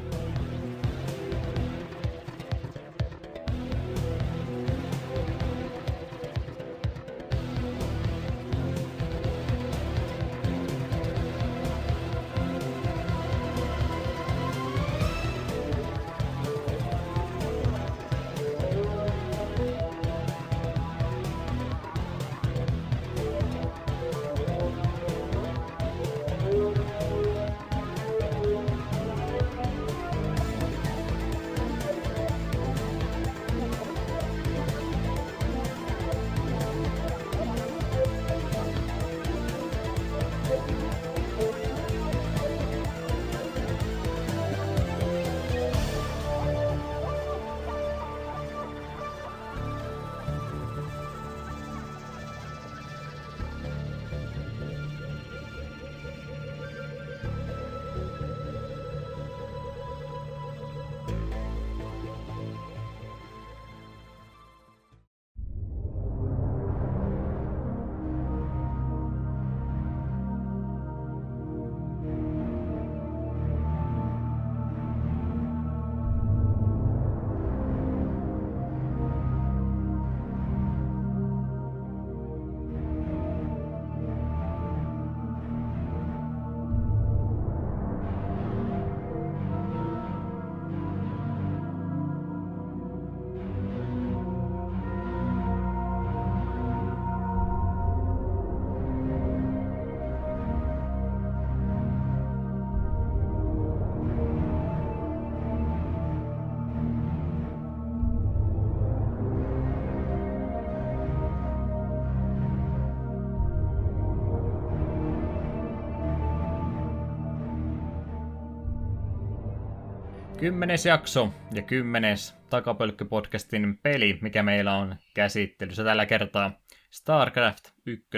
[120.46, 126.60] Kymmenes jakso ja kymmenes Takapölkky-podcastin peli, mikä meillä on käsittelyssä tällä kertaa.
[126.90, 128.08] StarCraft 1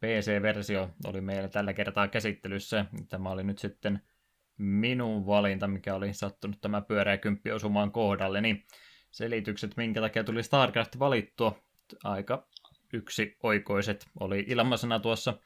[0.00, 2.84] PC-versio oli meillä tällä kertaa käsittelyssä.
[3.08, 4.00] Tämä oli nyt sitten
[4.58, 8.40] minun valinta, mikä oli sattunut tämä pyöreä kymppi osumaan kohdalle.
[8.40, 8.64] Niin
[9.10, 11.58] selitykset, minkä takia tuli StarCraft valittua,
[12.04, 12.48] aika
[12.92, 15.38] yksi oikoiset oli ilmaisena tuossa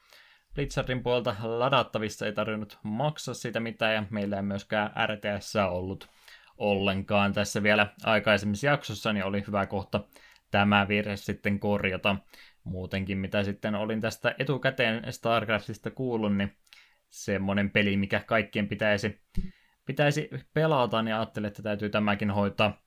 [0.55, 6.09] Blizzardin puolta ladattavissa ei tarvinnut maksaa sitä mitään ja meillä ei myöskään RTS ollut
[6.57, 7.33] ollenkaan.
[7.33, 10.03] Tässä vielä aikaisemmissa jaksossa niin oli hyvä kohta
[10.51, 12.15] tämä virhe sitten korjata.
[12.63, 16.57] Muutenkin mitä sitten olin tästä etukäteen StarCraftista kuullut, niin
[17.09, 19.21] semmoinen peli, mikä kaikkien pitäisi,
[19.85, 22.81] pitäisi pelata, niin ajattelin, että täytyy tämäkin hoitaa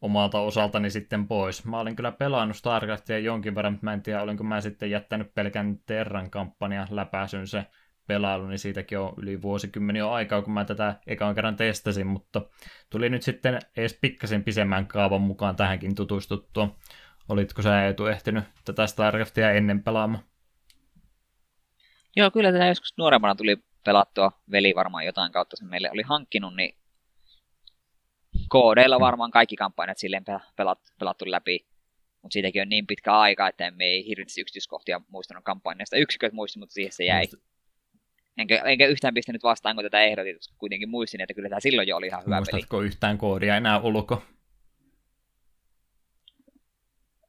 [0.00, 1.64] omalta osaltani sitten pois.
[1.64, 5.34] Mä olin kyllä pelannut StarCraftia jonkin verran, mutta mä en tiedä, olinko mä sitten jättänyt
[5.34, 7.66] pelkän Terran kampanjan läpäisyn se
[8.06, 12.42] pelailu, niin siitäkin on yli vuosikymmeni jo aikaa, kun mä tätä ekan kerran testasin, mutta
[12.90, 16.76] tuli nyt sitten edes pikkasen pisemmän kaavan mukaan tähänkin tutustuttua.
[17.28, 20.24] Olitko sä Eetu ehtinyt tätä StarCraftia ennen pelaamaan?
[22.16, 24.32] Joo, kyllä tätä joskus nuorempana tuli pelattua.
[24.50, 26.74] Veli varmaan jotain kautta sen meille oli hankkinut, niin
[28.48, 30.24] koodeilla varmaan kaikki kampanjat silleen
[30.56, 31.66] pelat, pelattu läpi.
[32.22, 35.96] Mutta siitäkin on niin pitkä aika, että emme ei hirveästi yksityiskohtia muistanut kampanjasta.
[35.96, 37.24] Yksiköt muistin, mutta siihen se jäi.
[38.38, 41.88] Enkä, enkä yhtään pistänyt vastaan, kun tätä ehdotin, koska kuitenkin muistin, että kyllä tämä silloin
[41.88, 42.86] jo oli ihan hyvä Muistatko peli.
[42.86, 44.22] yhtään koodia enää ulko?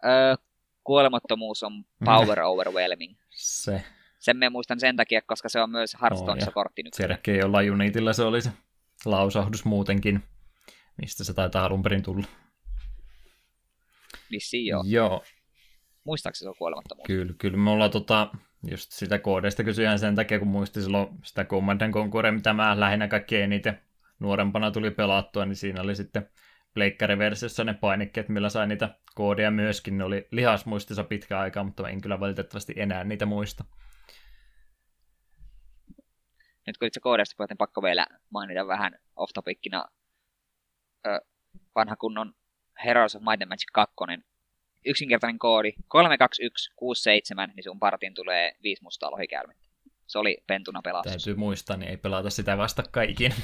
[0.05, 0.35] Öö,
[0.83, 3.15] kuolemattomuus on power overwhelming.
[3.29, 3.83] Se.
[4.19, 6.93] Sen me muistan sen takia, koska se on myös Hearthstoneissa kortti nyt.
[6.93, 8.51] Sielläkin jollain Unitilla se oli se
[9.05, 10.23] lausahdus muutenkin
[11.01, 12.25] mistä se taitaa alun perin tulla.
[14.31, 14.83] Vissiin joo.
[14.87, 15.23] Joo.
[16.03, 17.07] Muistaakseni se on kuolemattomuus?
[17.07, 18.31] Kyllä, kyllä me ollaan tota,
[18.67, 23.07] just sitä koodeista kysyjän sen takia, kun muisti silloin sitä Command Conquer, mitä mä lähinnä
[23.07, 23.81] kaikki eniten
[24.19, 26.29] nuorempana tuli pelattua, niin siinä oli sitten
[26.73, 29.97] pleikkariversiossa ne painikkeet, millä sai niitä koodia myöskin.
[29.97, 33.63] Ne oli lihasmuistissa pitkä aikaa, mutta en kyllä valitettavasti enää niitä muista.
[36.67, 39.85] Nyt kun itse koodista puhutaan, pakko vielä mainita vähän off-topicina
[41.75, 42.33] vanha kunnon
[42.85, 43.95] Heroes of Might and Magic 2.
[44.85, 49.65] Yksinkertainen koodi 32167, niin sun partin tulee viisi mustaa lohikäärmettä.
[50.07, 51.11] Se oli pentuna pelastus.
[51.11, 53.35] Täytyy muistaa, niin ei pelata sitä vastakkain ikinä.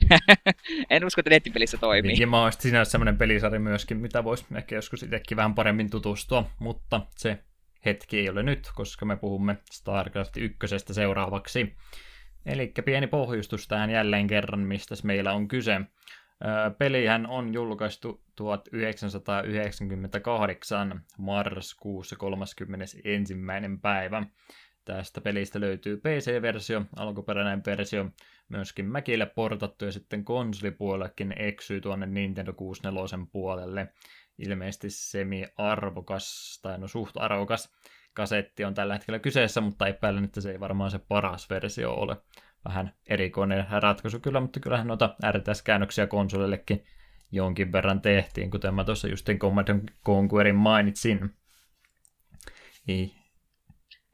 [0.90, 2.26] en usko, että nettipelissä toimii.
[2.26, 7.00] Mouse siinä on semmoinen pelisarja myöskin, mitä voisi ehkä joskus itsekin vähän paremmin tutustua, mutta
[7.16, 7.38] se
[7.84, 10.56] hetki ei ole nyt, koska me puhumme StarCraft 1
[10.92, 11.76] seuraavaksi.
[12.46, 15.80] Eli pieni pohjustus tähän jälleen kerran, mistä meillä on kyse.
[16.78, 23.34] Pelihän on julkaistu 1998 marraskuussa 31.
[23.82, 24.22] päivä.
[24.84, 28.10] Tästä pelistä löytyy PC-versio, alkuperäinen versio,
[28.48, 33.88] myöskin Mäkille portattu ja sitten konsolipuolellekin eksyy tuonne Nintendo 64 puolelle.
[34.38, 37.72] Ilmeisesti semi-arvokas, tai no suht arvokas
[38.14, 42.16] kasetti on tällä hetkellä kyseessä, mutta epäilen, että se ei varmaan se paras versio ole.
[42.64, 46.84] Vähän erikoinen ratkaisu kyllä, mutta kyllähän noita RTS-käännöksiä konsolillekin
[47.32, 51.34] jonkin verran tehtiin, kuten mä tuossa justin Command Conquerin mainitsin.
[52.88, 53.14] Ei.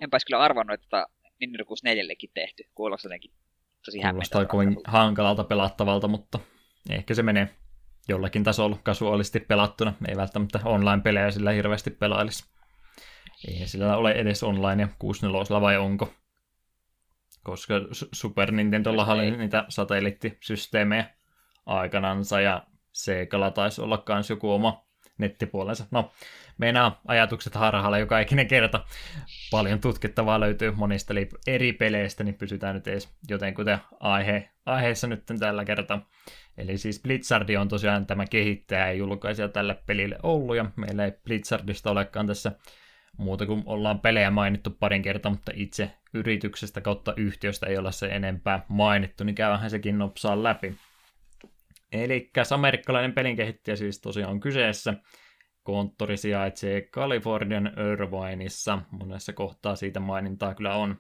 [0.01, 1.07] Enpäs kyllä arvannut, että
[1.41, 2.63] Nintendo 64 tehty.
[2.75, 3.33] Kuulostaa jotenkin
[3.85, 6.39] tosi Kuulostaa kovin hankalalta pelattavalta, mutta
[6.91, 7.55] ehkä se menee
[8.09, 9.95] jollakin tasolla kasuaalisti pelattuna.
[10.09, 12.45] Ei välttämättä online-pelejä sillä hirveästi pelailisi.
[13.49, 16.15] Eihän sillä ole edes online 64 vai onko?
[17.49, 17.75] Koska
[18.13, 21.05] Super Nintendolla oli niitä satelliittisysteemejä
[21.67, 24.85] aikanansa ja Seikalla taisi olla myös joku oma
[25.19, 25.87] nettipuolensa.
[25.91, 26.13] No,
[26.59, 28.85] meinaa ajatukset harhalle joka ikinen kerta.
[29.51, 31.15] Paljon tutkittavaa löytyy monista
[31.47, 36.09] eri peleistä, niin pysytään nyt edes jotenkuten aihe, aiheessa nyt tällä kertaa.
[36.59, 41.13] Eli siis Blizzard on tosiaan tämä kehittäjä ja julkaisija tälle pelille ollut, ja meillä ei
[41.25, 42.53] Blizzardista olekaan tässä
[43.19, 48.07] muuta kuin ollaan pelejä mainittu parin kertaa, mutta itse yrityksestä kautta yhtiöstä ei olla se
[48.07, 50.75] enempää mainittu, niin käyhän sekin nopsaa läpi.
[51.93, 54.95] Eli amerikkalainen pelinkehittäjä siis tosiaan on kyseessä.
[55.63, 58.79] Konttori sijaitsee Kalifornian Irvineissa.
[58.91, 60.97] Monessa kohtaa siitä mainintaa kyllä on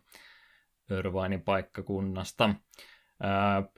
[0.98, 2.54] Irvinein paikkakunnasta.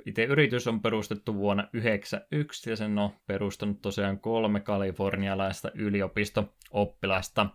[0.06, 7.46] itse yritys on perustettu vuonna 1991 ja sen on perustanut tosiaan kolme kalifornialaista yliopisto-oppilasta.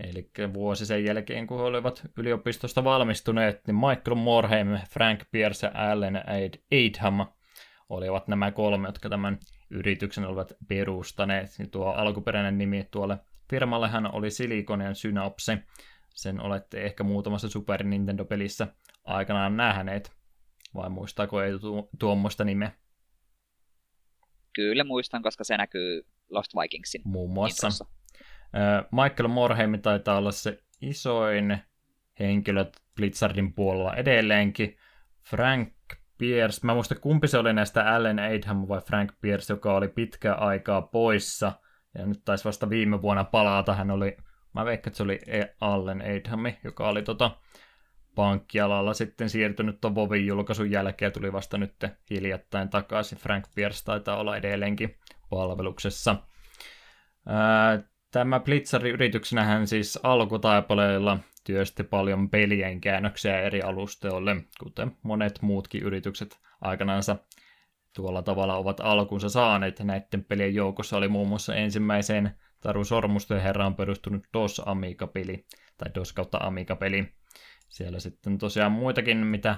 [0.00, 5.90] Eli vuosi sen jälkeen, kun he olivat yliopistosta valmistuneet, niin Michael Morheim, Frank Pierce ja
[5.92, 6.22] Allen
[6.72, 7.26] Aidham
[7.88, 9.38] olivat nämä kolme, jotka tämän
[9.70, 11.50] yrityksen olivat perustaneet.
[11.58, 13.18] Niin tuo alkuperäinen nimi tuolle
[13.50, 15.58] firmallehan oli Silicon Synapse.
[16.14, 18.66] Sen olette ehkä muutamassa Super Nintendo-pelissä
[19.04, 20.12] aikanaan nähneet.
[20.74, 22.72] Vai muistaako ei tu- tuommoista nimeä?
[24.52, 27.66] Kyllä muistan, koska se näkyy Lost Vikingsin Muun muassa.
[27.66, 27.86] Introssa.
[28.92, 31.58] Michael Morheim taitaa olla se isoin
[32.20, 32.64] henkilö
[32.96, 34.76] Blizzardin puolella edelleenkin.
[35.22, 35.72] Frank
[36.18, 40.34] Pierce, mä muistan kumpi se oli näistä Allen Aidham vai Frank Pierce, joka oli pitkä
[40.34, 41.52] aikaa poissa.
[41.98, 43.74] Ja nyt taisi vasta viime vuonna palata.
[43.74, 44.16] Hän oli,
[44.54, 47.30] mä veikkaan, että se oli e- Allen Aidham, joka oli tota
[48.14, 51.74] pankkialalla sitten siirtynyt tuon Vovin julkaisun jälkeen tuli vasta nyt
[52.10, 53.18] hiljattain takaisin.
[53.18, 54.98] Frank Pierce taitaa olla edelleenkin
[55.30, 56.16] palveluksessa.
[58.14, 67.16] Tämä Blizzard-yrityksenähän siis alkutaipaleilla työsti paljon pelien käännöksiä eri alustoille, kuten monet muutkin yritykset aikanaansa
[67.96, 69.80] tuolla tavalla ovat alkunsa saaneet.
[69.80, 72.30] Näiden pelien joukossa oli muun muassa ensimmäiseen
[72.60, 75.44] Taru Sormusten herraan perustunut DOS Amiga-peli,
[75.78, 77.12] tai DOS kautta Amiga-peli.
[77.68, 79.56] Siellä sitten tosiaan muitakin, mitä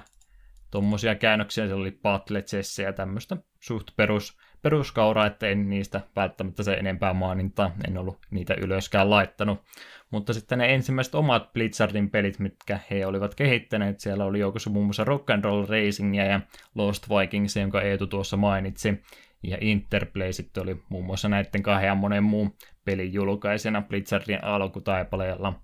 [0.71, 1.99] tuommoisia käännöksiä, siellä oli
[2.41, 8.17] Chess ja tämmöistä suht perus peruskaura, että en niistä välttämättä se enempää mainintaa, en ollut
[8.31, 9.63] niitä ylöskään laittanut.
[10.11, 14.85] Mutta sitten ne ensimmäiset omat Blizzardin pelit, mitkä he olivat kehittäneet, siellä oli joukossa muun
[14.85, 16.41] muassa Rock and Roll Racingia ja
[16.75, 19.03] Lost Vikings, jonka Eetu tuossa mainitsi.
[19.43, 22.53] Ja Interplay sitten oli muun muassa näiden kahden monen muun
[22.85, 25.61] pelin julkaisena Blizzardin alkutaipaleella.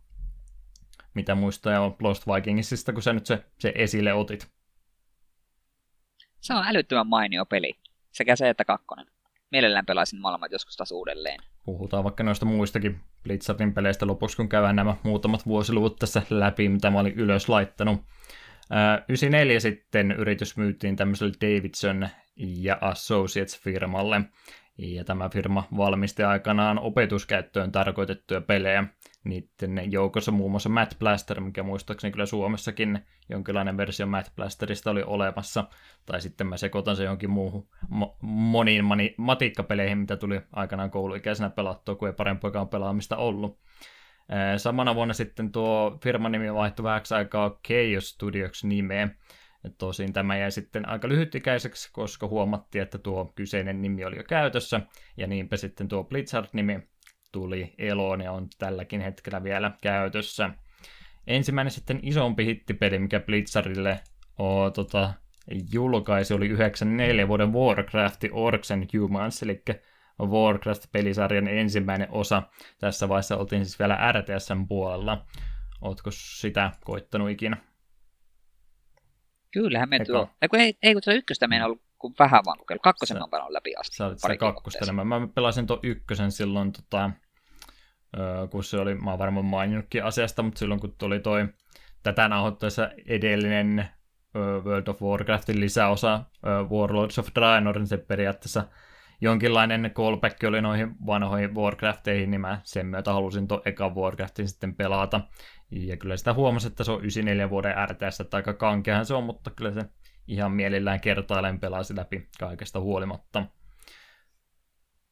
[1.14, 4.48] Mitä muistoja on Lost Vikingsista, kun sä nyt se, se esille otit?
[6.40, 7.83] Se on älyttömän mainio peli.
[8.14, 9.06] Sekä se että kakkonen.
[9.52, 11.40] Mielellään pelaisin molemmat joskus taas uudelleen.
[11.66, 16.90] Puhutaan vaikka noista muistakin Blizzardin peleistä lopuksi, kun käydään nämä muutamat vuosiluvut tässä läpi, mitä
[16.90, 18.02] mä olin ylös laittanut.
[19.10, 24.22] 94 sitten yritys myytiin tämmöiselle Davidson ja Associates-firmalle.
[24.78, 28.84] Ja tämä firma valmisti aikanaan opetuskäyttöön tarkoitettuja pelejä.
[29.24, 35.04] Niiden joukossa muun muassa Matt Blaster, mikä muistaakseni kyllä Suomessakin jonkinlainen versio Matt Blasterista oli
[35.04, 35.68] olemassa,
[36.06, 41.50] tai sitten mä sekoitan se johonkin muuhun mo- moniin mani- matikkapeleihin, mitä tuli aikanaan kouluikäisenä
[41.50, 43.60] pelattua, kun ei parempaakaan pelaamista ollut.
[44.58, 49.18] Samana vuonna sitten tuo firman nimi vaihtui vähäksi aikaa Chaos Studios nimeen.
[49.78, 54.82] Tosin tämä jäi sitten aika lyhytikäiseksi, koska huomattiin, että tuo kyseinen nimi oli jo käytössä,
[55.18, 56.80] ja niinpä sitten tuo Blizzard-nimi
[57.34, 60.50] tuli eloon ja on tälläkin hetkellä vielä käytössä.
[61.28, 64.00] Ensimmäinen sitten isompi hittipeli, mikä Blizzardille
[64.40, 65.14] o, tota,
[65.74, 69.64] julkaisi, oli 94 vuoden Warcraft Orcs and Humans, eli
[70.22, 72.44] Warcraft-pelisarjan ensimmäinen osa.
[72.80, 75.26] Tässä vaiheessa oltiin siis vielä RTSn puolella.
[75.82, 77.58] Ootko sitä koittanut ikinä?
[79.52, 80.30] Kyllähän me tuo.
[80.42, 82.84] Ei, kun ei, ei kun tuota ykköstä meidän ollut kuin vähän vaan kokeillut.
[82.84, 83.96] Kakkosen mä oon läpi asti.
[83.96, 85.08] Sä olit sitä kakkosta enemmän.
[85.08, 87.12] Mä pelasin tuon ykkösen silloin, tota,
[88.52, 91.48] kun se oli, mä oon varmaan maininnutkin asiasta, mutta silloin kun tuli toi
[92.04, 93.88] tätä nauhoittaessa edellinen
[94.64, 96.24] World of Warcraftin lisäosa
[96.70, 98.68] Warlords of Draenor, niin se periaatteessa
[99.22, 104.76] jonkinlainen callback oli noihin vanhoihin Warcrafteihin, niin mä sen myötä halusin tuon eka Warcraftin sitten
[104.76, 105.22] pelata.
[105.72, 109.24] Ja kyllä sitä huomasi, että se on 94 vuoden RTS, että aika kankeahan se on,
[109.24, 109.82] mutta kyllä se
[110.28, 113.46] ihan mielellään kertailen pelasi läpi kaikesta huolimatta.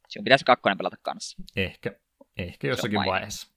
[0.08, 1.44] Sinun pitäisi kakkonen pelata kanssa.
[1.56, 2.00] Ehkä,
[2.38, 3.52] ehkä jossakin vaiheessa.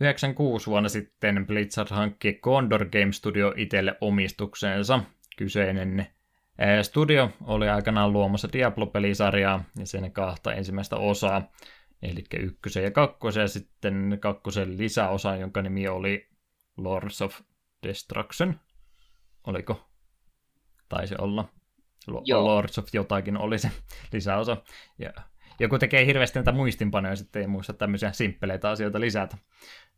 [0.00, 5.00] 96 vuonna sitten Blizzard hankki Condor Game Studio itselle omistukseensa.
[5.36, 6.06] Kyseinen
[6.82, 11.52] studio oli aikanaan luomassa Diablo-pelisarjaa ja sen kahta ensimmäistä osaa,
[12.02, 16.28] eli ykkösen ja kakkosen, ja sitten kakkosen lisäosa, jonka nimi oli
[16.76, 17.40] Lords of
[17.82, 18.60] Destruction.
[19.46, 19.88] Oliko?
[20.88, 21.48] Taisi olla.
[22.24, 22.44] Joo.
[22.44, 23.70] Lords of jotakin oli se
[24.12, 24.56] lisäosa.
[24.98, 25.12] Ja
[25.60, 29.36] joku tekee hirveästi näitä muistinpanoja, sitten ei muista tämmöisiä simppeleitä asioita lisätä.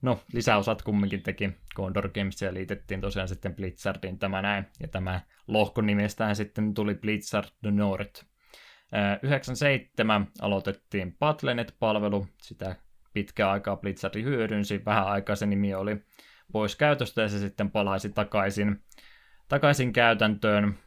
[0.03, 4.67] No, lisäosat kumminkin teki Condor Games ja liitettiin tosiaan sitten Blizzardin tämä näin.
[4.81, 8.25] Ja tämä lohko nimestään sitten tuli Blizzard The North.
[9.23, 12.77] 97 aloitettiin Battle.net-palvelu, sitä
[13.13, 15.97] pitkää aikaa Blizzard hyödynsi, vähän aikaa se nimi oli
[16.53, 18.83] pois käytöstä ja se sitten palaisi takaisin,
[19.49, 20.79] takaisin käytäntöön.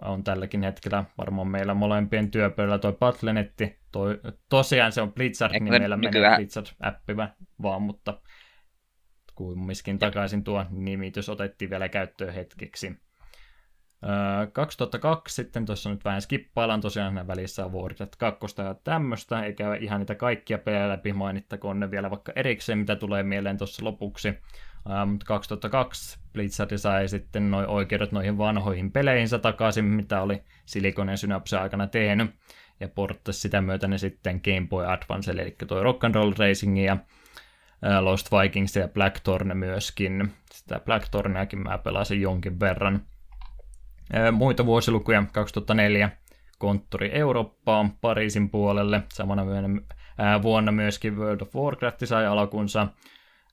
[0.00, 3.52] On tälläkin hetkellä varmaan meillä molempien työpöydällä toi Battle.net.
[3.92, 7.16] Toi, tosiaan se on Blizzard-nimellä menee Blizzard-appi
[7.62, 8.20] vaan, mutta
[9.34, 13.04] kumminkin takaisin tuo nimitys otettiin vielä käyttöön hetkeksi.
[14.52, 20.00] 2002 sitten, tuossa nyt vähän skippaillaan tosiaan välissä on Warcraft 2 ja tämmöistä, eikä ihan
[20.00, 24.34] niitä kaikkia pelejä läpi mainittakoon ne vielä vaikka erikseen, mitä tulee mieleen tuossa lopuksi.
[25.06, 31.16] Mutta 2002 Blizzard sai sitten noin oikeudet noihin vanhoihin peleihinsä takaisin, mitä oli Silicon ja
[31.16, 32.30] Synapse aikana tehnyt,
[32.80, 36.96] ja porttasi sitä myötä ne sitten Game Boy Advance, eli toi Rock'n'Roll Racing ja
[38.00, 40.32] Lost Vikings ja Blackthorn myöskin.
[40.52, 43.02] Sitä Blackthorniakin mä pelasin jonkin verran.
[44.32, 46.10] Muita vuosilukuja 2004
[46.58, 49.02] konttori Eurooppaan Pariisin puolelle.
[49.12, 49.46] Samana
[50.42, 52.88] vuonna myöskin World of Warcraft sai alkunsa.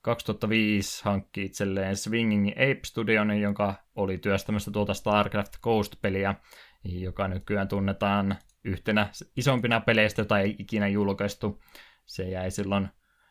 [0.01, 6.35] 2005 hankki itselleen Swinging Ape Studion, jonka oli työstämässä tuota StarCraft Ghost-peliä,
[6.83, 11.61] joka nykyään tunnetaan yhtenä isompina peleistä, jota ei ikinä julkaistu.
[12.05, 12.89] Se jäi silloin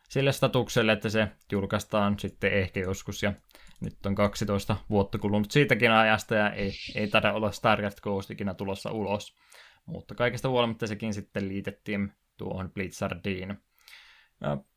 [0.09, 3.33] sille statukselle, että se julkaistaan sitten ehkä joskus, ja
[3.81, 8.53] nyt on 12 vuotta kulunut siitäkin ajasta, ja ei, ei taida olla StarCraft Ghost ikinä
[8.53, 9.35] tulossa ulos.
[9.85, 13.57] Mutta kaikesta huolimatta sekin sitten liitettiin tuohon Blizzardiin.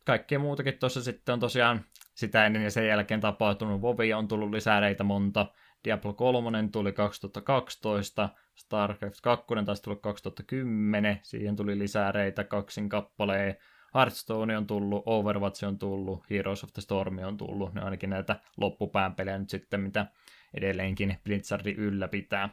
[0.04, 1.84] Kaikkea muutakin tuossa sitten on tosiaan
[2.14, 3.80] sitä ennen ja sen jälkeen tapahtunut.
[3.80, 5.46] Vovi on tullut lisäreitä monta.
[5.84, 13.56] Diablo 3 tuli 2012, StarCraft 2 taisi tulla 2010, siihen tuli lisäreitä kaksin kappaleen.
[13.94, 18.36] Hearthstone on tullut, Overwatch on tullut, Heroes of the Storm on tullut, ne ainakin näitä
[18.56, 20.06] loppupään pelejä nyt sitten, mitä
[20.54, 22.48] edelleenkin Blizzardi ylläpitää.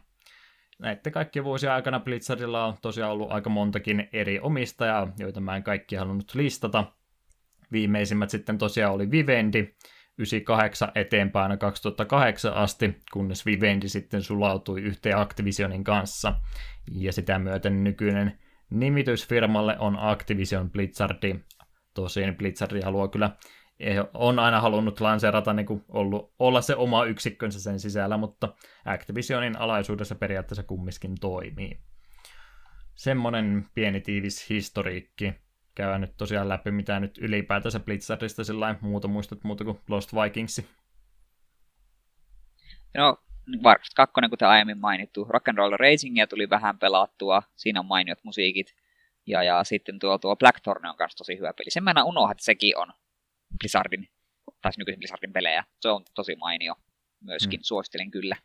[0.79, 5.63] Näiden kaikkien vuosien aikana Blizzardilla on tosiaan ollut aika montakin eri omistajaa, joita mä en
[5.63, 6.83] kaikki halunnut listata.
[7.71, 9.75] Viimeisimmät sitten tosiaan oli Vivendi,
[10.17, 16.35] 98 eteenpäin 2008 asti, kunnes Vivendi sitten sulautui yhteen Activisionin kanssa.
[16.91, 18.39] Ja sitä myöten nykyinen
[18.69, 21.35] nimitys firmalle on Activision Blizzardi.
[21.93, 23.35] Tosin Blizzardi haluaa kyllä,
[23.79, 28.53] eh, on aina halunnut lanseerata niin kuin ollut, olla se oma yksikkönsä sen sisällä, mutta
[28.85, 31.79] Activisionin alaisuudessa periaatteessa kumminkin toimii.
[32.95, 35.33] Semmonen pieni tiivis historiikki.
[35.75, 40.67] Käydään nyt tosiaan läpi, mitä nyt ylipäätänsä Blizzardista sillä muuta muistat muuta kuin Lost Vikingsi.
[42.97, 43.17] No,
[43.63, 48.75] Warcraft 2, kuten aiemmin mainittu, Rock'n'Roll Racingia tuli vähän pelattua, siinä on mainiot musiikit.
[49.27, 51.71] Ja, ja sitten tuo, tuo Blackthorn on myös tosi hyvä peli.
[51.71, 52.93] Sen mä unohdan, että sekin on
[53.59, 54.09] Blizzardin,
[54.61, 55.63] tai nykyisen Blizzardin pelejä.
[55.79, 56.75] Se on tosi mainio
[57.23, 57.63] myöskin, mm.
[57.63, 58.35] suosittelen kyllä.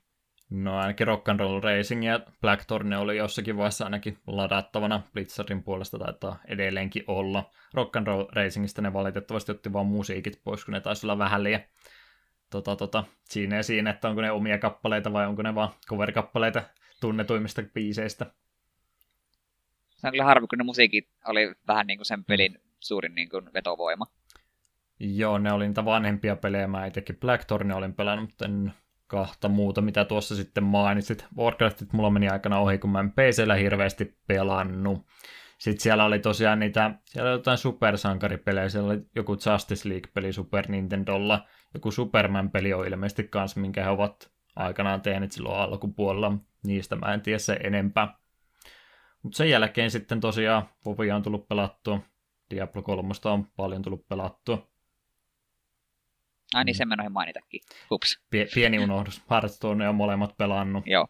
[0.51, 5.99] No ainakin Rock and Roll Racing ja Blackthorn oli jossakin vaiheessa ainakin ladattavana Blizzardin puolesta
[5.99, 7.51] taitaa edelleenkin olla.
[7.75, 11.45] Rock and Roll Racingista ne valitettavasti otti vaan musiikit pois, kun ne taisi olla vähän
[11.45, 11.61] liian
[12.51, 16.63] tota, tota, siinä ja siinä, että onko ne omia kappaleita vai onko ne vaan cover-kappaleita
[17.01, 18.27] tunnetuimmista biiseistä.
[19.97, 23.29] Se on kyllä harvi, kun ne musiikit oli vähän niin kuin sen pelin suurin niin
[23.29, 24.07] kuin vetovoima.
[25.01, 26.67] Joo, ne oli niitä vanhempia pelejä.
[26.67, 28.73] Mä itsekin Blackthornia olin pelannut, mutta en
[29.07, 31.27] kahta muuta, mitä tuossa sitten mainitsit.
[31.37, 35.07] Warcraftit mulla meni aikana ohi, kun mä en PCllä hirveästi pelannut.
[35.59, 40.65] Sitten siellä oli tosiaan niitä, siellä oli jotain supersankaripelejä, siellä oli joku Justice League-peli Super
[40.69, 46.33] Nintendolla, joku Superman-peli on ilmeisesti kans, minkä he ovat aikanaan tehneet silloin alkupuolella.
[46.65, 48.19] Niistä mä en tiedä se enempää.
[49.23, 52.01] Mutta sen jälkeen sitten tosiaan Vovia on tullut pelattua.
[52.51, 54.69] Diablo 3 on paljon tullut pelattua.
[56.55, 56.79] Ai niin, mm.
[56.79, 57.61] sen mä noihin mainitakin.
[57.91, 58.19] Ups.
[58.31, 59.23] Pie- pieni unohdus.
[59.31, 60.87] Hearthstone on molemmat pelannut.
[60.87, 61.09] Joo.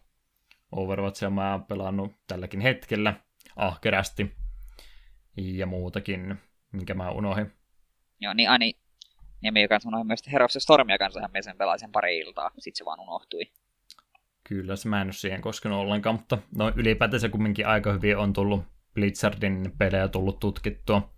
[0.71, 3.13] Overwatchia mä oon pelannut tälläkin hetkellä
[3.55, 4.35] ahkerästi.
[5.37, 6.35] Ja muutakin,
[6.71, 7.53] minkä mä unohdin.
[8.19, 8.73] Joo, niin Ani
[9.41, 12.85] Niemi, joka unohdin myös Heroes of Stormia kanssa, me sen pelasin pari iltaa, sit se
[12.85, 13.41] vaan unohtui.
[14.43, 18.17] Kyllä, se mä en ole siihen koskenut ollenkaan, mutta no ylipäätään se kumminkin aika hyvin
[18.17, 21.09] on tullut Blizzardin pelejä tullut tutkittua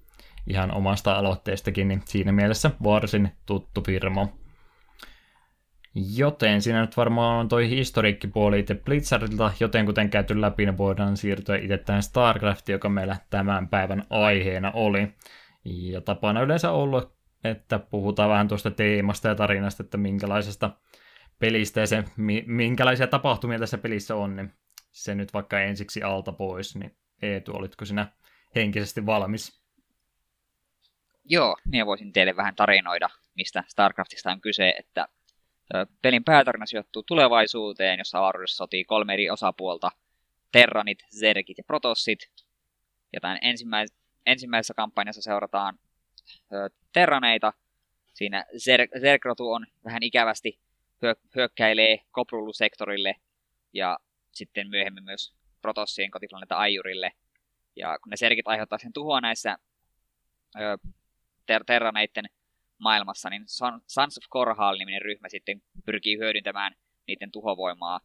[0.47, 4.27] ihan omasta aloitteestakin, niin siinä mielessä varsin tuttu firma.
[6.15, 8.81] Joten siinä nyt varmaan on toi historiikkipuoli itse
[9.59, 14.71] joten kuten käyty läpi, niin voidaan siirtyä itse tähän StarCraftiin, joka meillä tämän päivän aiheena
[14.71, 15.13] oli.
[15.65, 17.13] Ja tapana yleensä ollut,
[17.43, 20.71] että puhutaan vähän tuosta teemasta ja tarinasta, että minkälaisesta
[21.39, 22.03] pelistä ja se,
[22.45, 24.53] minkälaisia tapahtumia tässä pelissä on, niin
[24.91, 28.11] se nyt vaikka ensiksi alta pois, niin Eetu, olitko sinä
[28.55, 29.58] henkisesti valmis?
[31.29, 35.07] Joo, niin voisin teille vähän tarinoida, mistä StarCraftista on kyse, että
[36.01, 39.91] pelin päätarina sijoittuu tulevaisuuteen, jossa avaruudessa sotii kolme eri osapuolta,
[40.51, 42.19] Terranit, Zergit ja Protossit.
[43.13, 43.93] Ja tämän ensimmäis-
[44.25, 45.79] ensimmäisessä kampanjassa seurataan
[46.53, 47.53] ö, Terraneita.
[48.13, 50.59] Siinä Zer- Zergrotu on vähän ikävästi
[51.01, 53.15] hyö- hyökkäilee Koprulu-sektorille
[53.73, 53.99] ja
[54.31, 57.11] sitten myöhemmin myös Protossien kotiplaneetta Ajurille.
[57.75, 59.57] Ja kun ne Zergit aiheuttaa sen tuhoa näissä
[61.49, 62.25] ter- Terraneiden
[62.77, 63.43] maailmassa, niin
[63.87, 66.73] Sons of Korhal-niminen ryhmä sitten pyrkii hyödyntämään
[67.07, 67.99] niiden tuhovoimaa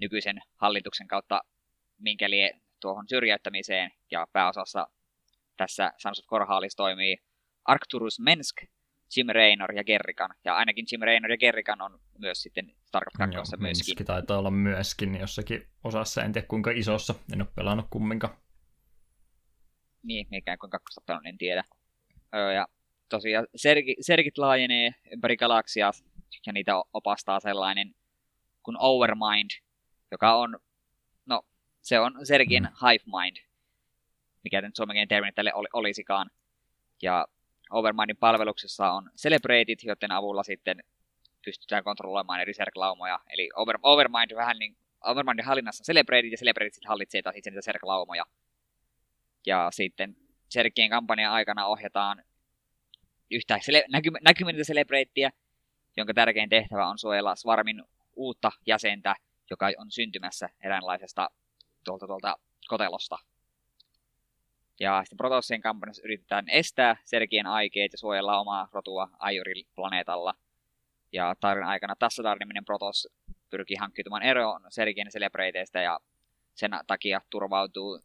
[0.00, 1.40] nykyisen hallituksen kautta
[1.98, 2.50] minkäli
[2.80, 4.86] tuohon syrjäyttämiseen, ja pääosassa
[5.56, 7.16] tässä Sons of Korhalissa toimii
[7.64, 8.56] Arcturus Mensk,
[9.16, 13.36] Jim Raynor ja Gerrikan, ja ainakin Jim Raynor ja Gerrikan on myös sitten StarCraft 2
[13.36, 13.62] myöskin.
[13.62, 18.36] Menski taitaa olla myöskin jossakin osassa, en tiedä kuinka isossa, en ole pelannut kumminkaan.
[20.02, 21.64] Niin, mikään kuin kakkosta en tiedä.
[22.32, 22.66] Ja
[23.08, 25.90] tosiaan sergi, sergit laajenee ympäri galaksia
[26.46, 27.94] ja niitä opastaa sellainen
[28.62, 29.50] kuin Overmind,
[30.10, 30.58] joka on,
[31.26, 31.42] no,
[31.82, 32.68] se on Sergin mm.
[32.68, 33.36] Hive Mind,
[34.44, 36.30] mikä nyt suomenkin termi tälle ol, olisikaan.
[37.02, 37.26] Ja
[37.70, 40.84] Overmindin palveluksessa on Celebrated, joiden avulla sitten
[41.44, 43.20] pystytään kontrolloimaan eri serklaumoja.
[43.30, 47.50] Eli Over, Overmind vähän niin, Overmindin hallinnassa on Celebrated, ja Celebrated sitten hallitsee taas itse
[47.50, 48.24] niitä serklaumoja.
[49.46, 50.16] Ja sitten
[50.48, 52.24] Sergien kampanjan aikana ohjataan
[53.30, 55.30] yhtä sele- näky- näkymätöntä celebreittiä,
[55.96, 57.84] jonka tärkein tehtävä on suojella Svarmin
[58.16, 59.14] uutta jäsentä,
[59.50, 61.30] joka on syntymässä eräänlaisesta
[61.84, 62.36] tuolta, tuolta
[62.68, 63.18] kotelosta.
[64.80, 70.34] Ja sitten Protossien kampanjassa yritetään estää Sergien aikeet ja suojella omaa rotua Aiori-planeetalla.
[71.12, 73.08] Ja tarinan aikana tässä tariniminen Protoss
[73.50, 76.00] pyrkii hankkiutumaan eroon Sergien celebreiteistä ja
[76.54, 78.00] sen takia turvautuu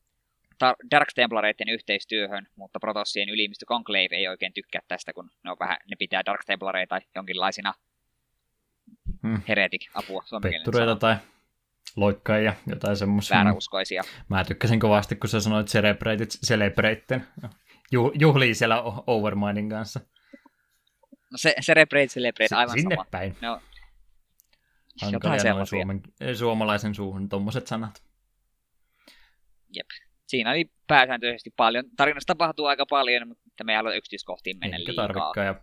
[0.92, 5.78] Dark Templareiden yhteistyöhön, mutta Protossien ylimistö Conclave ei oikein tykkää tästä, kun ne, on vähän,
[5.90, 7.74] ne pitää Dark Templareita jonkinlaisina
[9.24, 9.42] hmm.
[9.48, 11.16] heretik-apua Pettureita tai
[11.96, 13.38] loikkaajia, jotain semmoisia.
[13.38, 14.04] Vääräuskoisia.
[14.30, 17.28] Mä tykkäsin kovasti, kun sä sanoit Celebrated, Celebraten.
[18.20, 20.00] Juhlii siellä Overmindin kanssa.
[21.32, 23.08] No se, Celebrate, Celebrate, aivan Sinne sama.
[23.12, 23.36] päin.
[23.42, 23.62] No,
[25.02, 26.02] Hankalia suomen,
[26.38, 28.04] suomalaisen suuhun tuommoiset sanat.
[29.76, 29.88] Jep
[30.38, 31.86] siinä oli pääsääntöisesti paljon.
[31.98, 35.34] Tarinassa tapahtuu aika paljon, mutta me ei halua yksityiskohtiin mennä Eikä liikaa.
[35.36, 35.56] Ja...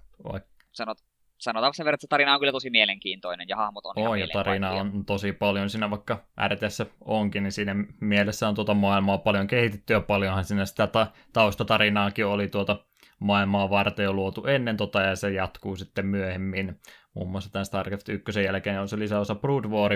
[0.72, 0.98] Sanot,
[1.38, 4.70] sanotaan sen verran, että tarina on kyllä tosi mielenkiintoinen ja hahmot on oh, ja tarina
[4.70, 9.92] on tosi paljon siinä, vaikka RTS onkin, niin siinä mielessä on tuota maailmaa paljon kehitetty
[9.92, 12.84] ja paljonhan siinä sitä ta- taustatarinaakin oli tuota
[13.18, 16.80] maailmaa varten jo luotu ennen tota ja se jatkuu sitten myöhemmin.
[17.14, 19.92] Muun muassa tämän StarCraft 1 jälkeen on se lisäosa Brood War,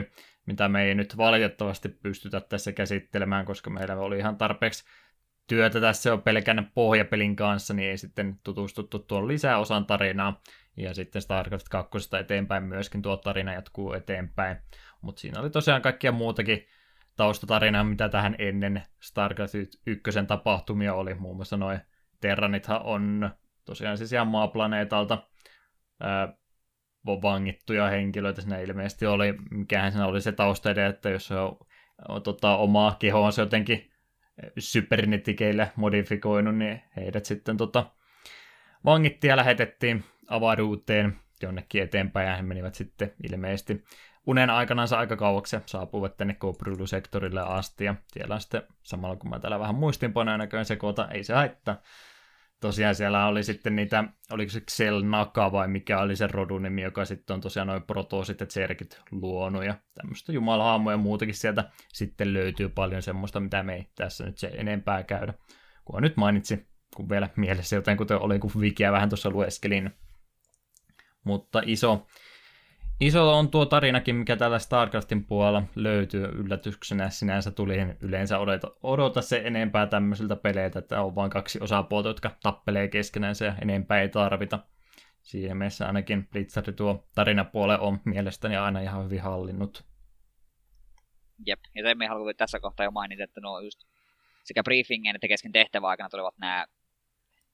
[0.47, 4.85] mitä me ei nyt valitettavasti pystytä tässä käsittelemään, koska meillä oli ihan tarpeeksi
[5.47, 10.41] työtä tässä on pelkän pohjapelin kanssa, niin ei sitten tutustuttu tuon lisäosan tarinaa.
[10.77, 14.57] Ja sitten StarCraft 2 eteenpäin myöskin tuo tarina jatkuu eteenpäin.
[15.01, 16.67] Mutta siinä oli tosiaan kaikkia muutakin
[17.17, 19.55] taustatarinaa, mitä tähän ennen StarCraft
[19.87, 21.15] 1 tapahtumia oli.
[21.15, 21.81] Muun muassa noin
[22.21, 23.31] Terranithan on
[23.65, 25.23] tosiaan siis ihan maaplaneetalta
[26.01, 26.37] ää,
[27.07, 28.41] vangittuja henkilöitä.
[28.41, 29.35] Siinä ilmeisesti oli.
[29.51, 31.59] Mikähän siinä oli se taustaide, että jos se on,
[32.09, 33.91] on tota, omaa kehoansa jotenkin
[34.59, 37.91] supernetikeillä modifikoinut, niin heidät sitten tota,
[38.85, 43.85] vangittiin ja lähetettiin avaruuteen jonnekin eteenpäin, ja he menivät sitten ilmeisesti
[44.27, 49.61] unen aikanansa aika kauaksi saapuivat tänne Kobrulu-sektorille asti, ja siellä sitten, samalla kun mä täällä
[49.61, 51.77] vähän muistinpanoja näköjään sekoita, ei se haittaa,
[52.65, 56.83] tosiaan siellä oli sitten niitä, oliko se Xel Naka vai mikä oli se rodun nimi,
[56.83, 61.71] joka sitten on tosiaan noin protoosit ja tserkit luonut ja tämmöistä jumalahaamoja ja muutakin sieltä
[61.93, 65.35] sitten löytyy paljon semmoista, mitä me ei tässä nyt se enempää käydä.
[65.85, 66.67] Kun nyt mainitsi,
[66.97, 69.91] kun vielä mielessä joten kuten oli, kun Wikiä vähän tuossa lueskelin.
[71.25, 72.07] Mutta iso,
[73.05, 77.11] Iso on tuo tarinakin, mikä tällä StarCraftin puolella löytyy yllätyksenä.
[77.11, 82.31] Sinänsä tuli yleensä odota, odota se enempää tämmöisiltä peleiltä, että on vain kaksi osapuolta, jotka
[82.43, 84.59] tappelee keskenään ja enempää ei tarvita.
[85.23, 89.85] Siihen mielessä ainakin Blitzard tuo tarinapuole on mielestäni aina ihan hyvin hallinnut.
[91.47, 93.81] Jep, ja sen me haluamme tässä kohtaa jo mainita, että nuo just
[94.45, 96.67] sekä briefingen että kesken tehtäväaikana tulevat nämä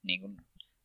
[0.02, 0.36] niin kuin,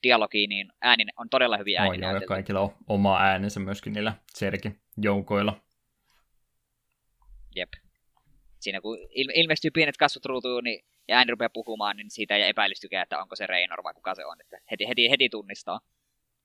[0.05, 2.05] dialogiin, niin ääni on todella hyvin ääni.
[2.05, 5.61] Oh, joo, kaikilla on oma äänensä myöskin niillä Serkin joukoilla.
[7.55, 7.69] Jep.
[8.59, 13.03] Siinä kun ilmestyy pienet kasvot ruutuun niin, ja ääni rupeaa puhumaan, niin siitä ei epäilystykään,
[13.03, 14.41] että onko se Reinor vai kuka se on.
[14.41, 15.79] Että heti, heti, heti tunnistaa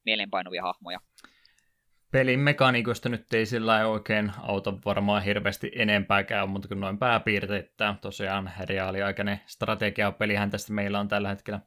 [0.05, 1.01] mielenpainuvia hahmoja.
[2.11, 8.51] Pelin mekaniikoista nyt ei sillä oikein auta varmaan hirveästi enempääkään, mutta kun noin pääpiirteitä, tosiaan
[8.65, 11.61] reaaliaikainen strategiapelihän tästä meillä on tällä hetkellä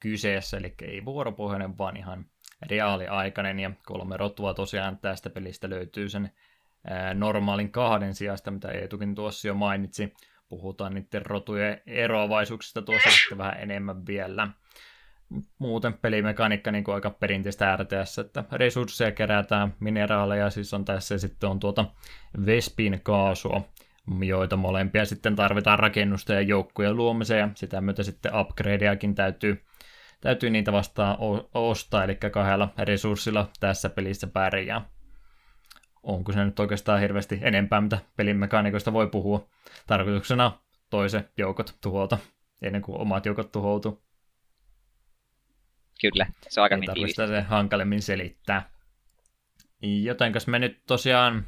[0.00, 2.26] kyseessä, eli ei vuoropohjainen, vaan ihan
[2.70, 6.30] reaaliaikainen, ja kolme rotua tosiaan tästä pelistä löytyy sen
[7.14, 10.14] normaalin kahden sijasta, mitä Eetukin tuossa jo mainitsi.
[10.48, 14.48] Puhutaan niiden rotujen eroavaisuuksista tuossa sitten vähän enemmän vielä.
[15.58, 21.18] Muuten pelimekaniikka niin kuin aika perinteistä RTS, että resursseja kerätään, mineraaleja, siis on tässä ja
[21.18, 21.84] sitten on tuota
[22.46, 23.68] Vespin kaasua,
[24.20, 29.64] joita molempia sitten tarvitaan rakennusta ja joukkojen luomiseen, ja sitä myötä sitten upgradeakin täytyy
[30.20, 31.16] täytyy niitä vastaan
[31.54, 34.90] ostaa, eli kahdella resurssilla tässä pelissä pärjää.
[36.02, 39.48] Onko se nyt oikeastaan hirveästi enempää, mitä pelin mekaanikoista voi puhua?
[39.86, 40.58] Tarkoituksena
[40.90, 42.18] toiset joukot tuhota
[42.62, 44.02] ennen kuin omat joukot tuhoutuu.
[46.00, 48.70] Kyllä, se on aika Ei hyvin se hankalemmin selittää.
[49.82, 51.46] Jotenkas me nyt tosiaan,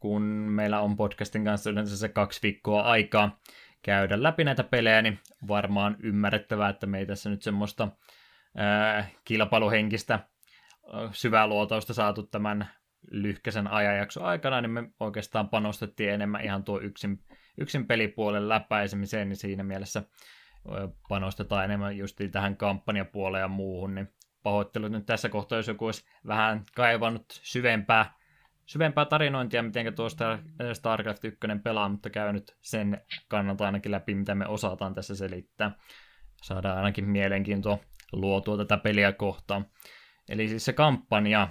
[0.00, 3.40] kun meillä on podcastin kanssa yleensä se kaksi viikkoa aikaa,
[3.82, 7.88] käydä läpi näitä pelejä, niin varmaan ymmärrettävää, että me ei tässä nyt semmoista
[8.56, 10.18] ää, kilpailuhenkistä
[11.12, 12.68] syvää luotausta saatu tämän
[13.10, 17.24] lyhkäisen ajanjakson aikana, niin me oikeastaan panostettiin enemmän ihan tuo yksin,
[17.58, 20.02] yksin pelipuolen läpäisemiseen, niin siinä mielessä
[21.08, 24.08] panostetaan enemmän just tähän kampanjapuoleen ja muuhun, niin
[24.42, 28.14] pahoittelut nyt tässä kohtaa, jos joku olisi vähän kaivannut syvempää
[28.70, 30.38] syvempää tarinointia, miten tuosta
[30.72, 35.70] StarCraft 1 pelaa, mutta käy nyt sen kannalta ainakin läpi, mitä me osataan tässä selittää.
[36.42, 37.78] Saadaan ainakin mielenkiintoa
[38.12, 39.66] luotua tätä peliä kohtaan.
[40.28, 41.48] Eli siis se kampanja,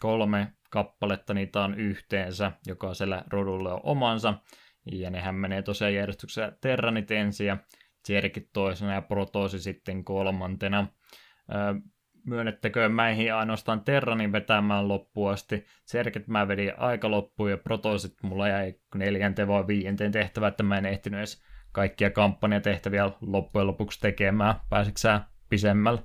[0.00, 4.34] kolme kappaletta niitä on yhteensä, jokaisella rodulle on omansa,
[4.92, 7.56] ja nehän menee tosiaan järjestyksessä Terranit ensin ja
[8.02, 10.86] Tserkit toisena ja Protoosi sitten kolmantena
[12.24, 15.66] myönnettäköön mäihin ainoastaan Terranin vetämään loppuun asti.
[15.84, 20.78] Serket mä vedin aika loppuun ja Protosit mulla jäi neljänteen vai viienteen tehtävä, että mä
[20.78, 21.42] en ehtinyt edes
[21.72, 24.54] kaikkia kampanjatehtäviä loppujen lopuksi tekemään.
[24.70, 26.02] Pääsikö sä pisemmällä?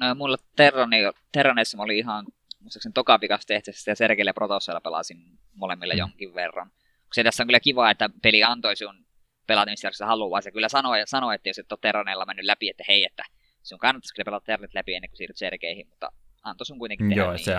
[0.00, 0.96] No, mulla Terrani,
[1.32, 2.24] Terranessa oli ihan
[2.60, 5.18] muistaakseni tokapikas tehtävässä ja Sergelle ja Protosella pelasin
[5.54, 5.98] molemmilla mm.
[5.98, 6.70] jonkin verran.
[7.12, 9.04] Se tässä on kyllä kiva, että peli antoi sun
[9.46, 10.40] pelata, mistä sä haluaa.
[10.40, 13.24] Se kyllä sanoi, sanoi, että jos et ole Terranella mennyt läpi, että hei, että
[13.64, 16.12] sun kannattaisi kyllä pelata Ternet läpi ennen kuin siirryt serkeihin, mutta
[16.42, 17.44] antoi sun kuitenkin tehdä Joo, niin.
[17.44, 17.54] Se...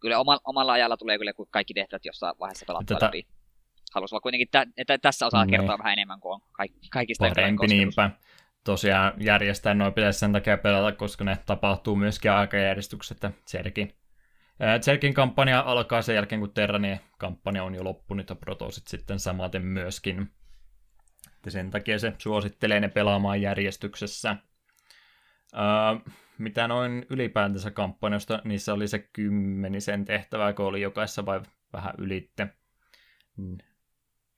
[0.00, 3.06] Kyllä omalla, omalla ajalla tulee kyllä kaikki tehtävät jossain vaiheessa pelattua Tätä...
[3.06, 3.26] läpi.
[3.94, 5.50] Haluaisin olla kuitenkin, tä, että tässä osaa niin.
[5.50, 6.40] kertoa vähän enemmän kuin on
[6.90, 8.10] kaikista Parempi niinpä.
[8.64, 13.94] Tosiaan järjestää noin pitäisi sen takia pelata, koska ne tapahtuu myöskin aikajärjestyksessä, että Serkin
[14.80, 19.62] Tserkin kampanja alkaa sen jälkeen, kun Terranin kampanja on jo loppunut ja Protosit sitten samaten
[19.62, 20.30] myöskin.
[21.44, 24.36] Ja sen takia se suosittelee ne pelaamaan järjestyksessä.
[25.54, 31.40] Uh, mitä noin ylipäätänsä kampanjoista, niissä oli se kymmenisen tehtävää, kun oli jokaisessa vai
[31.72, 32.48] vähän ylitte.
[33.36, 33.58] Mm.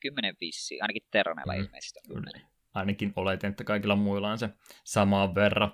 [0.00, 1.60] Kymmenen vissi, ainakin Terranella mm.
[1.60, 2.24] ilmeisesti on
[2.74, 4.48] ainakin oletin, että kaikilla muilla on se
[4.84, 5.72] samaan verran.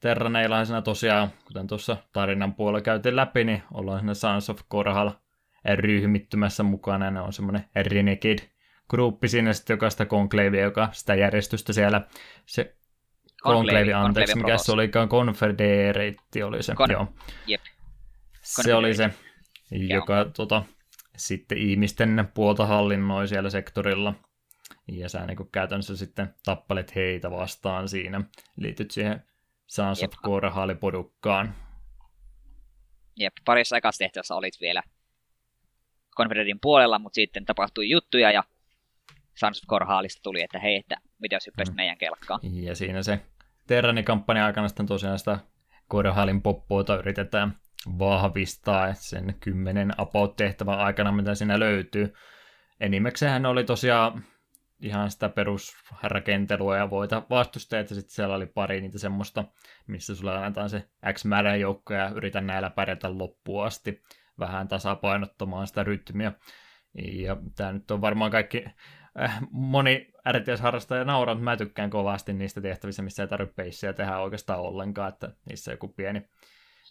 [0.00, 5.10] Terraneillahan siinä tosiaan, kuten tuossa tarinan puolella käytiin läpi, niin ollaan siinä Sons of Korhal
[5.74, 7.10] ryhmittymässä mukana.
[7.10, 8.50] Ne on semmoinen Renegade
[8.90, 12.06] gruppi siinä sitten, joka sitä Conclavea, joka sitä järjestystä siellä,
[12.46, 12.76] se
[13.44, 17.08] Conclave, anteeksi, mikä se olikaan, Confederate oli se, Con- joo.
[17.46, 17.60] Jep.
[18.42, 19.10] Se oli se,
[19.70, 20.64] joka tota,
[21.16, 24.14] sitten ihmisten puolta hallinnoi siellä sektorilla.
[24.88, 28.20] Ja sä niin käytännössä sitten tappelet heitä vastaan siinä.
[28.56, 29.22] Liityt siihen
[29.66, 31.54] Sons of Korhali-porukkaan.
[33.16, 34.82] Jep, parissa ekassa tehtävässä olit vielä
[36.16, 38.44] Confederatein puolella, mutta sitten tapahtui juttuja ja
[39.34, 41.76] Sons of Korhaalista tuli, että hei, että mitä jos hyppäisit mm.
[41.76, 42.40] meidän kelkkaan.
[42.42, 43.20] Ja siinä se
[43.66, 45.38] Terrani-kampanjan aikana sitten tosiaan sitä
[45.88, 47.58] Korhaalin poppoota yritetään
[47.98, 52.14] vahvistaa, että sen kymmenen about-tehtävän aikana, mitä siinä löytyy.
[52.80, 54.24] Enimmäkseen oli tosiaan
[54.80, 59.44] ihan sitä perusrakentelua ja voita vastustaa, että sitten siellä oli pari niitä semmoista,
[59.86, 64.02] missä sulla annetaan se X määrä joukko ja yritän näillä pärjätä loppuun asti
[64.38, 66.32] vähän tasapainottamaan sitä rytmiä.
[67.12, 68.64] Ja tämä nyt on varmaan kaikki,
[69.50, 74.60] moni RTS-harrastaja nauraa, mutta mä tykkään kovasti niistä tehtävistä, missä ei tarvitse peissiä tehdä oikeastaan
[74.60, 76.28] ollenkaan, että niissä joku pieni,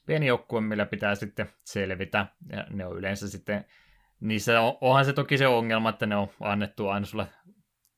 [0.05, 3.65] pieni joukkue, millä pitää sitten selvitä, ja ne on yleensä sitten,
[4.19, 7.27] niissä on, onhan se toki se ongelma, että ne on annettu aina sulle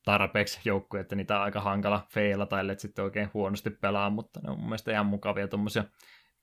[0.04, 4.50] tarpeeksi joukkuja, että niitä on aika hankala feilata, ellei sitten oikein huonosti pelaa, mutta ne
[4.50, 5.84] on mun mielestä ihan mukavia tuommoisia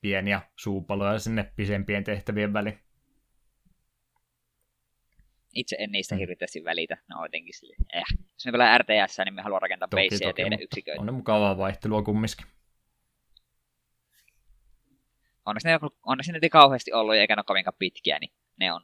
[0.01, 2.79] pieniä suupaloja sinne pisempien tehtävien väliin.
[5.53, 6.19] Itse en niistä mm.
[6.19, 8.03] hirveästi välitä, no jotenkin sille, eh.
[8.33, 11.01] Jos me pelaa RTS, niin me haluamme rakentaa baseja ja tehdä yksiköitä.
[11.01, 12.45] On ne mukavaa vaihtelua kumminkin.
[15.45, 18.81] Onneksi ne, onneksi ne ei kauheasti ollut, eikä ne ole kovinkaan pitkiä, niin ne on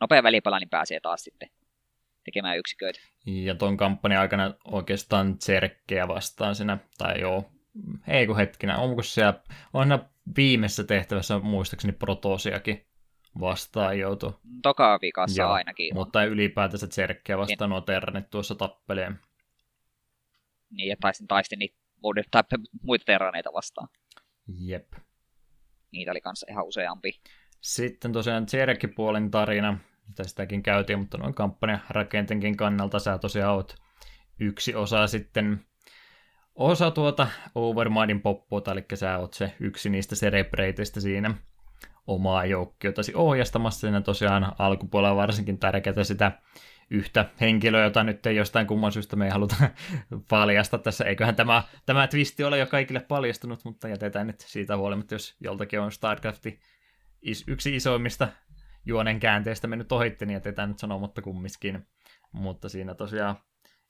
[0.00, 1.50] nopea välipala, niin pääsee taas sitten
[2.24, 3.00] tekemään yksiköitä.
[3.26, 7.50] Ja ton kampanjan aikana oikeastaan Tserkkejä vastaan siinä, tai joo,
[8.08, 9.40] ei kun hetkinen, onko siellä,
[9.72, 12.86] on viimeisessä tehtävässä muistaakseni Protosiakin
[13.40, 14.40] vastaan joutu.
[14.62, 15.94] Toka vikassa Joo, ainakin.
[15.94, 19.18] Mutta ylipäätänsä Tserkkejä vastaan nuo Terranit tuossa tappeleen.
[20.70, 21.76] Niin, ja taistin, taistin niitä
[22.30, 22.42] tai
[22.82, 23.88] muita Terraneita vastaan.
[24.58, 24.92] Jep.
[25.92, 27.20] Niitä oli kanssa ihan useampi.
[27.60, 29.78] Sitten tosiaan Tserkki-puolen tarina,
[30.08, 33.74] mitä sitäkin käytiin, mutta noin kampanjan rakenteenkin kannalta sä tosiaan oot
[34.40, 35.66] yksi osa sitten
[36.54, 41.34] osa tuota Overmindin poppuota, eli sä oot se yksi niistä cerebreiteistä siinä
[42.06, 43.80] omaa joukkiotasi ohjastamassa.
[43.80, 46.32] Siinä tosiaan alkupuolella varsinkin tärkeää sitä
[46.90, 49.56] yhtä henkilöä, jota nyt ei jostain kumman syystä me ei haluta
[50.30, 51.04] paljasta tässä.
[51.04, 55.80] Eiköhän tämä, tämä twisti ole jo kaikille paljastunut, mutta jätetään nyt siitä huolimatta, jos joltakin
[55.80, 56.60] on StarCrafti
[57.46, 58.28] yksi isoimmista
[58.86, 61.86] juonen käänteistä mennyt ohitte, niin jätetään nyt sanomatta kumminkin.
[62.32, 63.36] Mutta siinä tosiaan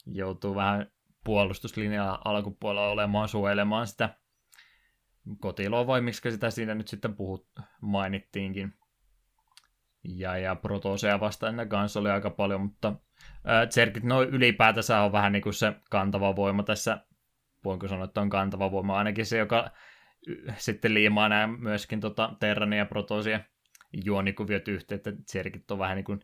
[0.05, 0.87] joutuu vähän
[1.23, 4.09] puolustuslinjalla alkupuolella olemaan suojelemaan sitä
[5.39, 7.47] kotiloa vai miksi sitä siinä nyt sitten puhut,
[7.81, 8.73] mainittiinkin.
[10.03, 12.87] Ja, ja Protosea vastaan ne kanssa oli aika paljon, mutta
[13.27, 17.05] äh, Zerkit noin ylipäätänsä on vähän niin kuin se kantava voima tässä,
[17.63, 19.71] voinko sanoa, että on kantava voima, ainakin se, joka
[20.57, 23.39] sitten liimaa nämä myöskin tota Terrania ja Protosia
[24.05, 26.19] juonikuviot yhteen, että Zerkit on vähän niin kuin,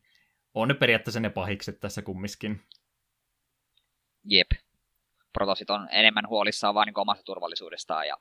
[0.53, 2.61] on ne periaatteessa ne pahikset tässä kummiskin.
[4.23, 4.47] Jep.
[5.34, 8.17] Protosit on enemmän huolissaan vaan niin omasta turvallisuudestaan ja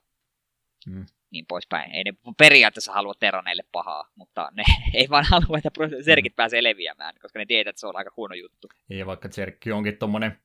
[0.86, 1.06] mm.
[1.30, 1.92] niin poispäin.
[1.92, 4.62] Ei ne periaatteessa halua Terraneille pahaa, mutta ne
[4.94, 5.70] ei vaan halua, että
[6.04, 6.36] Zerkit mm.
[6.36, 8.68] pääsee leviämään, koska ne tietää, että se on aika huono juttu.
[8.90, 10.38] Ja vaikka Zerkki onkin tuommoinen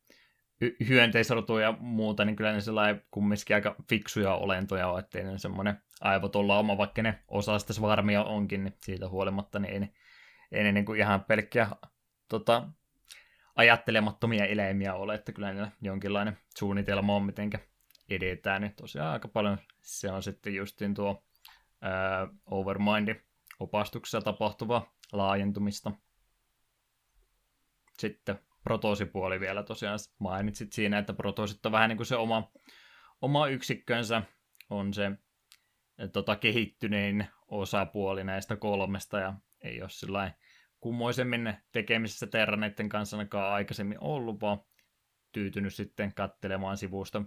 [0.88, 5.82] hyönteisrotu ja muuta, niin kyllä ne sellainen kumminkin aika fiksuja olentoja on, ettei ne semmoinen
[6.02, 9.90] aivotolla oma, vaikka ne osa sitä varmia onkin, niin siitä huolimatta niin ei ne,
[10.52, 11.68] ei ne niin kuin ihan pelkkiä
[12.30, 12.68] tota,
[13.56, 17.60] ajattelemattomia eläimiä ole, että kyllä niillä jonkinlainen suunnitelma on, mitenkä
[18.10, 21.24] edetään, niin tosiaan aika paljon se on sitten justin tuo
[21.82, 23.22] ää, Overmindin
[23.60, 25.92] opastuksessa tapahtuva laajentumista.
[28.00, 30.00] Sitten protosipuoli vielä tosiaan.
[30.20, 32.52] Mainitsit siinä, että protosit on vähän niin kuin se oma,
[33.22, 34.22] oma yksikkönsä.
[34.70, 35.12] On se
[36.14, 40.32] tota, kehittynein osapuoli näistä kolmesta ja ei ole sillä
[40.80, 43.18] kummoisemmin tekemisissä Terraneiden kanssa
[43.52, 44.60] aikaisemmin ollut, vaan
[45.32, 47.22] tyytynyt sitten kattelemaan sivusta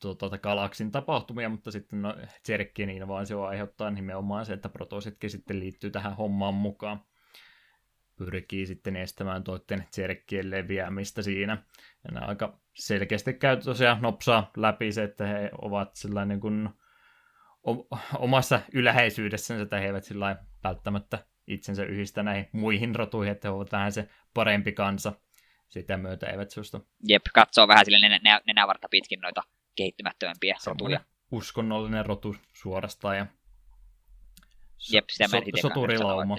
[0.00, 2.16] tuota, galaksin tapahtumia, mutta sitten no,
[2.46, 7.00] Zerkkien invaasio aiheuttaa nimenomaan se, että protositkin sitten liittyy tähän hommaan mukaan.
[8.16, 11.62] Pyrkii sitten estämään toitten Zerkkien leviämistä siinä.
[12.04, 16.68] Ja nämä aika selkeästi käy tosiaan nopsaa läpi se, että he ovat sellainen kuin
[18.18, 23.72] omassa yläheisyydessänsä, että he eivät sillä välttämättä itsensä yhdistä näihin muihin rotuihin, että he ovat
[23.72, 25.12] vähän se parempi kansa.
[25.68, 26.88] sitä myötä eivät suostu.
[27.08, 29.42] Jep, katsoo vähän sille nenä, nenävarta pitkin noita
[29.74, 31.00] kehittymättömämpiä rotuja.
[31.30, 33.26] uskonnollinen rotu suorastaan ja
[34.78, 36.38] so, Jep, sitä so, soturilauma.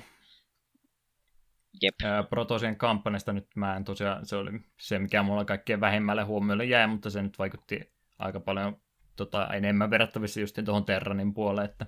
[1.81, 1.95] Jep.
[2.29, 6.87] Protosien kampanjasta nyt mä en tosiaan, se oli se, mikä mulla kaikkein vähimmälle huomiolle jäi,
[6.87, 8.81] mutta se nyt vaikutti aika paljon
[9.15, 11.85] tota, enemmän verrattavissa just tuohon Terranin puoleen, että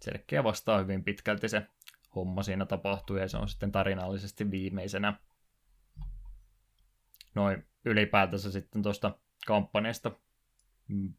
[0.00, 1.66] selkeä vastaa hyvin pitkälti se
[2.14, 5.18] homma siinä tapahtuu ja se on sitten tarinallisesti viimeisenä.
[7.34, 10.10] Noin ylipäätänsä sitten tuosta kampanjasta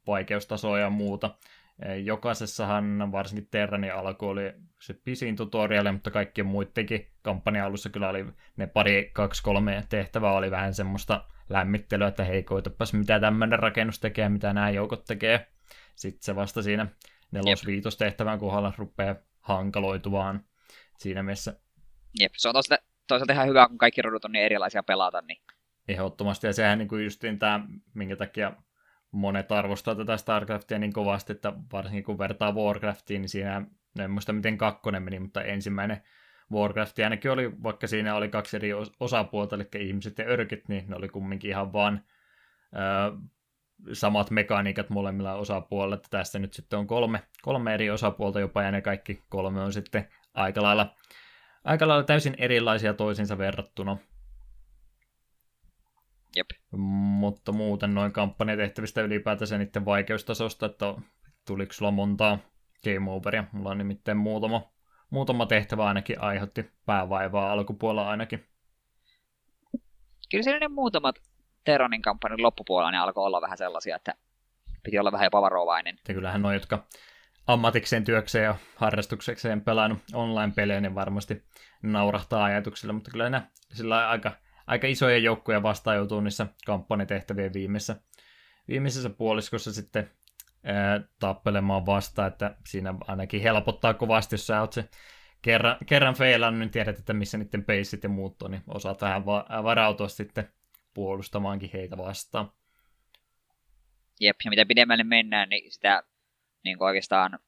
[0.08, 1.36] vaikeustasoa ja muuta.
[1.80, 8.10] E, jokaisessahan, varsinkin Terranin alku oli se pisin tutoriali, mutta kaikkien muidenkin kampanjan alussa kyllä
[8.10, 8.26] oli
[8.58, 14.00] ne pari, kaksi, kolme tehtävää oli vähän semmoista lämmittelyä, että hei, koitapas mitä tämmöinen rakennus
[14.00, 15.48] tekee, mitä nämä joukot tekee.
[15.96, 16.88] Sitten se vasta siinä
[17.32, 20.46] nelos tehtävän kohdalla rupeaa hankaloitumaan
[20.98, 21.60] siinä mielessä.
[22.20, 25.22] Jep, se on toisaalta, toisaalta ihan hyvä, kun kaikki rodut on niin erilaisia pelata.
[25.22, 25.42] Niin...
[25.88, 28.54] Ehdottomasti, ja sehän niin kuin justiin tämä, minkä takia
[29.12, 33.66] monet arvostaa tätä StarCraftia niin kovasti, että varsinkin kun vertaa Warcraftiin, niin siinä,
[34.00, 36.02] en muista miten kakkonen meni, mutta ensimmäinen
[36.52, 40.96] Warcraft ainakin oli, vaikka siinä oli kaksi eri osapuolta, eli ihmiset ja örkit, niin ne
[40.96, 42.02] oli kumminkin ihan vaan
[42.76, 43.18] ö,
[43.94, 48.72] samat mekaniikat molemmilla osapuolilla, että tässä nyt sitten on kolme, kolme eri osapuolta jopa, ja
[48.72, 50.96] ne kaikki kolme on sitten aika lailla,
[51.64, 53.98] aika lailla täysin erilaisia toisinsa verrattuna.
[56.36, 56.48] Jep.
[57.20, 60.86] Mutta muuten noin kampanjatehtävistä ylipäätänsä niiden vaikeustasosta, että
[61.48, 62.38] tuliko sulla montaa
[62.84, 63.44] game overia?
[63.52, 64.72] Mulla on nimittäin muutama,
[65.10, 68.48] muutama tehtävä ainakin aiheutti päävaivaa alkupuolella ainakin.
[70.32, 71.16] Kyllä siellä ne muutamat
[71.64, 74.16] Terranin kampanjan loppupuolella ne alkoi olla vähän sellaisia, että
[74.84, 76.00] piti olla vähän jopa varovainen.
[76.08, 76.88] Ja kyllähän noin, jotka
[77.48, 81.44] ammatikseen työkseen ja harrastuksekseen pelannut online-pelejä, niin varmasti
[81.84, 83.42] naurahtaa ajatuksille, mutta kyllä ne
[83.74, 84.32] sillä aika,
[84.72, 87.96] aika isoja joukkoja vastaan joutuu niissä kampanjatehtävien viimeisessä,
[88.68, 90.12] viimeisessä puoliskossa sitten
[90.64, 94.90] ää, tappelemaan vastaan, että siinä ainakin helpottaa kovasti, jos sä oot se
[95.42, 99.26] kerran, kerran feilannut, niin tiedät, että missä niiden peissit ja muut on, niin osaat vähän
[99.26, 100.54] va- varautua sitten
[100.94, 102.52] puolustamaankin heitä vastaan.
[104.20, 106.04] Jep, ja mitä pidemmälle mennään, niin sitä
[106.64, 107.40] niin kuin oikeastaan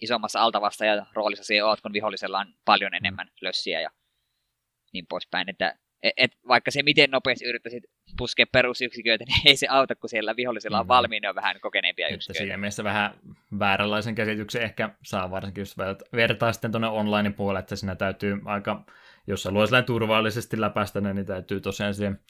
[0.00, 3.90] isommassa altavasta ja roolissa siihen oot, kun vihollisella on paljon enemmän lössiä ja
[4.92, 5.48] niin poispäin.
[5.48, 7.84] Että et, vaikka se miten nopeasti yrittäisit
[8.18, 10.88] puskea perusyksiköitä, niin ei se auta, kun siellä vihollisella on mm-hmm.
[10.88, 12.38] valmiina vähän kokeneempia että yksiköitä.
[12.38, 13.14] Siinä mielessä vähän
[13.58, 15.76] vääränlaisen käsityksen ehkä saa varsinkin, jos
[16.12, 18.84] vertaa sitten tuonne online-puolelle, että siinä täytyy aika,
[19.26, 22.20] jos haluaa turvallisesti läpäistä niin täytyy tosiaan siihen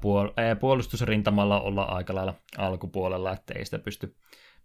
[0.00, 4.16] puol- puolustusrintamalla olla aika lailla alkupuolella, että ei sitä pysty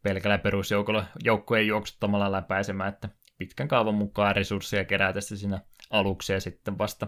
[0.04, 5.60] pelkällä perusjoukkojen juoksuttamalla läpäisemään, että pitkän kaavan mukaan resursseja kerätessä siinä
[5.90, 7.08] aluksi ja sitten vasta,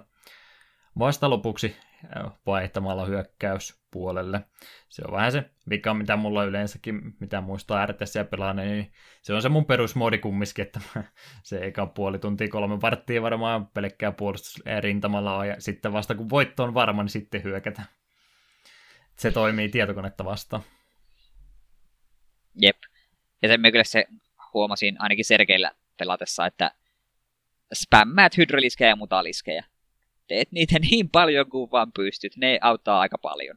[1.00, 1.76] vasta lopuksi
[2.46, 4.42] vaihtamalla hyökkäyspuolelle.
[4.90, 8.92] Se on vähän se vika, mitä mulla yleensäkin, mitä muistaa RTS ja pelaaneen, niin
[9.22, 10.80] se on se mun perusmoodi kumminkin, että
[11.44, 16.64] se eka puoli tuntia, kolme varttia varmaan pelkkää puolustusrintamalla on, ja sitten vasta kun voitto
[16.64, 17.82] on varma, niin sitten hyökätä.
[19.16, 20.64] Se toimii tietokonetta vastaan.
[22.62, 22.78] Jep.
[23.42, 24.06] Ja sen kyllä se
[24.54, 26.72] huomasin ainakin Sergeillä pelatessa, että
[27.74, 29.64] spämmäät hydroliskejä ja mutaliskejä.
[30.30, 32.38] Teet niitä niin paljon kuin vaan pystyt.
[32.38, 33.56] Ne auttaa aika paljon.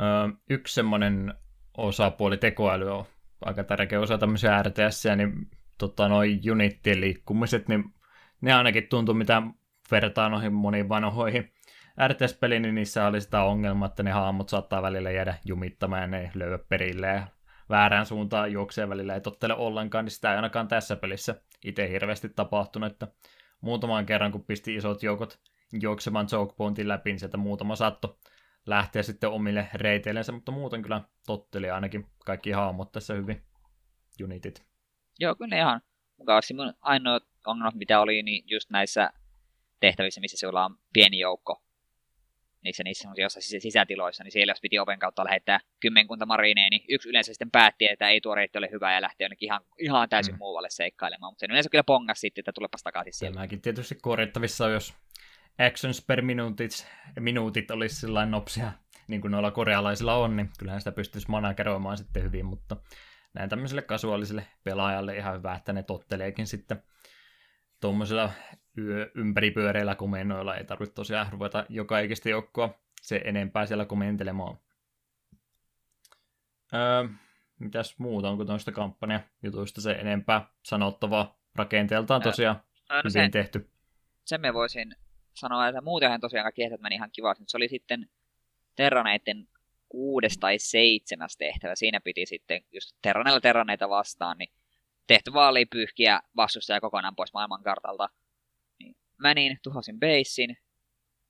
[0.00, 1.34] Öö, yksi semmoinen
[1.76, 3.04] osapuoli tekoäly on
[3.44, 5.32] aika tärkeä osa tämmöisiä RTS, niin
[5.78, 7.84] tota, noin unittien liikkumiset, niin
[8.40, 9.42] ne ainakin tuntuu, mitä
[9.90, 11.52] vertaa noihin moniin vanhoihin
[12.08, 16.30] RTS-peliin, niin niissä oli sitä ongelmaa, että ne haamut saattaa välillä jäädä jumittamaan ja ne
[16.34, 17.26] löyä perille ja
[17.70, 21.34] väärään suuntaan juoksee välillä ei tottele ollenkaan, niin sitä ei ainakaan tässä pelissä
[21.64, 23.08] itse hirveästi tapahtunut, että
[23.60, 25.38] muutaman kerran kun pisti isot joukot
[25.82, 28.18] juoksemaan chokepointin läpi, niin sieltä muutama saatto
[28.66, 33.42] lähteä sitten omille reiteillensä, mutta muuten kyllä totteli ainakin kaikki haamut tässä hyvin,
[34.24, 34.66] unitit.
[35.20, 35.80] Joo, kyllä ihan
[36.16, 36.54] mukavasti.
[36.54, 39.10] Mun ainoa ongelma, mitä oli, niin just näissä
[39.80, 41.64] tehtävissä, missä se on pieni joukko
[42.64, 47.08] niissä, niissä jossain sisätiloissa, niin siellä jos piti oven kautta lähettää kymmenkunta marineen, niin yksi
[47.08, 50.34] yleensä sitten päätti, että ei tuo reitti ole hyvä ja lähti jonnekin ihan, ihan täysin
[50.34, 50.38] mm.
[50.38, 53.34] muualle seikkailemaan, mutta sen yleensä kyllä pongas sitten, että tulepas takaisin siellä.
[53.34, 54.94] Tämäkin tietysti korjattavissa, jos
[55.58, 56.86] actions per minuutit,
[57.20, 58.72] minuutit olisi sillä nopsia,
[59.08, 62.76] niin kuin noilla korealaisilla on, niin kyllähän sitä pystyisi manageroimaan sitten hyvin, mutta
[63.34, 66.82] näin tämmöiselle kasuaaliselle pelaajalle ihan hyvä, että ne totteleekin sitten
[67.80, 68.30] tuommoisilla
[69.14, 74.58] ympäripyöreillä komennoilla ei tarvitse tosiaan ruveta joka ikistä joukkoa se enempää siellä komentelemaan.
[76.74, 77.08] Öö,
[77.58, 81.38] mitäs muuta, onko tuosta kampanjajutuista se enempää sanottavaa?
[81.54, 82.56] Rakenteeltaan tosiaan
[82.90, 83.70] öö, no hyvin sen, tehty.
[84.24, 84.94] Sen me voisin
[85.34, 87.44] sanoa, että muutenhan tosiaan kaikki ehdot meni ihan kivasti.
[87.46, 88.08] Se oli sitten
[88.76, 89.48] Terraneiden
[89.88, 91.74] kuudes tai seitsemäs tehtävä.
[91.74, 94.52] Siinä piti sitten just Terranella Terraneita vastaan, niin
[95.06, 98.08] tehtävä oli pyyhkiä vastustaja kokonaan pois maailmankartalta.
[98.78, 100.58] Niin menin, tuhosin basein,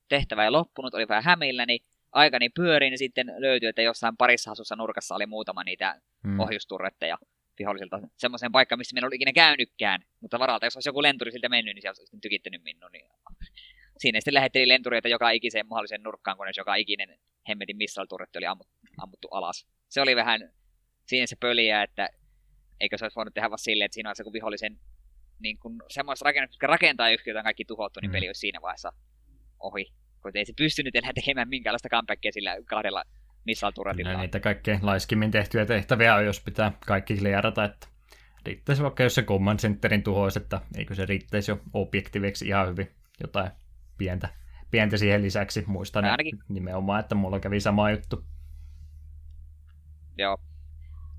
[0.08, 1.78] tehtävä ei loppunut, oli vähän hämilläni,
[2.12, 6.40] aikani pyörin, niin sitten löytyi, että jossain parissa asussa nurkassa oli muutama niitä hmm.
[6.40, 7.18] ohjusturretteja
[7.58, 10.00] vihollisilta semmoiseen paikkaan, missä minä ollut ikinä käynytkään.
[10.20, 12.92] Mutta varalta, jos olisi joku lenturi siltä mennyt, niin se olisi tykittänyt minun.
[12.92, 13.06] Niin...
[13.98, 17.18] Siinä sitten lähetteli lentureita joka ikiseen mahdollisen nurkkaan, kunnes joka ikinen
[17.48, 19.66] hemmetin missile-turretti oli ammuttu, ammuttu alas.
[19.88, 20.52] Se oli vähän
[21.06, 22.08] siinä se pöliä, että
[22.80, 24.80] eikö se olisi voinut tehdä vaan silleen, että siinä vaiheessa kun vihollisen
[25.38, 28.12] niin kun semmoista rakennukset, jotka rakentaa yhtiötä on kaikki tuhottu, niin mm.
[28.12, 28.92] peli olisi siinä vaiheessa
[29.60, 29.92] ohi.
[30.22, 33.04] Kun ei se pystynyt enää tekemään minkäänlaista comebackia sillä kahdella
[33.44, 34.12] missile-turretilla.
[34.12, 37.86] Ja niitä kaikkein laiskimmin tehtyjä tehtäviä on, jos pitää kaikki kliarata, että
[38.46, 42.90] riittäisi vaikka jos se Command Centerin tuhoisi, että eikö se riittäisi jo objektiiviksi ihan hyvin
[43.20, 43.50] jotain
[43.98, 44.28] pientä,
[44.70, 45.64] pientä siihen lisäksi.
[45.66, 46.38] Muistan ainakin...
[46.48, 48.24] nimenomaan, että mulla kävi sama juttu.
[50.18, 50.38] Joo.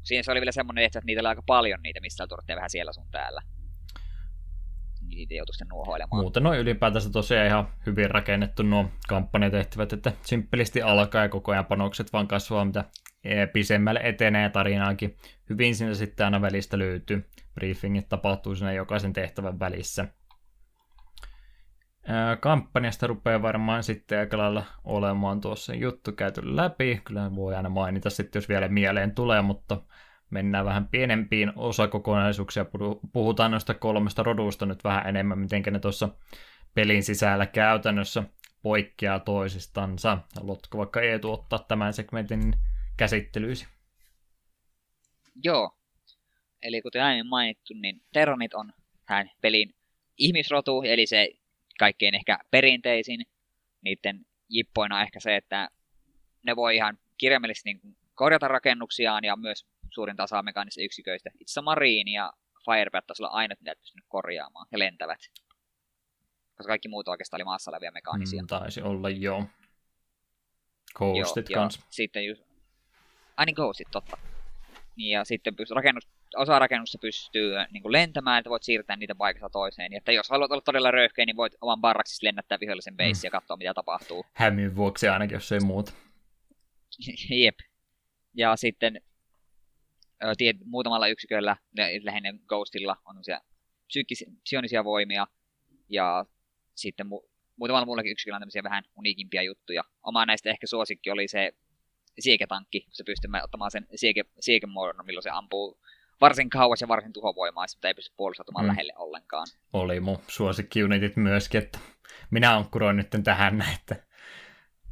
[0.03, 2.93] Siinä se oli vielä semmoinen että niitä oli aika paljon niitä, missä turtteja vähän siellä
[2.93, 3.41] sun täällä.
[5.07, 6.21] Niitä joutui sitten nuohoilemaan.
[6.21, 11.65] Muuten noin ylipäätänsä tosiaan ihan hyvin rakennettu nuo kampanjatehtävät, että simppelisti alkaa ja koko ajan
[11.65, 12.85] panokset vaan kasvaa, mitä
[13.53, 15.17] pisemmälle etenee tarinaakin.
[15.49, 17.29] Hyvin siinä sitten aina välistä löytyy.
[17.53, 20.07] Briefingit tapahtuu siinä jokaisen tehtävän välissä
[22.39, 27.01] kampanjasta rupeaa varmaan sitten aika lailla olemaan tuossa juttu käyty läpi.
[27.03, 29.81] Kyllä voi aina mainita sitten, jos vielä mieleen tulee, mutta
[30.29, 32.65] mennään vähän pienempiin osakokonaisuuksia.
[33.13, 36.09] Puhutaan noista kolmesta rodusta nyt vähän enemmän, miten ne tuossa
[36.73, 38.23] pelin sisällä käytännössä
[38.61, 40.17] poikkeaa toisistansa.
[40.35, 42.53] Haluatko vaikka Eetu ottaa tämän segmentin
[42.97, 43.67] käsittelyisi?
[45.43, 45.77] Joo.
[46.61, 48.73] Eli kuten aiemmin mainittu, niin Terranit on
[49.05, 49.73] tähän pelin
[50.17, 51.29] ihmisrotu, eli se
[51.79, 53.25] kaikkein ehkä perinteisin.
[53.81, 55.69] Niiden jippoina ehkä se, että
[56.43, 61.29] ne voi ihan kirjaimellisesti niin korjata rakennuksiaan ja myös suurin osa mekaanisista yksiköistä.
[61.39, 62.33] Itse Marine ja
[62.65, 65.19] Firebat taisi olla ainut, mitä pystynyt korjaamaan ja lentävät.
[66.55, 68.41] Koska kaikki muut oikeastaan oli maassa olevia mekaanisia.
[68.41, 69.45] Mm, taisi olla jo.
[70.95, 71.77] Ghostit joo, kans.
[71.77, 71.85] Joo.
[71.89, 72.43] Sitten just...
[73.37, 74.17] Ai niin, Ghostit, totta.
[74.95, 79.15] Niin, ja sitten pystyy rakennus, osa rakennusta pystyy niin kuin lentämään, että voit siirtää niitä
[79.15, 79.91] paikasta toiseen.
[79.91, 83.23] Ja että jos haluat olla todella röyhkeä, niin voit oman barraksissa lennättää vihollisen base mm.
[83.23, 84.25] ja katsoa, mitä tapahtuu.
[84.33, 85.93] Hämmin vuoksi ainakin, jos ei muuta.
[87.43, 87.55] Jep.
[88.33, 89.01] Ja sitten
[90.37, 91.57] tiet, muutamalla yksiköllä,
[92.03, 93.15] lähinnä Ghostilla, on
[93.87, 95.27] psyykkisiä, psionisia voimia.
[95.89, 96.25] Ja
[96.75, 99.83] sitten mu- muutamalla muullakin yksiköllä on tämmöisiä vähän uniikimpia juttuja.
[100.03, 101.51] Oma näistä ehkä suosikki oli se
[102.19, 105.79] sieketankki, kun se pystyy ottamaan sen sieke, siekemuodon, milloin se ampuu
[106.21, 108.69] varsin kauas ja varsin tuhovoimaisesti, mutta ei pysty puolustautumaan mm.
[108.69, 109.47] lähelle ollenkaan.
[109.73, 111.79] Oli mun suosikkiunitit myöskin, että
[112.31, 113.95] minä ankkuroin nyt tähän, että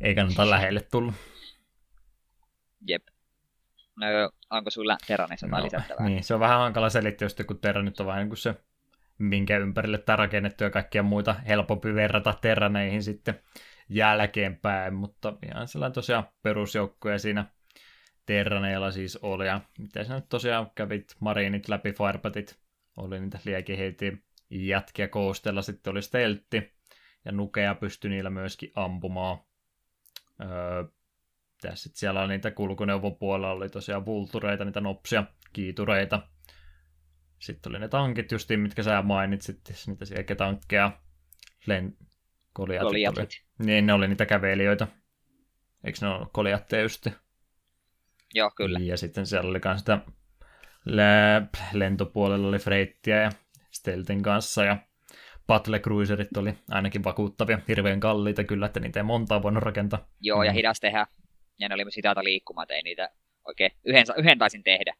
[0.01, 1.13] ei kannata lähelle tulla.
[2.87, 3.07] Jep.
[3.95, 4.05] No,
[4.49, 6.05] onko sulla Terranissa jotain no, lisättävää?
[6.05, 8.55] Niin, se on vähän hankala selittää, jos kun Terranit on vähän niin kuin se,
[9.17, 13.39] minkä ympärille tämä rakennettu ja kaikkia muita helpompi verrata Terraneihin sitten
[13.89, 17.45] jälkeenpäin, mutta ihan sellainen tosiaan perusjoukkoja siinä
[18.25, 22.59] Terraneilla siis oli, ja mitä sä nyt tosiaan kävit marinit läpi Firepatit,
[22.97, 26.73] oli niitä liekiheiti jätkiä koostella, sitten oli steltti,
[27.25, 29.37] ja nukea pystyi niillä myöskin ampumaan.
[30.41, 30.83] Öö,
[31.61, 35.23] tässä sitten siellä oli niitä kulkuneuvon puolella, oli tosiaan vultureita, niitä nopsia,
[35.53, 36.27] kiitureita.
[37.39, 41.01] Sitten oli ne tankit justiin, mitkä sä mainitsit, niitä sieketankkeja,
[41.65, 41.97] len...
[42.53, 42.87] koliatit.
[42.87, 43.29] koliatit.
[43.59, 44.87] Niin, ne oli niitä kävelijöitä.
[45.83, 47.07] Eikö ne ole koliatteja just?
[48.33, 48.79] Joo, kyllä.
[48.79, 49.99] Ja sitten siellä oli myös sitä
[51.73, 53.29] lentopuolella oli Freittiä ja
[53.71, 54.77] Steltin kanssa ja
[55.47, 60.07] Battle Cruiserit oli ainakin vakuuttavia, hirveän kalliita kyllä, että niitä ei montaa voinut rakentaa.
[60.21, 60.55] Joo, ja mm.
[60.55, 61.07] hidas tehdä.
[61.59, 63.09] Ja ne oli myös hitaata liikkumaan, ei niitä
[63.47, 64.93] oikein yhden, yhden taisin tehdä.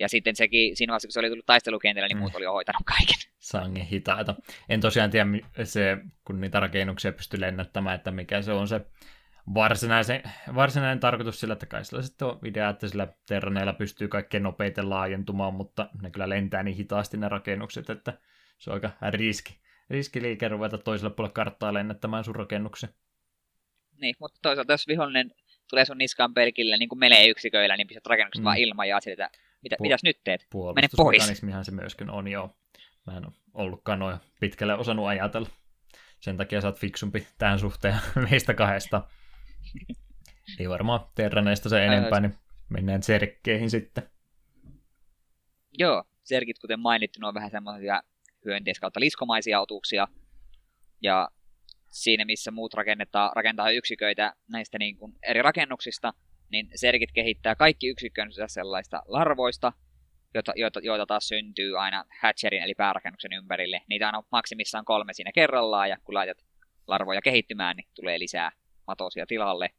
[0.00, 2.20] Ja sitten sekin, siinä vaiheessa kun se oli tullut taistelukentällä, niin mm.
[2.20, 3.16] muut oli jo hoitanut kaiken.
[3.38, 4.34] Sangen hitaita.
[4.68, 5.26] En tosiaan tiedä,
[5.64, 8.80] se, kun niitä rakennuksia pystyy lennättämään, että mikä se on se
[9.54, 10.22] varsinaisen,
[10.54, 14.90] varsinainen tarkoitus sillä, että kai sillä sitten on idea, että sillä terraneilla pystyy kaikkein nopeiten
[14.90, 18.18] laajentumaan, mutta ne kyllä lentää niin hitaasti ne rakennukset, että
[18.58, 19.58] se on aika riski,
[19.90, 22.90] riskiliike ruveta toiselle puolelle karttaa lennättämään sun rakennuksen.
[24.00, 25.32] Niin, mutta toisaalta jos vihollinen
[25.70, 28.44] tulee sun niskaan pelkillä niin kuin melee yksiköillä, niin pistät rakennukset mm.
[28.44, 29.30] vaan ilman ja että
[29.62, 30.46] mitä, Pu- mitäs nyt teet?
[30.74, 31.42] Mene pois.
[31.62, 32.56] se myöskin on, joo.
[33.06, 35.48] Mä en ole ollutkaan noin pitkälle osannut ajatella.
[36.20, 37.94] Sen takia sä oot fiksumpi tähän suhteen
[38.30, 39.08] meistä kahdesta.
[40.58, 42.34] Ei varmaan Terraneista se enempää, niin
[42.68, 44.10] mennään serkkeihin sitten.
[45.78, 48.02] Joo, serkit, kuten mainittu, ne on vähän semmoisia
[48.44, 50.08] hyönteis kautta liskomaisia otuksia.
[51.02, 51.28] Ja
[51.90, 56.14] siinä, missä muut rakennetaan, rakentaa yksiköitä näistä niin kuin eri rakennuksista,
[56.50, 59.72] niin Sergit kehittää kaikki yksikkönsä sellaista larvoista,
[60.34, 63.82] joita, joita, joita taas syntyy aina hatcherin eli päärakennuksen ympärille.
[63.88, 66.38] Niitä on maksimissaan kolme siinä kerrallaan, ja kun laitat
[66.86, 68.52] larvoja kehittymään, niin tulee lisää
[68.88, 69.70] matosia tilalle.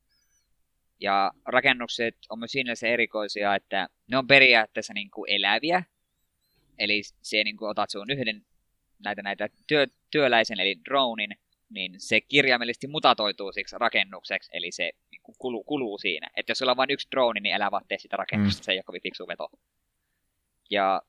[0.99, 5.83] Ja rakennukset on myös siinä se erikoisia, että ne on periaatteessa niin kuin eläviä.
[6.79, 8.45] Eli se niin kuin otat sun yhden
[8.99, 11.35] näitä, näitä työ, työläisen eli dronein,
[11.69, 16.27] niin se kirjaimellisesti mutatoituu siksi rakennukseksi, eli se niin kuin kuluu, kuluu siinä.
[16.35, 18.63] Että jos sulla on vain yksi drone, niin älä vaan tee sitä rakennusta, mm.
[18.63, 19.49] se ei ole kovin fiksu veto.
[20.69, 21.01] Ja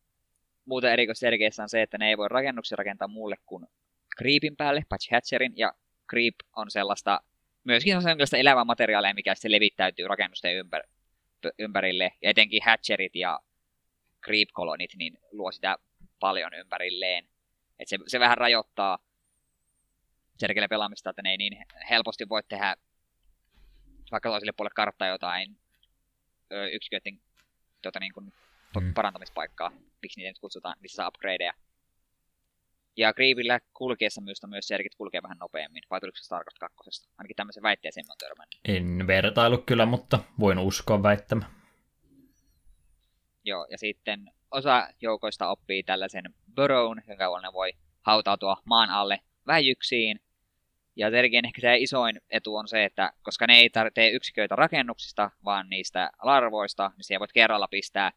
[0.65, 1.27] muuten erikoista
[1.63, 3.67] on se, että ne ei voi rakennuksia rakentaa muulle kuin
[4.19, 5.73] Creepin päälle, paitsi Hatcherin, ja
[6.11, 7.21] Creep on sellaista,
[7.65, 10.83] myöskin on sellaista elävää materiaalia, mikä se levittäytyy rakennusten ympär,
[11.59, 13.41] ympärille, ja etenkin Hatcherit ja
[14.25, 15.77] Creep-kolonit, niin luo sitä
[16.21, 17.29] paljon ympärilleen.
[17.79, 18.99] Et se, se vähän rajoittaa
[20.39, 22.77] Sergelle pelaamista, että ne ei niin helposti voi tehdä
[24.11, 25.59] vaikka toiselle puolelle karttaa jotain
[26.73, 27.21] yksiköiden
[27.83, 28.33] tuota, niin kuin,
[28.81, 28.95] mm.
[28.95, 29.73] parantamispaikkaa,
[30.03, 31.53] miksi niitä nyt kutsutaan, missä saa upgradeja.
[33.01, 37.11] Ja Grievillä kulkeessa myös, myös Sergit kulkee vähän nopeammin, vai tuliko se Starcraft 2?
[37.19, 38.61] Ainakin tämmöisen väitteeseen on törmännyt.
[38.69, 41.45] En vertailu kyllä, mutta voin uskoa väittämä.
[43.45, 46.25] Joo, ja sitten osa joukoista oppii tällaisen
[46.57, 50.21] burrown, jonka avulla ne voi hautautua maan alle väijyksiin.
[50.97, 55.31] Ja Sergien ehkä se isoin etu on se, että koska ne ei tee yksiköitä rakennuksista,
[55.45, 58.13] vaan niistä larvoista, niin siellä voit kerralla pistää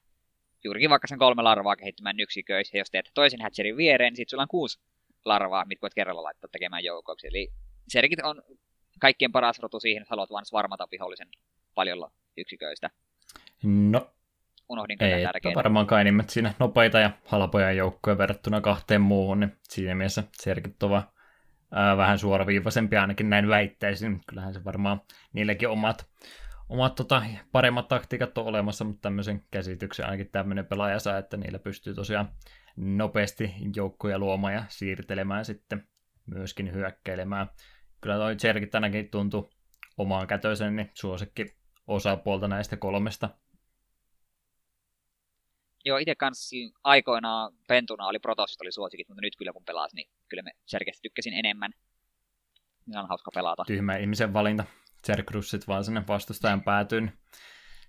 [0.63, 4.43] juurikin vaikka sen kolme larvaa kehittymään yksiköissä, jos teet toisen hatcherin viereen, niin sitten sulla
[4.43, 4.79] on kuusi
[5.25, 7.27] larvaa, mitkä voit kerralla laittaa tekemään joukoksi.
[7.27, 7.53] Eli
[7.87, 8.41] Sergit on
[8.99, 11.27] kaikkien paras rotu siihen, että haluat vain varmata vihollisen
[11.75, 12.89] paljon yksiköistä.
[13.63, 14.11] No,
[14.69, 15.55] unohdin Ei, tärkeää.
[15.55, 20.83] varmaan kai nimet siinä nopeita ja halpoja joukkoja verrattuna kahteen muuhun, niin siinä mielessä Sergit
[20.83, 21.01] on
[21.71, 24.21] ää, vähän suoraviivaisempia ainakin näin väittäisin.
[24.27, 25.01] Kyllähän se varmaan
[25.33, 26.05] niilläkin omat
[26.73, 31.59] omat tota, paremmat taktiikat on olemassa, mutta tämmöisen käsityksen ainakin tämmöinen pelaaja saa, että niillä
[31.59, 32.29] pystyy tosiaan
[32.75, 35.87] nopeasti joukkoja luomaan ja siirtelemään sitten
[36.25, 37.49] myöskin hyökkäilemään.
[38.01, 39.49] Kyllä toi Jerkit ainakin tuntuu
[39.97, 41.55] omaan kätöisen, niin suosikki
[41.87, 43.29] osapuolta näistä kolmesta.
[45.85, 50.09] Joo, itse kanssa aikoinaan pentuna oli Protossit oli suosikit, mutta nyt kyllä kun pelasin, niin
[50.29, 51.71] kyllä me selkeästi tykkäsin enemmän.
[52.95, 53.63] On hauska pelata.
[53.67, 54.63] Tyhmä ihmisen valinta.
[55.07, 57.05] Zerkrussit vaan sinne vastustajan päätyyn.
[57.05, 57.17] Niin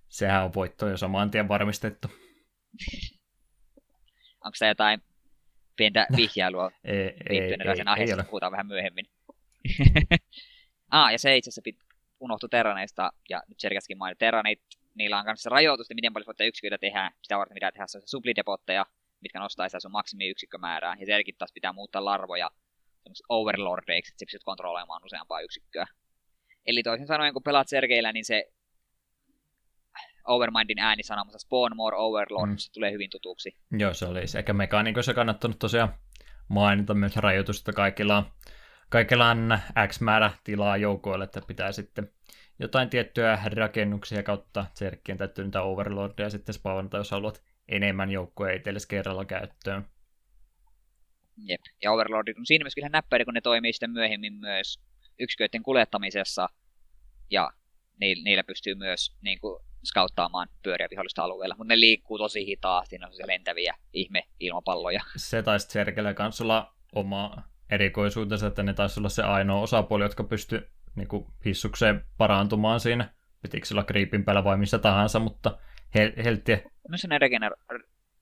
[0.09, 2.09] sehän on voitto jo saman tien varmistettu.
[4.45, 5.03] Onko se jotain
[5.77, 6.97] pientä vihjailua ei,
[7.31, 9.07] ei, ei, sen aiheesta, puhutaan vähän myöhemmin.
[10.91, 11.77] ah, ja se itse asiassa pit,
[12.20, 14.62] unohtui Terraneista, ja nyt Sergaskin mainitsi Terraneit,
[14.95, 18.86] niillä on kanssa rajoitusta, miten paljon voitte yksiköitä tehdä, sitä varten pitää tehdä sublidepotteja,
[19.20, 22.51] mitkä nostaa sitä sun maksimi yksikkömäärää, ja Sergit taas pitää muuttaa larvoja
[23.28, 25.86] overlordeiksi, että sä pystyt kontrolloimaan useampaa yksikköä.
[26.66, 28.45] Eli toisin sanoen, kun pelaat Sergeillä, niin se
[30.24, 32.57] Overmindin ääni sanomassa Spawn More Overlord, mm.
[32.57, 33.57] se tulee hyvin tutuksi.
[33.70, 35.95] Joo, se oli sekä mekaanikoissa kannattanut tosiaan
[36.49, 38.24] mainita myös rajoitusta kaikilla on,
[38.89, 39.59] kaikilla on
[39.89, 42.11] X määrä tilaa joukoille, että pitää sitten
[42.59, 48.89] jotain tiettyjä rakennuksia kautta Zerkkien täytyy niitä Overlordia sitten spawnata, jos haluat enemmän joukkoja itsellesi
[48.89, 49.85] kerralla käyttöön.
[51.36, 54.81] Jep, ja Overlordit on siinä mielessä kyllä näppäri, kun ne toimii sitten myöhemmin myös
[55.19, 56.49] yksiköiden kuljettamisessa,
[57.31, 57.51] ja
[58.01, 63.07] niillä pystyy myös niin kuin, skauttaamaan pyöriä vihollista alueella, mutta ne liikkuu tosi hitaasti, ne
[63.07, 65.01] on se lentäviä ihme-ilmapalloja.
[65.16, 70.24] Se taisi Sergellä kanssa olla oma erikoisuutensa, että ne taisi olla se ainoa osapuoli, jotka
[70.24, 73.15] pysty niin kuin, hissukseen parantumaan siinä.
[73.43, 75.59] Pitikö sillä kriipin päällä vai missä tahansa, mutta
[75.99, 76.53] hel- heltti.
[76.89, 77.78] No se ne, regener-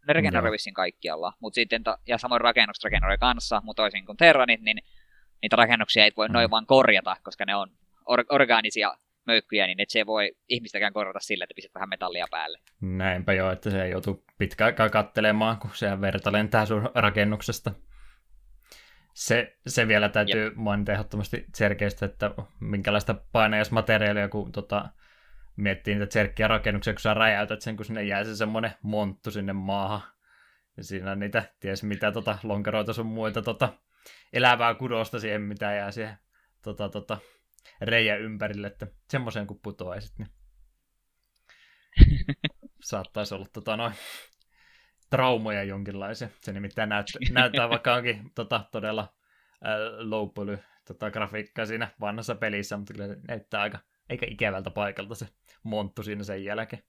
[0.08, 4.60] ne regeneroi kaikkialla, mutta sitten, ta- ja samoin rakennukset regeneroi kanssa, mutta toisin kuin Terranit,
[4.60, 4.78] niin
[5.42, 6.32] niitä rakennuksia ei voi mm.
[6.32, 7.68] noin vaan korjata, koska ne on
[8.06, 8.94] or- orgaanisia
[9.26, 12.58] möykkyjä, niin et se voi ihmistäkään korjata sillä, että pistät vähän metallia päälle.
[12.80, 17.72] Näinpä jo, että se joutuu pitkään aikaa kattelemaan, kun se verta lentää sun rakennuksesta.
[19.14, 20.54] Se, se vielä täytyy Jep.
[20.54, 24.88] mainita ehdottomasti selkeästi, että minkälaista painajasmateriaalia, kun tota,
[25.56, 29.52] miettii niitä tserkkiä rakennuksia, kun sä räjäytät sen, kun sinne jää se semmoinen monttu sinne
[29.52, 30.02] maahan.
[30.76, 33.68] Ja siinä on niitä, ties mitä tota, lonkeroita sun muita tota,
[34.32, 36.18] elävää kudosta siihen, mitä jää siihen
[36.62, 37.18] tota, tota,
[37.80, 40.28] reijä ympärille, että semmoiseen kun putoaisit, niin
[42.90, 43.92] saattaisi olla tota, noin
[45.10, 46.28] traumoja jonkinlaisia.
[46.40, 49.14] Se nimittäin näyttää, näyttää vaikka onkin tota, todella
[49.66, 55.14] äh, low poly tota, grafiikkaa siinä vanhassa pelissä, mutta kyllä näyttää aika, eikä ikävältä paikalta
[55.14, 55.26] se
[55.62, 56.82] monttu siinä sen jälkeen.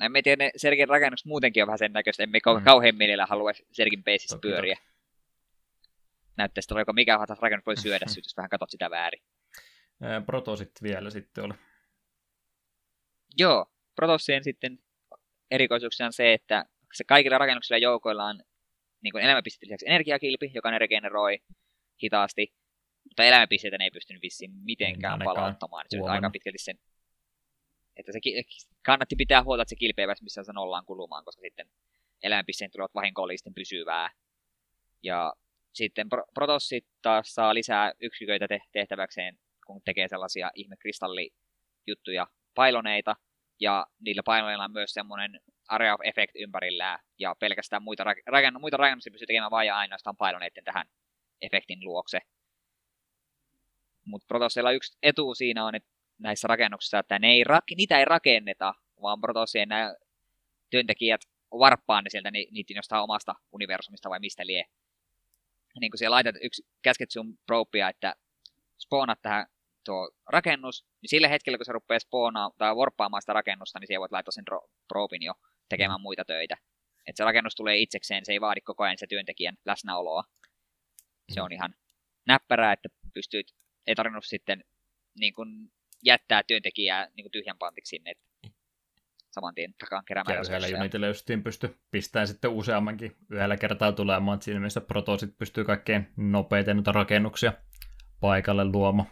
[0.00, 2.64] En tiedä, ne Sergin rakennukset muutenkin on vähän sen näköistä, emme mm.
[2.64, 4.74] kauhean mielellä halua Sergin peisissä pyöriä.
[4.74, 4.91] näyttää
[6.36, 9.22] sitten, oliko mikä rakennus voi syödä syyt, jos vähän katsot sitä väärin.
[10.26, 11.54] Protosit vielä sitten oli.
[13.38, 14.78] Joo, Protossien sitten
[15.50, 16.64] erikoisuuksia on se, että
[16.94, 18.42] se kaikilla rakennuksilla ja joukoilla on
[19.02, 21.38] niin kuin elämäpisteen lisäksi energiakilpi, joka ne regeneroi
[22.02, 22.54] hitaasti,
[23.04, 25.86] mutta elämäpisteitä ne ei pystynyt vissiin mitenkään Ainakaan palauttamaan.
[25.88, 26.78] Se on aika pitkälti sen,
[27.96, 28.18] että se
[28.82, 31.66] kannatti pitää huolta, että se kilpi ei missä se nollaan kulumaan, koska sitten
[32.22, 34.10] elämänpisteen tulevat vahinkollisten pysyvää.
[35.02, 35.32] Ja
[35.72, 43.16] sitten Protossit taas saa lisää yksiköitä tehtäväkseen, kun tekee sellaisia ihmekristallijuttuja, pailoneita,
[43.60, 48.76] ja niillä pailoneilla on myös semmoinen area of effect ympärillään, ja pelkästään muita, rakenn- muita
[48.76, 50.86] rakennuksia pystyy tekemään vain ja ainoastaan pailoneiden tähän
[51.42, 52.18] efektin luokse.
[54.04, 55.88] Mutta Protosseilla yksi etu siinä on, että
[56.18, 59.94] näissä rakennuksissa, että ne ei rak- niitä ei rakenneta, vaan Protossien nämä
[60.70, 61.20] työntekijät
[61.58, 64.64] varppaa ne sieltä ni- niitä jostain omasta universumista vai mistä lie.
[65.80, 68.14] Niin kun siellä laitat yksi, käsket sun propia, että
[68.78, 69.46] spoonat tähän
[69.84, 74.00] tuo rakennus, niin sillä hetkellä, kun se rupeaa spoonaa tai warppaamaan sitä rakennusta, niin siellä
[74.00, 74.44] voit laittaa sen
[74.88, 75.34] probin jo
[75.68, 76.02] tekemään mm.
[76.02, 76.56] muita töitä.
[77.06, 80.24] Että se rakennus tulee itsekseen, se ei vaadi koko ajan se työntekijän läsnäoloa.
[81.32, 81.52] Se on mm.
[81.54, 81.74] ihan
[82.26, 83.54] näppärää, että pystyt,
[83.86, 84.64] ei tarvinnut sitten
[85.20, 85.72] niin kun,
[86.04, 88.24] jättää työntekijää niin kun tyhjän pantiksi sinne, että
[89.32, 94.34] saman tien takaan keräämään Ja yhdellä Unitilla justiin pysty pistämään sitten useammankin yhdellä kertaa tulemaan,
[94.36, 97.52] että siinä mielessä protosit pystyy kaikkein nopeiten noita rakennuksia
[98.20, 99.08] paikalle luomaan.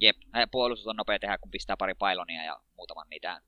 [0.00, 0.16] Jep,
[0.50, 3.40] puolustus on nopea tehdä, kun pistää pari pailonia ja muutaman niitä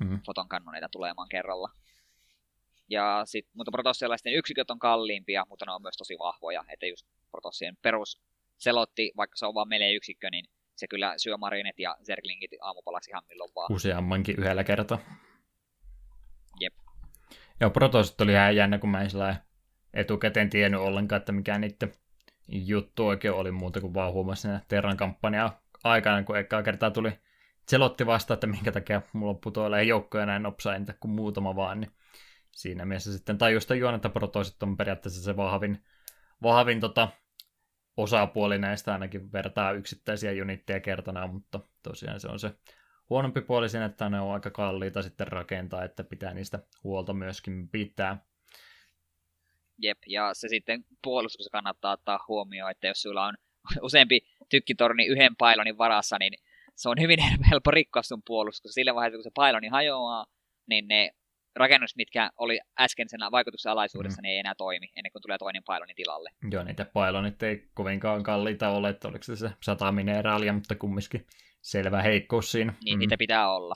[0.00, 0.20] mm-hmm.
[0.26, 1.70] fotonkannoneita tulemaan kerralla.
[2.88, 6.64] Ja sit, mutta protossialaisten yksiköt on kalliimpia, mutta ne on myös tosi vahvoja.
[6.72, 8.22] Että just protossien perus
[8.58, 10.44] selotti, vaikka se on vaan melee yksikkö, niin
[10.76, 13.72] se kyllä syö marinet ja zerglingit aamupalaksi ihan milloin vaan.
[13.72, 14.98] Useammankin yhdellä kertaa.
[16.60, 16.74] Jep.
[17.60, 19.36] Joo, protosit oli ihan jännä, kun mä en sillä
[19.94, 21.92] etukäteen tiennyt ollenkaan, että mikä niiden
[22.48, 27.12] juttu oikein oli muuta kuin vaan huomasin Terran kampanjaa aikana, kun ekaa kertaa tuli
[27.68, 31.90] selotti vasta, että minkä takia mulla putoilee joukkoja näin nopsainta kuin muutama vaan, niin
[32.50, 35.84] siinä mielessä sitten tajusta juon, että protoiset on periaatteessa se vahvin,
[36.42, 37.08] vahvin tota,
[37.96, 42.50] osapuoli näistä ainakin vertaa yksittäisiä unitteja kertana, mutta tosiaan se on se
[43.10, 47.68] huonompi puoli siinä, että ne on aika kalliita sitten rakentaa, että pitää niistä huolta myöskin
[47.68, 48.26] pitää.
[49.78, 53.34] Jep, ja se sitten puolustuksessa kannattaa ottaa huomioon, että jos sulla on
[53.82, 56.32] useampi tykkitorni yhden pailonin varassa, niin
[56.74, 57.18] se on hyvin
[57.50, 58.72] helppo rikkoa sun puolustus.
[58.74, 60.26] Sillä vaiheessa, kun se pailoni hajoaa,
[60.66, 61.10] niin ne
[61.56, 64.22] rakennus, mitkä oli äsken sen vaikutuksen alaisuudessa, mm.
[64.22, 66.30] ne ei enää toimi ennen kuin tulee toinen pailoni tilalle.
[66.50, 71.26] Joo, niitä pailonit ei kovinkaan kalliita ole, että oliko se se sata mineraalia, mutta kumminkin
[71.62, 72.74] selvä heikkous siinä.
[72.84, 73.00] Niin, mm.
[73.00, 73.74] niitä pitää olla.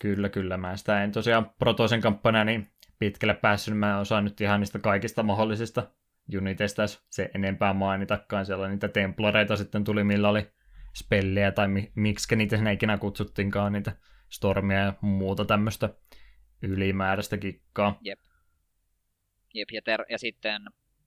[0.00, 0.56] Kyllä, kyllä.
[0.56, 3.78] Mä sitä en tosiaan protoisen kampanja niin pitkälle päässyt.
[3.78, 5.90] Mä osaan nyt ihan niistä kaikista mahdollisista
[6.36, 8.46] uniteista se enempää mainitakaan.
[8.46, 10.46] Siellä niitä templareita sitten tuli, millä oli
[10.94, 13.92] spellejä tai mi- miksi niitä sinne ikinä kutsuttiinkaan, niitä
[14.28, 15.88] stormia ja muuta tämmöistä
[16.62, 17.98] ylimääräistä kikkaa.
[18.00, 18.20] Jep.
[19.54, 20.62] Jep, ja, ter- ja sitten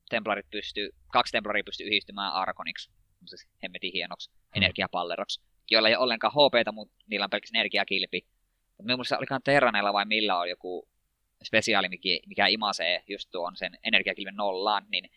[0.10, 2.92] templarit pystyy, kaksi templaria pystyy yhdistymään Arkoniksi,
[3.26, 4.40] siis hemmetin hienoksi, hmm.
[4.56, 5.42] energiapalleroksi,
[5.72, 8.26] joilla ei ole ollenkaan HPtä, mutta niillä on pelkästään energiakilpi.
[8.78, 10.88] Mutta minusta olikaan Terraneilla vai millä on joku
[11.44, 15.10] spesiaali, mikä, mikä imasee just tuon sen energiakilven nollaan, niin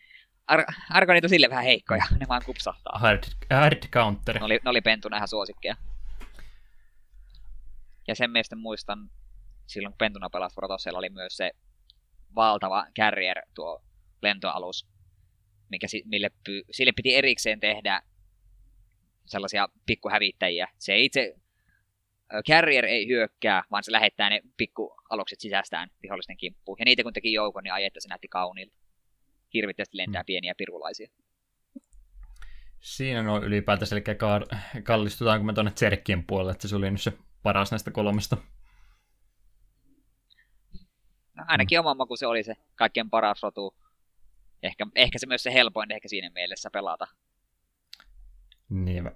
[0.47, 2.99] Ar- Argonit on sille vähän heikkoja, ne vaan kupsahtaa.
[2.99, 4.39] Hard, hard counter.
[4.39, 5.75] Ne oli, ne oli pentuna ihan suosikkeja.
[8.07, 9.09] Ja sen mielestä muistan,
[9.67, 11.51] silloin kun pentuna pelasi Protosella oli myös se
[12.35, 13.83] valtava carrier, tuo
[14.21, 14.87] lentoalus,
[15.69, 16.29] mikä mille
[16.71, 18.01] sille piti erikseen tehdä
[19.25, 20.67] sellaisia pikkuhävittäjiä.
[20.77, 21.35] Se itse
[22.47, 26.77] Carrier ei hyökkää, vaan se lähettää ne pikkualukset sisästään vihollisten kimppuun.
[26.79, 28.75] Ja niitä kun teki joukon, niin ai että se näytti kauniilta.
[29.53, 30.25] Hirvittävästi lentää mm.
[30.25, 31.09] pieniä pirulaisia.
[32.79, 34.03] Siinä on ylipäätänsä, eli
[34.83, 37.13] kallistutaanko me tuonne Tserkkien puolelle, että se oli nyt se
[37.43, 38.37] paras näistä kolmesta.
[41.35, 41.79] No, ainakin mm.
[41.79, 43.75] oman maku se oli se kaikkein paras rotu.
[44.63, 47.07] Ehkä, ehkä se myös se helpoin ehkä siinä mielessä pelata.
[48.69, 49.11] Niin,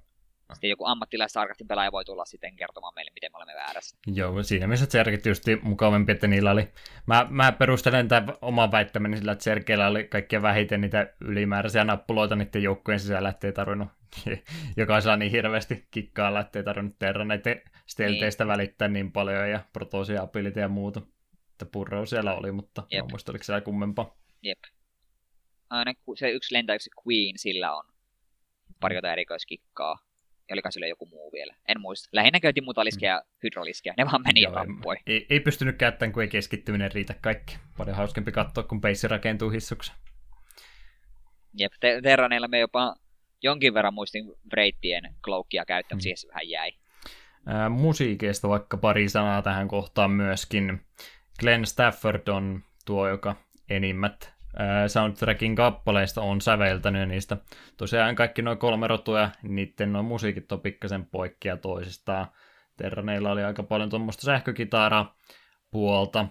[0.53, 3.97] sitten joku ammattilaistarkastin pelaaja voi tulla sitten kertomaan meille, miten me olemme väärässä.
[4.07, 6.73] Joo, siinä mielessä Zergit just mukavampi, että niillä oli...
[7.05, 12.35] Mä, mä perustelen tämän oman väittämäni sillä, että Zergeillä oli kaikkein vähiten niitä ylimääräisiä nappuloita
[12.35, 13.87] niiden joukkojen sisällä, ettei tarvinnut
[14.77, 18.49] jokaisella niin hirveästi kikkailla, ettei tarvinnut Terra näiden stelteistä niin.
[18.49, 21.01] välittää niin paljon ja protosia, ability ja muuta.
[21.61, 23.05] Että purreu siellä oli, mutta Jep.
[23.05, 24.17] mä muista, oliko siellä kummempaa.
[24.41, 24.59] Jep.
[25.69, 27.85] Aina se yksi lentäyksi Queen, sillä on
[28.79, 29.97] pari jotain erikoiskikkaa
[30.49, 31.55] ja oliko sille joku muu vielä.
[31.67, 32.09] En muista.
[32.11, 33.93] Lähinnä käytiin mutaliskeja ja hydroliskeja.
[33.97, 34.95] Ne vaan meni Joo, ja tappoi.
[35.07, 37.57] Ei, ei, pystynyt käyttämään, kun ei keskittyminen riitä kaikki.
[37.77, 39.91] Paljon hauskempi katsoa, kun peissi rakentuu hissuksi.
[41.53, 41.73] Jep,
[42.03, 42.95] Terraneilla me jopa
[43.41, 45.99] jonkin verran muistin Breittien kloukkia käyttää, mm.
[45.99, 46.71] siihen vähän jäi.
[47.45, 50.81] Ää, musiikeista vaikka pari sanaa tähän kohtaan myöskin.
[51.39, 53.35] Glenn Stafford on tuo, joka
[53.69, 54.33] enimmät
[54.87, 57.37] soundtrackin kappaleista on säveltänyt, niistä
[57.77, 62.27] tosiaan kaikki noin kolme rotuja, niiden noin musiikit on pikkasen poikkea toisistaan.
[62.77, 65.15] Terraneilla oli aika paljon tuommoista sähkökitaraa
[65.71, 66.27] puolta,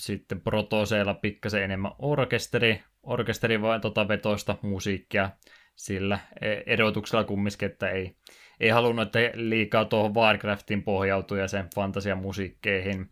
[0.00, 5.30] sitten Protoseilla pikkasen enemmän orkesteri, orkesteri vai tota vetoista musiikkia,
[5.76, 8.16] sillä e, erotuksella kumminkin, että ei,
[8.60, 13.10] ei halunnut, että liikaa tuohon Warcraftin pohjautuu ja sen fantasiamusiikkeihin.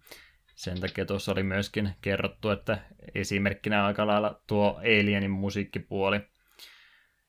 [0.54, 2.78] Sen takia tuossa oli myöskin kerrottu, että
[3.14, 6.20] esimerkkinä aika lailla tuo Alienin musiikkipuoli.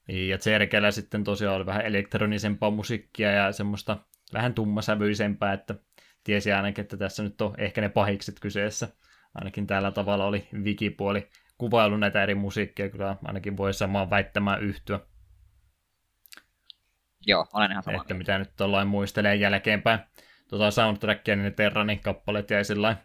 [0.07, 3.97] Ja Zergellä sitten tosiaan oli vähän elektronisempaa musiikkia ja semmoista
[4.33, 5.75] vähän tummasävyisempää, että
[6.23, 8.87] tiesi ainakin, että tässä nyt on ehkä ne pahikset kyseessä.
[9.35, 14.99] Ainakin tällä tavalla oli wikipuoli kuvailu näitä eri musiikkia, kyllä ainakin voi samaan väittämään yhtyä.
[17.27, 19.99] Joo, olen ihan samaa Että mitä nyt ollaan muistelee jälkeenpäin.
[20.47, 22.97] Tota soundtrackia, niin ne Terranin kappaleet jäi sillä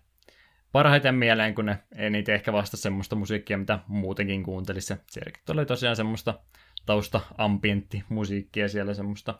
[0.72, 1.78] parhaiten mieleen, kun ne
[2.10, 4.94] niitä ehkä vasta semmoista musiikkia, mitä muutenkin kuuntelisi.
[5.10, 6.38] Sielläkin oli tosiaan semmoista
[6.86, 9.38] tausta ambientti musiikkia siellä semmoista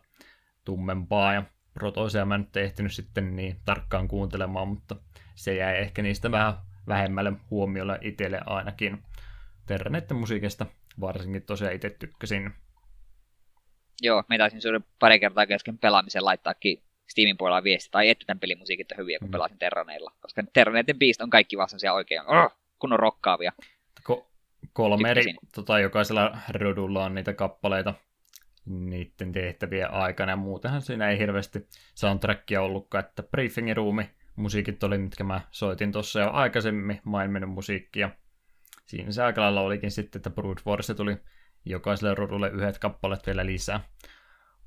[0.65, 1.43] tummempaa ja
[1.75, 4.97] protoisia mä nyt ehtinyt sitten niin tarkkaan kuuntelemaan, mutta
[5.35, 6.55] se jäi ehkä niistä vähän
[6.89, 9.03] vähemmälle huomiolle itselle ainakin.
[9.67, 10.67] Terranetten musiikista
[11.01, 12.51] varsinkin tosiaan itse tykkäsin.
[14.03, 14.61] Joo, me taisin
[14.99, 19.19] pari kertaa kesken pelaamisen laittaakin Steamin puolella viesti, tai että tämän pelin musiikit on hyviä,
[19.19, 19.33] kun mm.
[19.33, 20.13] pelasin Terraneilla.
[20.21, 23.53] Koska Terraneiden biist on kaikki vaan sellaisia oikein oh, kun on rokkaavia.
[24.11, 24.27] Ko-
[24.73, 27.95] kolme eri, tota, jokaisella rodulla on niitä kappaleita
[28.67, 34.99] niiden tehtäviä aikana, ja muutenhan siinä ei hirveästi soundtrackia ollutkaan, että briefingin ruumi musiikit oli,
[34.99, 38.11] mitkä mä soitin tuossa jo aikaisemmin, maailmen musiikkia.
[38.87, 41.17] Siinä se aika lailla olikin sitten, että Brood Force tuli
[41.65, 43.81] jokaiselle rodulle yhdet kappaleet vielä lisää.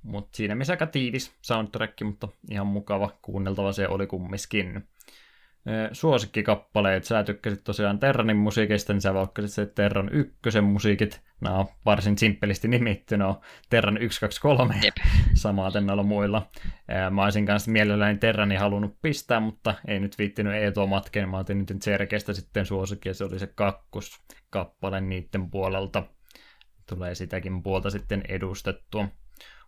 [0.03, 4.87] Mutta siinä missä aika tiivis soundtrack, mutta ihan mukava kuunneltava se oli kummiskin.
[5.91, 11.21] Suosikkikappaleet, sä tykkäsit tosiaan Terranin musiikista, niin sä valkkasit se Terran ykkösen musiikit.
[11.41, 14.95] Nämä on varsin simppelisti nimitty, no Terran 1, 2, 3 Jep.
[15.33, 16.47] samaten noilla muilla.
[17.11, 21.29] Mä olisin kanssa mielelläni Terrani halunnut pistää, mutta ei nyt viittinyt Eetoa matkeen.
[21.29, 26.03] Mä otin nyt Serkestä sitten suosikki, ja se oli se kakkoskappale niiden puolelta.
[26.89, 29.07] Tulee sitäkin puolta sitten edustettua.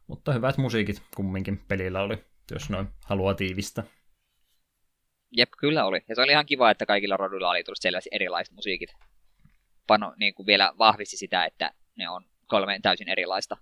[0.07, 3.83] Mutta hyvät musiikit kumminkin pelillä oli, jos noin haluaa tiivistä.
[5.31, 6.05] Jep, kyllä oli.
[6.09, 8.93] Ja se oli ihan kiva, että kaikilla roduilla oli tullut selvästi erilaiset musiikit.
[9.87, 13.57] Pano niin kuin vielä vahvisti sitä, että ne on kolme täysin erilaista.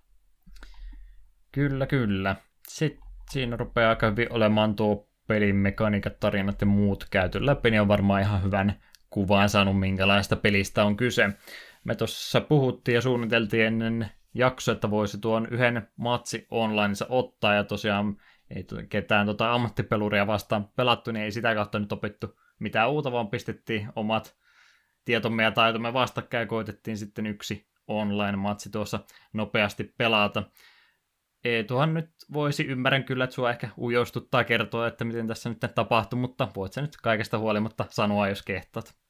[1.52, 2.36] Kyllä, kyllä.
[2.68, 7.80] Sitten siinä rupeaa aika hyvin olemaan tuo pelin mekaniikat, tarinat ja muut käyty läpi, niin
[7.80, 8.80] on varmaan ihan hyvän
[9.10, 11.28] kuvaan saanut, minkälaista pelistä on kyse.
[11.84, 17.64] Me tuossa puhuttiin ja suunniteltiin ennen jakso, että voisi tuon yhden matsi online ottaa, ja
[17.64, 18.16] tosiaan
[18.50, 23.28] ei ketään tota ammattipeluria vastaan pelattu, niin ei sitä kautta nyt opittu mitään uutta, vaan
[23.28, 24.36] pistettiin omat
[25.04, 29.00] tietomme ja taitomme vastakkain ja koitettiin sitten yksi online-matsi tuossa
[29.32, 30.42] nopeasti pelata.
[31.44, 36.18] Eetuhan nyt voisi, ymmärrän kyllä, että sua ehkä ujostuttaa kertoa, että miten tässä nyt tapahtui,
[36.18, 39.03] mutta voit sä nyt kaikesta huolimatta sanoa, jos kehtaat.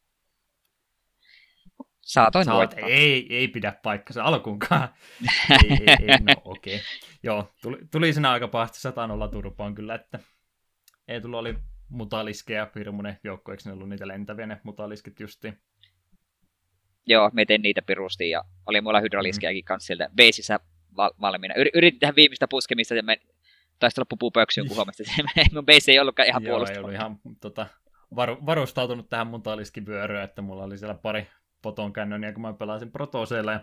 [2.04, 2.88] Saatoin Saat, voittaa.
[2.88, 4.88] Ei, ei pidä paikkansa alkuunkaan.
[5.64, 6.74] ei, ei, ei, no okei.
[6.74, 6.86] Okay.
[7.22, 10.18] Joo, tuli, tuli siinä aika pahasti satanolla turpaan kyllä, että
[11.08, 11.54] ei tullut oli
[11.88, 15.58] mutaliskeja hirmuinen joukko, eikö ne ollut niitä lentäviä ne mutaliskit justiin?
[17.06, 19.66] Joo, me tein niitä pirusti ja oli mulla hydraliskejakin mm.
[19.66, 20.60] kanssa sieltä beisissä
[20.96, 21.54] val- valmiina.
[21.54, 23.20] Yr- yritin tehdä viimeistä puskemista ja me
[23.78, 26.78] taisi olla pupupöksy kun huomasi, että mun beisi ei ollutkaan ihan puolustava.
[26.78, 27.66] Joo, ei ollut ihan tota,
[28.16, 31.26] var- varustautunut tähän mutaliskivyöryyn, että mulla oli siellä pari
[31.64, 33.60] Poton Cannonia, kun mä pelasin Protoseella, ja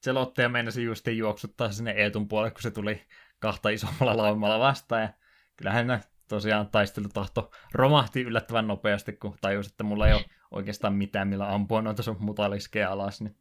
[0.00, 3.06] selottaja meinasi justiin juoksuttaa sinne Eetun puolelle, kun se tuli
[3.38, 5.08] kahta isommalla laumalla vastaan, ja
[5.56, 11.54] kyllähän tosiaan taistelutahto romahti yllättävän nopeasti, kun tajus, että mulla ei ole oikeastaan mitään, millä
[11.54, 13.36] ampua noita sun mutaliskeja alas, niin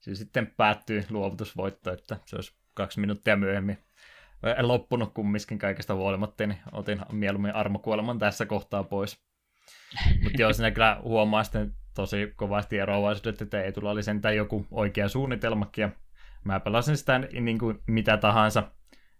[0.00, 3.78] se sitten päättyi luovutusvoitto, että se olisi kaksi minuuttia myöhemmin
[4.60, 9.20] loppunut kumminkin kaikesta huolimatta, niin otin mieluummin armokuoleman tässä kohtaa pois.
[10.22, 14.66] Mutta joo, sinä kyllä huomaa sitten tosi kovasti eroavaisuudet, että ei tulla oli sentään joku
[14.70, 15.90] oikea suunnitelmakin, ja
[16.44, 18.62] mä pelasin sitä niin kuin mitä tahansa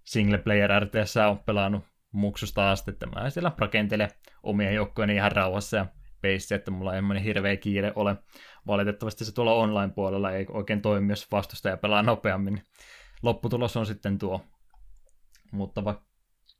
[0.05, 4.09] single player RTS on pelannut muksusta asti, että mä siellä rakentele
[4.43, 5.87] omia joukkoja ihan rauhassa ja
[6.21, 8.17] peissi, että mulla ei semmoinen hirveä kiire ole.
[8.67, 12.63] Valitettavasti se tuolla online-puolella ei oikein toimi, jos vastustaja pelaa nopeammin.
[13.23, 14.45] Lopputulos on sitten tuo.
[15.53, 16.03] Mutta va-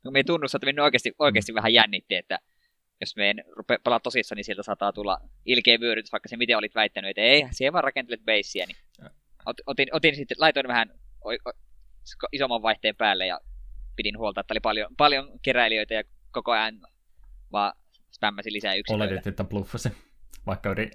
[0.03, 2.39] no, me tunnussa, että minun oikeasti, oikeasti vähän jännitti, että
[3.01, 6.57] jos me en rupea pelaa tosissaan, niin sieltä saattaa tulla ilkeä vyörytys, vaikka se miten
[6.57, 8.77] olit väittänyt, että ei, siihen vaan rakentelet beissiä, niin
[9.65, 10.93] otin, otin sitten, laitoin vähän
[12.31, 13.39] isomman vaihteen päälle ja
[13.95, 16.79] pidin huolta, että oli paljon, paljon keräilijöitä ja koko ajan
[17.51, 17.73] vaan
[18.11, 19.03] spämmäsin lisää yksiköitä.
[19.03, 19.89] Oletit, että bluffasi,
[20.45, 20.91] vaikka yri...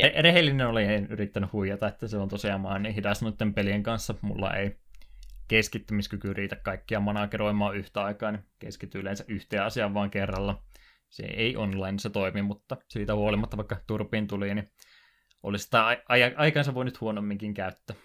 [0.00, 3.82] Re- rehellinen oli, en yrittänyt huijata, että se on tosiaan mä niin hidas noiden pelien
[3.82, 4.14] kanssa.
[4.20, 4.76] Mulla ei
[5.48, 10.62] keskittymiskyky riitä kaikkia manageroimaan yhtä aikaa, niin keskity yleensä yhteen asiaan vaan kerralla.
[11.08, 14.70] Se ei online se toimi, mutta siitä huolimatta vaikka turpiin tuli, niin
[15.42, 15.84] olisi sitä
[16.36, 17.96] aikansa voinut huonomminkin käyttää.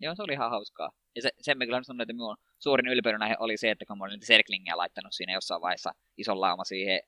[0.00, 0.90] Joo, se oli ihan hauskaa.
[1.16, 3.98] Ja se, sen mä kyllä sanon, että minun suurin ylpeyden aihe oli se, että kun
[3.98, 7.00] mä olin niitä serklingejä laittanut siinä jossain vaiheessa ison lauma siihen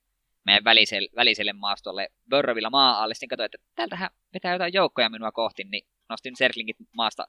[0.47, 5.33] meidän väliselle, väliselle maastolle Börrovilla maa alle, sitten katsoin, että täältähän vetää jotain joukkoja minua
[5.33, 7.25] kohti, niin nostin serklingit maasta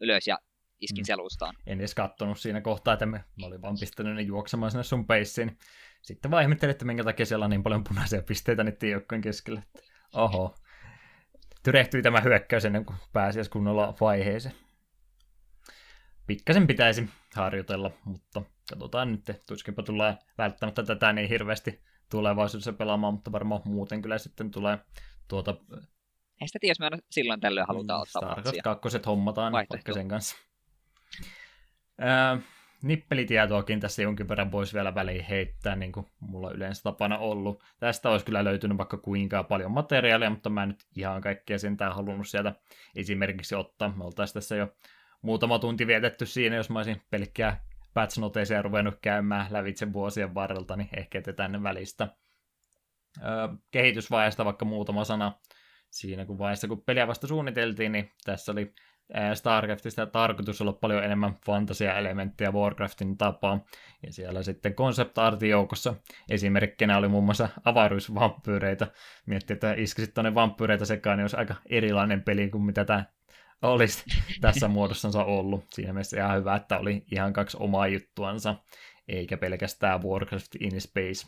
[0.00, 0.38] ylös ja
[0.82, 1.06] iskin mm.
[1.06, 1.54] selustaan.
[1.66, 5.06] En edes kattonut siinä kohtaa, että me, mä olin vaan pistänyt ne juoksemaan sinne sun
[5.06, 5.58] peissiin.
[6.02, 9.62] Sitten vaan ihmettelin, että minkä takia siellä on niin paljon punaisia pisteitä niiden joukkojen keskellä.
[10.14, 10.54] Oho.
[11.62, 14.54] Tyrehtyi tämä hyökkäys ennen kuin pääsi kunnolla vaiheeseen
[16.26, 21.80] pikkasen pitäisi harjoitella, mutta katsotaan nyt, tuskinpa tulee välttämättä tätä niin hirveästi
[22.10, 24.78] tulevaisuudessa pelaamaan, mutta varmaan muuten kyllä sitten tulee
[25.28, 25.54] tuota...
[26.40, 30.08] Ei sitä tiedä, jos me silloin tällöin halutaan niin, ottaa Starcraft kakkoset hommataan vaikka sen
[30.08, 30.36] kanssa.
[31.98, 32.38] Ää,
[32.82, 37.62] nippelitietoakin tässä jonkin verran voisi vielä väliin heittää, niin kuin mulla yleensä tapana ollut.
[37.80, 41.94] Tästä olisi kyllä löytynyt vaikka kuinka paljon materiaalia, mutta mä en nyt ihan kaikkea sentään
[41.94, 42.54] halunnut sieltä
[42.96, 43.94] esimerkiksi ottaa.
[43.96, 44.68] Me oltaisiin tässä jo
[45.22, 47.64] muutama tunti vietetty siinä, jos mä olisin pelkkää
[47.94, 52.08] patch noteisia ruvennut käymään lävitse vuosien varrelta, niin ehkä jätetään välistä.
[53.22, 55.32] Öö, kehitysvaiheesta vaikka muutama sana
[55.90, 58.74] siinä, kun vaiheessa kun peliä vasta suunniteltiin, niin tässä oli
[59.34, 63.64] StarCraftista tarkoitus olla paljon enemmän fantasia-elementtejä Warcraftin tapaa.
[64.06, 65.94] Ja siellä sitten concept artin joukossa
[66.30, 68.86] esimerkkinä oli muun muassa avaruusvampyyreitä.
[69.26, 73.04] Miettii, että iskisit tuonne vampyyreitä sekaan, niin olisi aika erilainen peli kuin mitä tämä
[73.62, 74.04] olisi
[74.40, 75.64] tässä muodossansa ollut.
[75.72, 78.54] Siinä mielessä ihan hyvä, että oli ihan kaksi omaa juttuansa,
[79.08, 81.26] eikä pelkästään Warcraft in Space.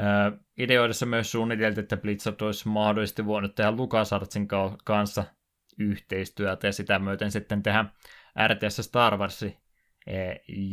[0.00, 4.48] Äh, ideoidessa myös suunniteltiin, että Blizzard olisi mahdollisesti voinut tehdä LucasArtsin
[4.84, 5.24] kanssa
[5.78, 7.84] yhteistyötä ja sitä myöten sitten tehdä
[8.48, 9.44] RTS Star Wars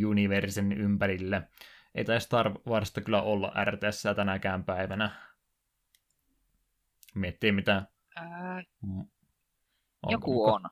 [0.07, 1.41] Universen ympärille.
[1.95, 5.11] Ei taisi Star Warsta kyllä olla RTS tänäkään päivänä.
[7.15, 10.51] Miettii mitä Ää, Onko Joku muka?
[10.51, 10.69] on.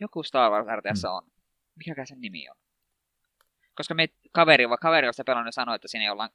[0.00, 1.12] Joku Star Wars RTS hmm.
[1.12, 1.22] on.
[1.76, 2.56] Mikäkään sen nimi on?
[3.74, 6.30] Koska me kaveri, kaveri josta pelannut sanoi, että siinä jollain,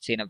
[0.00, 0.26] siinä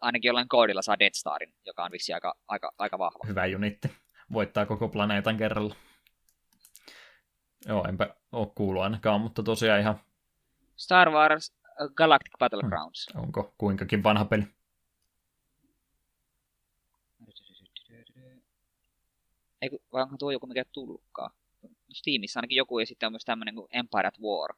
[0.00, 3.24] ainakin jollain koodilla saa Death Starin, joka on vissi aika, aika, aika vahva.
[3.26, 3.88] Hyvä unitti.
[4.32, 5.74] Voittaa koko planeetan kerralla.
[7.66, 10.00] Joo, enpä ole kuullut ainakaan, mutta tosiaan ihan...
[10.76, 11.54] Star Wars
[11.94, 13.06] Galactic Battlegrounds.
[13.14, 13.22] Hmm.
[13.22, 14.44] Onko kuinkakin vanha peli?
[19.62, 21.30] Ei, vai onko tuo joku mikä tullutkaan?
[21.92, 24.54] Steamissa ainakin joku, ja sitten on myös tämmöinen kuin Empire at War.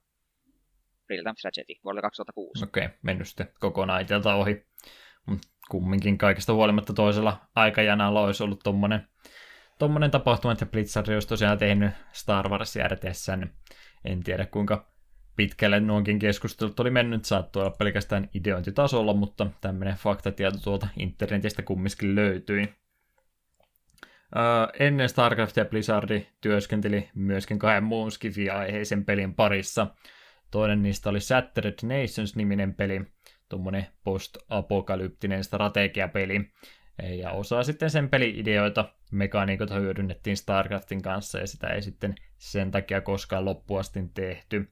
[1.10, 2.64] Real Time Strategy vuodelta 2006.
[2.64, 4.66] Okei, okay, mennyt sitten kokonaan iteltä ohi.
[5.26, 9.08] Mutta kumminkin kaikesta huolimatta toisella aikajanalla olisi ollut tommonen,
[9.80, 13.52] tommonen tapahtuma, että Blizzard olisi tosiaan tehnyt Star Wars RTS, niin
[14.04, 14.90] en tiedä kuinka
[15.36, 22.14] pitkälle nuonkin keskustelut oli mennyt, saattoi olla pelkästään ideointitasolla, mutta tämmöinen faktatieto tuolta internetistä kumminkin
[22.14, 22.62] löytyi.
[24.36, 29.86] Uh, ennen StarCraftia Blizzardi työskenteli myöskin kahden muun Skifi-aiheisen pelin parissa.
[30.50, 33.00] Toinen niistä oli Shattered Nations-niminen peli,
[33.48, 36.50] tuommoinen post-apokalyptinen strategiapeli.
[37.02, 43.00] Ja osa sitten sen peli-ideoita, mekaniikoita hyödynnettiin StarCraftin kanssa, ja sitä ei sitten sen takia
[43.00, 44.70] koskaan loppuasti tehty.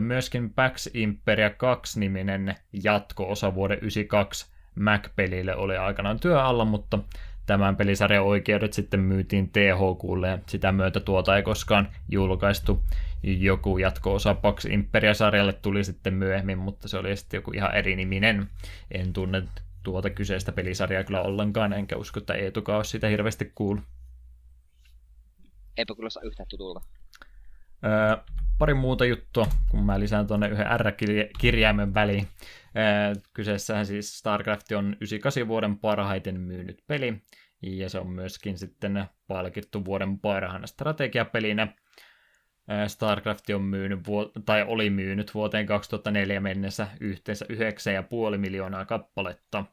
[0.00, 2.54] Myöskin Pax Imperia 2-niminen
[2.84, 6.98] jatko-osa vuoden 92 Mac-pelille oli aikanaan työ alla, mutta
[7.46, 12.82] tämän pelisarjan oikeudet sitten myytiin THQlle ja sitä myötä tuota ei koskaan julkaistu.
[13.22, 18.48] Joku jatko-osa Pax Imperia-sarjalle tuli sitten myöhemmin, mutta se oli sitten joku ihan eri niminen.
[18.90, 19.42] En tunne
[19.82, 23.84] tuota kyseistä pelisarjaa kyllä ollenkaan, enkä usko, että Eetuka olisi sitä hirveästi kuullut.
[25.76, 26.80] Eipä kuulosta yhtään tutulta.
[27.84, 28.16] Öö,
[28.58, 32.28] pari muuta juttua, kun mä lisään tuonne yhden R-kirjaimen väliin.
[32.76, 37.22] Öö, kyseessähän siis StarCraft on 98 vuoden parhaiten myynyt peli,
[37.62, 41.74] ja se on myöskin sitten palkittu vuoden parhaana strategiapelinä.
[42.86, 44.00] StarCraft on myynyt,
[44.46, 47.46] tai oli myynyt vuoteen 2004 mennessä yhteensä
[48.32, 49.64] 9,5 miljoonaa kappaletta.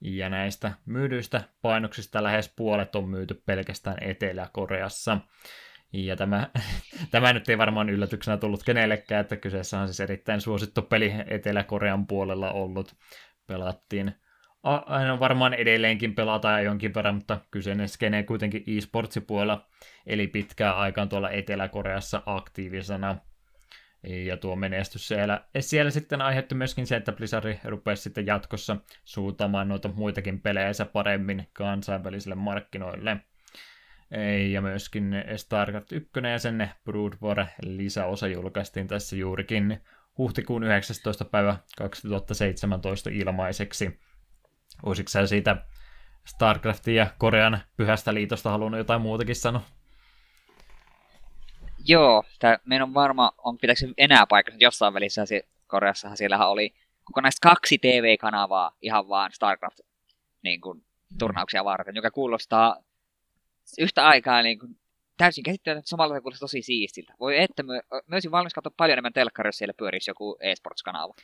[0.00, 5.18] Ja näistä myydyistä painoksista lähes puolet on myyty pelkästään Etelä-Koreassa.
[5.92, 6.50] Ja tämä,
[7.10, 12.06] tämä nyt ei varmaan yllätyksenä tullut kenellekään, että kyseessä on siis erittäin suosittu peli Etelä-Korean
[12.06, 12.96] puolella ollut.
[13.46, 14.14] Pelattiin
[14.64, 19.66] aina varmaan edelleenkin pelataan jonkin verran, mutta kyseinen skene kuitenkin e-sportsipuolella,
[20.06, 23.16] eli pitkään aikaan tuolla Etelä-Koreassa aktiivisena.
[24.26, 29.68] Ja tuo menestys siellä, siellä sitten aiheutti myöskin se, että Blizzard rupesi sitten jatkossa suutamaan
[29.68, 33.16] noita muitakin pelejä paremmin kansainvälisille markkinoille.
[34.50, 39.80] Ja myöskin StarCraft 1 ja sen Brood War lisäosa julkaistiin tässä juurikin
[40.18, 41.24] huhtikuun 19.
[41.24, 44.00] päivä 2017 ilmaiseksi.
[44.82, 45.56] Olisitko sä siitä
[46.24, 49.62] StarCraftin ja Korean pyhästä liitosta halunnut jotain muutakin sanoa?
[51.86, 55.24] Joo, tämä on varma, on pitääkö enää paikassa, jossain välissä
[55.66, 56.74] Koreassahan siellähän oli
[57.04, 59.80] kokonaista kaksi TV-kanavaa ihan vaan StarCraft
[60.42, 60.84] niin kuin,
[61.18, 62.76] turnauksia varten, joka kuulostaa
[63.78, 64.78] yhtä aikaa niin kuin,
[65.16, 67.14] täysin käsittämättä samalla kuulostaa tosi siistiltä.
[67.20, 67.72] Voi että, mä,
[68.06, 71.14] mä olisin valmis katsoa paljon enemmän telkkari, jos siellä pyörisi joku eSports-kanava.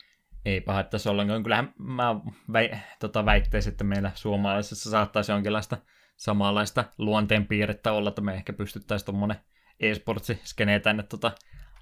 [0.45, 1.43] Ei pahattaisi ollenkaan.
[1.43, 2.15] Kyllähän mä
[2.53, 2.69] väi,
[2.99, 5.77] tota, väittäisin, että meillä suomalaisessa saattaisi jonkinlaista
[6.17, 9.37] samanlaista luonteenpiirrettä olla, että me ehkä pystyttäisiin tuommoinen
[9.79, 11.31] e-sportsi skenee tänne tota,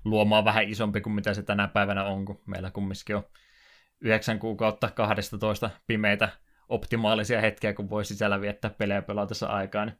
[0.05, 3.23] luomaan vähän isompi kuin mitä se tänä päivänä on, kun meillä kumminkin on
[4.01, 6.29] 9 kuukautta 12 pimeitä
[6.69, 9.99] optimaalisia hetkiä, kun voi sisällä viettää pelejä pelatessa aikaa, niin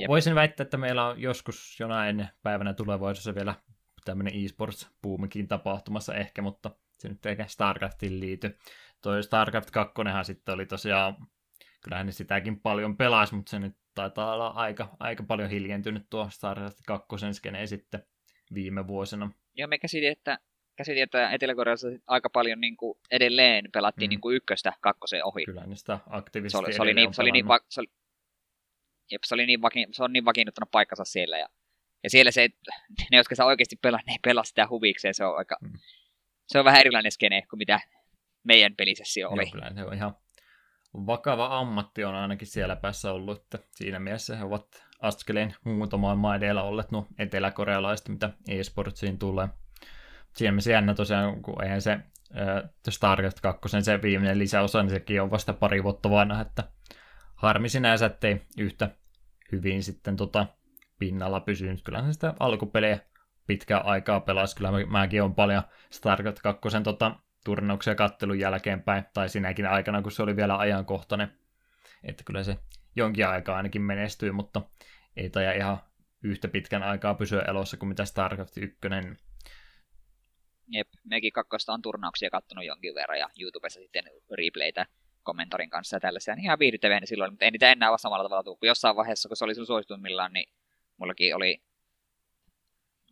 [0.00, 0.08] Jep.
[0.08, 3.54] Voisin väittää, että meillä on joskus jonain päivänä tulevaisuudessa vielä
[4.04, 8.58] tämmöinen e-sports-puumikin tapahtumassa ehkä, mutta se nyt eikä StarCraftiin liity.
[9.02, 11.16] Toi StarCraft 2 sitten oli tosiaan,
[11.84, 16.30] kyllähän ne sitäkin paljon pelasi, mutta se nyt taitaa olla aika, aika paljon hiljentynyt tuo
[16.30, 18.06] StarCraft 2 skene sitten
[18.54, 19.30] viime vuosina.
[19.54, 20.38] Joo, me käsitin, että,
[20.76, 24.10] käsitin, että Etelä-Koreassa aika paljon niin kuin edelleen pelattiin mm.
[24.10, 25.44] niin kuin ykköstä kakkoseen ohi.
[25.44, 27.88] Kyllä, niin sitä aktiivisesti se oli, se oli niin, se oli niin, va, se oli,
[29.10, 31.38] jep, se, oli niin vaki, se on niin vakiinnuttanut paikkansa siellä.
[31.38, 31.48] Ja,
[32.04, 32.48] ja siellä se,
[33.10, 35.14] ne, jotka saa oikeasti pelaa, ne ei pelaa sitä huvikseen.
[35.14, 35.72] Se on, aika, mm.
[36.46, 37.80] Se on vähän erilainen skene kuin mitä
[38.44, 39.42] meidän pelisessio oli.
[39.42, 40.16] Joo, kyllä, se on ihan
[40.94, 46.36] vakava ammatti on ainakin siellä päässä ollut, että siinä mielessä he ovat askeleen muutamaan maa
[46.36, 49.48] edellä olleet nuo eteläkorealaiset, mitä e-sportsiin tulee.
[50.36, 55.22] Siinä mielessä jännä tosiaan, kun eihän se äh, StarCraft 2, se viimeinen lisäosa, niin sekin
[55.22, 56.64] on vasta pari vuotta vanha, että
[57.34, 58.90] harmi sinänsä, ettei yhtä
[59.52, 60.46] hyvin sitten tota
[60.98, 61.82] pinnalla pysynyt.
[61.84, 62.98] Kyllähän sitä alkupelejä
[63.46, 64.56] pitkää aikaa pelasi.
[64.56, 70.22] Kyllä mäkin on paljon StarCraft 2 tota, turnauksia kattelun jälkeenpäin, tai sinäkin aikana, kun se
[70.22, 71.32] oli vielä ajankohtainen.
[72.04, 72.56] Että kyllä se
[72.96, 74.62] jonkin aikaa ainakin menestyy, mutta
[75.16, 75.78] ei taja ihan
[76.22, 78.78] yhtä pitkän aikaa pysyä elossa kuin mitä StarCraft 1.
[80.68, 84.86] Jep, mekin kakkosta on turnauksia kattonut jonkin verran ja YouTubessa sitten replaytä
[85.22, 86.34] kommentarin kanssa ja tällaisia.
[86.34, 88.58] Niin ihan viihdyttäviä silloin, mutta ei niitä enää ole samalla tavalla tuu.
[88.62, 90.52] jossain vaiheessa, kun se oli sun suosituimmillaan, niin
[90.96, 91.62] mullakin oli,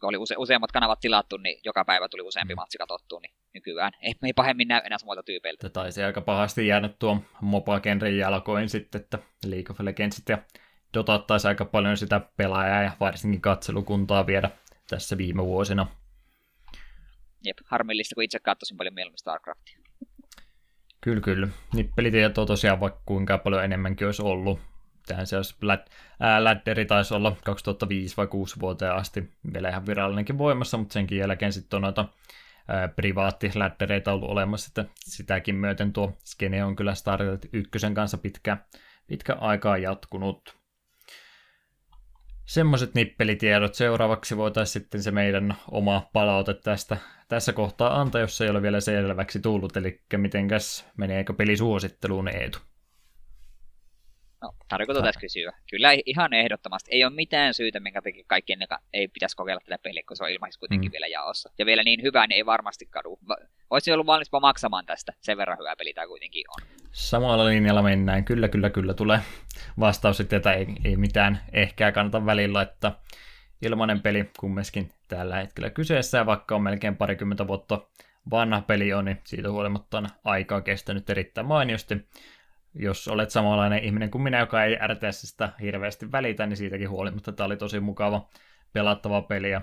[0.02, 2.56] kun oli use, useammat kanavat tilattu, niin joka päivä tuli useampi mm.
[2.56, 5.68] matsi katsottua, niin nykyään ei, ei pahemmin näy enää samoilta tyypeiltä.
[5.68, 10.38] Taisi aika pahasti jäänyt tuo mopa-genren jalkoin sitten, että League of Legends ja
[10.94, 14.50] Dota taisi aika paljon sitä pelaajaa ja varsinkin katselukuntaa viedä
[14.90, 15.86] tässä viime vuosina.
[17.44, 19.78] Jep, harmillista, kun itse katsoisin paljon mieluummin StarCraftia.
[21.00, 21.48] Kyllä, kyllä.
[21.74, 24.60] Nippelitietoa tosiaan vaikka kuinka paljon enemmänkin olisi ollut.
[25.06, 25.54] Tähän se olisi,
[26.38, 31.52] lädderi taisi olla 2005 vai 2006 vuoteen asti vielä ihan virallinenkin voimassa, mutta senkin jälkeen
[31.52, 32.08] sitten on noita
[32.96, 38.56] privaattiläddereitä ollut olemassa, että sitäkin myöten tuo skene on kyllä Stargate ykkösen kanssa pitkä,
[39.06, 40.56] pitkä aikaa jatkunut.
[42.46, 43.74] Semmoiset nippelitiedot.
[43.74, 46.96] Seuraavaksi voitaisiin sitten se meidän oma palaute tästä
[47.28, 52.58] tässä kohtaa antaa, jos ei ole vielä selväksi tullut, eli mitenkäs meneekö peli suositteluun Eetu?
[54.43, 55.52] No, tarkoitan tässä kysyä.
[55.70, 56.90] Kyllä ihan ehdottomasti.
[56.93, 58.59] Ei ole mitään syytä, minkä takia kaikkien
[58.93, 60.93] ei pitäisi kokeilla tätä peliä, kun se on ilmaisesti kuitenkin mm.
[60.93, 61.51] vielä jaossa.
[61.59, 63.19] Ja vielä niin hyvä, niin ei varmasti kadu.
[63.70, 65.12] Olisi ollut valmis maksamaan tästä.
[65.20, 66.66] Sen verran hyvä peli tämä kuitenkin on.
[66.93, 68.24] Samalla linjalla mennään.
[68.24, 69.20] Kyllä, kyllä, kyllä tulee
[69.81, 72.93] vastaus sitten, että ei, ei mitään ehkää kannata välillä, että
[73.62, 77.86] ilmainen peli kumminkin tällä hetkellä kyseessä, ja vaikka on melkein parikymmentä vuotta
[78.31, 81.94] vanha peli on, niin siitä huolimatta on aikaa kestänyt erittäin mainiosti.
[82.74, 87.44] Jos olet samanlainen ihminen kuin minä, joka ei RTSstä hirveästi välitä, niin siitäkin huolimatta tämä
[87.47, 88.28] oli tosi mukava
[88.73, 89.61] pelattava peli, ja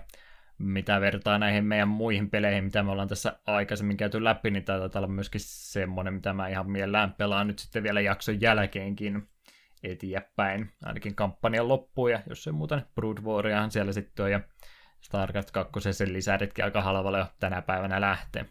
[0.58, 4.80] mitä vertaa näihin meidän muihin peleihin, mitä me ollaan tässä aikaisemmin käyty läpi, niin tämä
[4.80, 9.30] taitaa olla myöskin semmoinen, mitä mä ihan mielellään pelaan nyt sitten vielä jakson jälkeenkin
[9.84, 14.40] eteenpäin, ainakin kampanjan loppuun, ja jos ei muuten Brood Warriorhan siellä sitten on, ja
[15.02, 18.46] StarCraft 2 sen lisäretki aika halvalla jo tänä päivänä lähtee.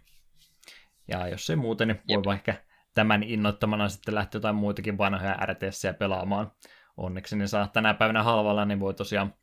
[1.08, 2.24] Ja jos ei muuten, niin voi Jep.
[2.24, 2.54] vaikka
[2.98, 6.52] tämän innoittamana sitten lähteä jotain muitakin vanhoja RTS pelaamaan.
[6.96, 9.34] Onneksi ne saa tänä päivänä halvalla, niin voi tosiaan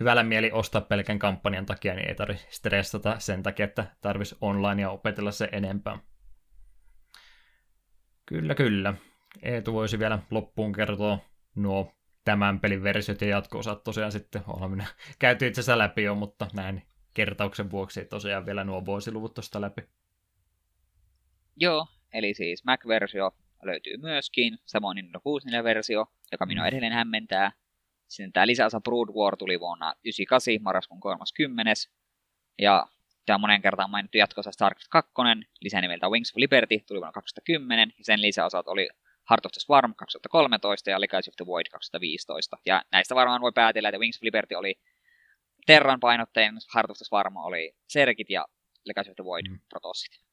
[0.00, 4.82] hyvällä mieli ostaa pelkän kampanjan takia, niin ei tarvitse stressata sen takia, että tarvitsisi online
[4.82, 5.98] ja opetella se enempää.
[8.26, 8.94] Kyllä, kyllä.
[9.42, 11.18] Eetu voisi vielä loppuun kertoa
[11.54, 11.92] nuo
[12.24, 14.86] tämän pelin versiot ja jatko-osat tosiaan sitten ollaan minä
[15.18, 16.82] käyty itse asiassa läpi jo, mutta näin
[17.14, 19.82] kertauksen vuoksi tosiaan vielä nuo vuosiluvut tuosta läpi.
[21.56, 23.30] Joo, eli siis Mac-versio
[23.62, 26.68] löytyy myöskin, samoin Nintendo 64-versio, joka minua mm.
[26.68, 27.52] edelleen hämmentää.
[28.08, 31.72] Sitten tämä lisäosa Brood War tuli vuonna 98, marraskuun 30.
[32.58, 32.86] Ja
[33.26, 35.12] tämä monen kertaan mainittu jatkossa StarCraft 2,
[35.60, 38.88] lisänimeltä Wings of Liberty, tuli vuonna 2010, ja sen lisäosat oli
[39.30, 42.58] Heart of the Swarm 2013 ja Legacy of the Void 2015.
[42.66, 44.80] Ja näistä varmaan voi päätellä, että Wings of Liberty oli
[45.66, 48.46] Terran painotteen, Heart of the Swarm oli Serkit ja
[48.84, 49.60] Legacy of the Void mm.
[49.68, 50.27] Protossit.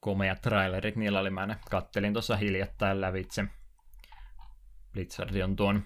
[0.00, 3.44] Komeat trailerit, niillä oli, mä ne kattelin tuossa hiljattain lävitse.
[4.92, 5.82] Blizzard on tuon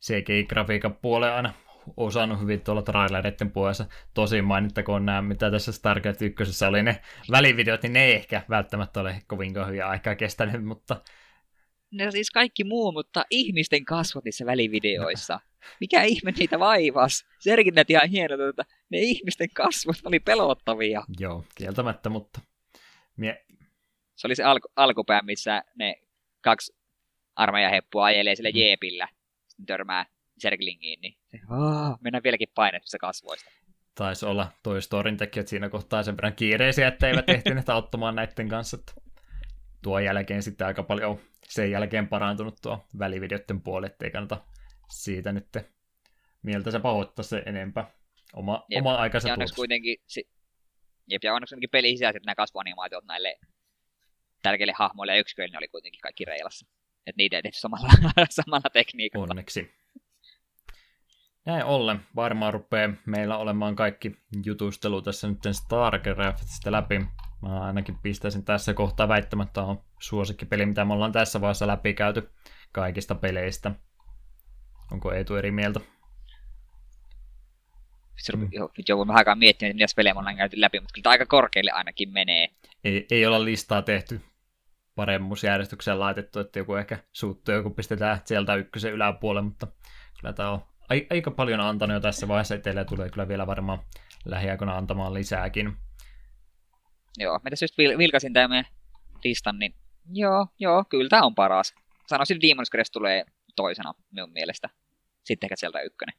[0.00, 1.52] CGI-grafiikan puoleen aina
[1.96, 3.86] osannut hyvin tuolla trailereiden puolessa.
[4.14, 7.00] Tosin mainittakoon nämä, mitä tässä Stargate 1 oli ne
[7.30, 11.00] välivideot, niin ne ei ehkä välttämättä ole kovinkaan hyviä aikaa kestänyt, mutta...
[11.90, 15.40] Ne siis kaikki muu, mutta ihmisten kasvot niissä välivideoissa.
[15.80, 17.26] Mikä ihme niitä vaivas?
[17.38, 21.04] Serkin näet ihan hienot, että ne ihmisten kasvot oli pelottavia.
[21.20, 22.40] Joo, kieltämättä, mutta...
[23.18, 23.44] Mie...
[24.16, 25.94] Se oli se alku, alkupää, missä ne
[26.40, 26.76] kaksi
[27.36, 28.58] armeijaheppua ajelee sille mm.
[28.58, 29.08] jeepillä.
[29.48, 30.06] Sitten törmää
[30.42, 31.40] Zerglingiin, niin se,
[32.00, 33.50] mennään vieläkin painettuissa kasvoista.
[33.94, 38.48] Taisi olla toi Storin tekijät siinä kohtaa sen verran kiireisiä, että eivät ehtineet auttamaan näiden
[38.48, 38.76] kanssa.
[38.80, 38.92] Että
[39.82, 44.44] tuon jälkeen sitten aika paljon sen jälkeen parantunut tuo välivideoiden puoli, ettei kannata
[44.90, 45.48] siitä nyt
[46.42, 47.90] mieltä se pahoittaa se enempää.
[48.34, 48.80] Oma, jep.
[48.80, 50.28] oma aikansa ja onneksi kuitenkin, si-
[51.08, 53.38] jep, ja onneksi kuitenkin pelin sisäiset nämä kasvuanimaatiot näille
[54.42, 56.66] tärkeille hahmoille ja yksiköille oli kuitenkin kaikki reilassa.
[57.06, 57.88] Että niitä ei tehty samalla,
[58.30, 59.26] samalla tekniikalla.
[59.30, 59.78] Onneksi.
[61.46, 66.98] Näin ollen varmaan rupeaa meillä olemaan kaikki jutustelu tässä nyt StarCraftista läpi.
[67.42, 72.30] Mä ainakin pistäisin tässä kohtaa väittämättä on suosikkipeli, mitä me ollaan tässä vaiheessa läpikäyty
[72.72, 73.70] kaikista peleistä.
[74.92, 75.80] Onko Eetu eri mieltä?
[78.36, 78.48] Mm.
[78.88, 82.12] Joo, mä aikaa miettinyt, mitä pelejä me ollaan käyty läpi, mutta kyllä aika korkealle ainakin
[82.12, 82.48] menee.
[82.84, 84.20] Ei, ei olla listaa tehty
[84.94, 89.66] paremmuusjärjestykseen laitettu, että joku ehkä suuttuu, joku pistetään sieltä ykkösen yläpuolelle, mutta
[90.20, 90.62] kyllä tämä on
[91.10, 93.78] aika paljon antanut jo tässä vaiheessa, etelä tulee kyllä vielä varmaan
[94.24, 95.76] lähiaikoina antamaan lisääkin.
[97.18, 98.64] Joo, mä tässä just vil- vilkasin tämän
[99.24, 99.74] listan, niin
[100.12, 101.74] joo, joo, kyllä tämä on paras.
[102.06, 103.24] Sanoisin, että Demon's Crest tulee
[103.56, 104.68] toisena minun mielestä.
[105.24, 106.14] Sitten ehkä sieltä ykkönen.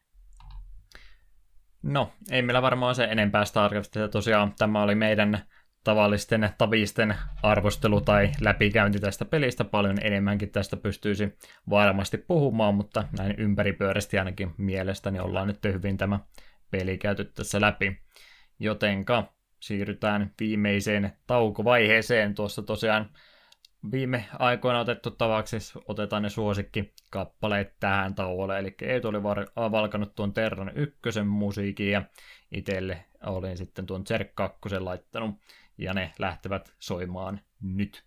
[1.83, 4.07] No, ei meillä varmaan se enempää StarCraftista.
[4.07, 5.43] Tosiaan tämä oli meidän
[5.83, 11.37] tavallisten tavisten arvostelu tai läpikäynti tästä pelistä paljon enemmänkin tästä pystyisi
[11.69, 16.19] varmasti puhumaan, mutta näin ympäripyörästi ainakin mielestäni ollaan nyt hyvin tämä
[16.71, 18.01] peli käyty tässä läpi.
[18.59, 22.35] Jotenka siirrytään viimeiseen taukovaiheeseen.
[22.35, 23.09] Tuossa tosiaan
[23.91, 25.57] viime aikoina otettu tavaksi,
[25.87, 29.23] otetaan ne suosikki kappaleet tähän tauolle, eli ei tuli
[29.55, 32.01] valkanut tuon Terran ykkösen musiikin ja
[32.51, 35.35] itselle olin sitten tuon Zerk 2 laittanut
[35.77, 38.03] ja ne lähtevät soimaan nyt.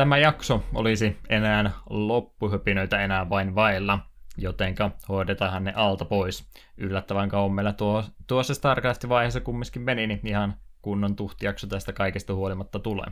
[0.00, 3.98] Tämä jakso olisi enää loppuhypinöitä enää vain vailla,
[4.36, 6.50] jotenka hoidetaan ne alta pois.
[6.76, 12.78] Yllättävän kauan meillä tuo, tuossa StarCraft-vaiheessa kumminkin meni, niin ihan kunnon tuhtijakso tästä kaikesta huolimatta
[12.78, 13.06] tulee.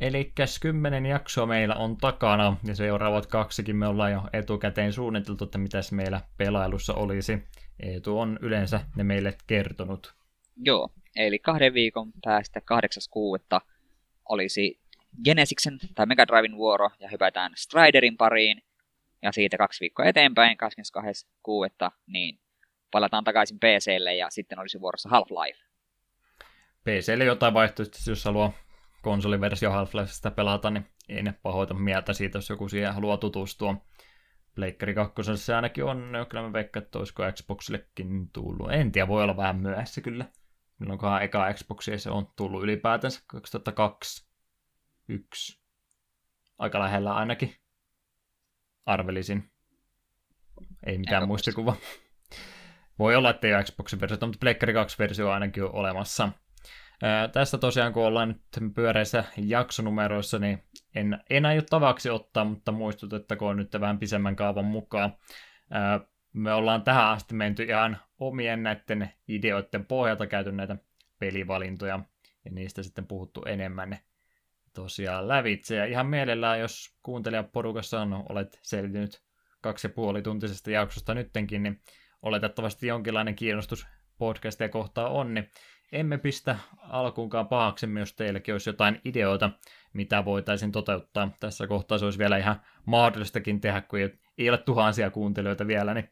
[0.00, 5.58] Eli kymmenen jaksoa meillä on takana, ja seuraavat kaksikin me ollaan jo etukäteen suunniteltu, että
[5.58, 7.42] mitäs meillä pelailussa olisi.
[7.80, 10.14] Eetu on yleensä ne meille kertonut.
[10.56, 12.60] Joo, eli kahden viikon päästä
[13.54, 13.60] 8.6.
[14.28, 14.81] olisi
[15.24, 18.62] Genesiksen tai Mega Driven vuoro, ja hypätään Striderin pariin,
[19.22, 20.56] ja siitä kaksi viikkoa eteenpäin,
[21.86, 21.90] 22.6.
[22.06, 22.40] niin
[22.90, 25.64] palataan takaisin PClle, ja sitten olisi vuorossa Half-Life.
[26.84, 28.52] PClle jotain vaihtoehtoista, jos haluaa
[29.02, 33.74] konsoliversio Half-Lifeista pelata, niin ei ne pahoita mieltä siitä, jos joku siihen haluaa tutustua.
[34.54, 38.72] Pleikkari 2 se ainakin on, ja kyllä mä veikkaan, että olisiko Xboxillekin tullut.
[38.72, 40.24] En tiedä, voi olla vähän myöhässä kyllä.
[40.78, 44.31] Milloinkohan eka Xboxia se on tullut ylipäätänsä 2002,
[45.12, 45.62] 1.
[46.58, 47.54] Aika lähellä ainakin.
[48.86, 49.52] Arvelisin.
[50.86, 51.76] Ei mitään muistikuva.
[52.98, 56.28] Voi olla, että ei ole Xboxin versio, mutta Pleikkari 2-versio ainakin on olemassa.
[57.02, 60.62] Ää, tästä tosiaan, kun ollaan nyt pyöreissä jaksonumeroissa, niin
[60.94, 65.16] en, en aio tavaksi ottaa, mutta muistutettakoon nyt vähän pisemmän kaavan mukaan.
[65.70, 66.00] Ää,
[66.32, 70.76] me ollaan tähän asti menty ihan omien näiden ideoiden pohjalta käyty näitä
[71.18, 72.00] pelivalintoja,
[72.44, 73.98] ja niistä sitten puhuttu enemmän
[74.74, 75.76] tosiaan lävitse.
[75.76, 79.22] Ja ihan mielellään, jos kuuntelijaporukassa on, olet selvinnyt
[79.60, 81.82] kaksi ja puoli tuntisesta jaksosta nyttenkin, niin
[82.22, 83.86] oletettavasti jonkinlainen kiinnostus
[84.18, 85.50] podcastia kohtaan on, niin
[85.92, 89.50] emme pistä alkuunkaan pahaksemme, jos teilläkin olisi jotain ideoita,
[89.92, 91.30] mitä voitaisiin toteuttaa.
[91.40, 93.98] Tässä kohtaa se olisi vielä ihan mahdollistakin tehdä, kun
[94.38, 96.08] ei ole tuhansia kuuntelijoita vielä, niin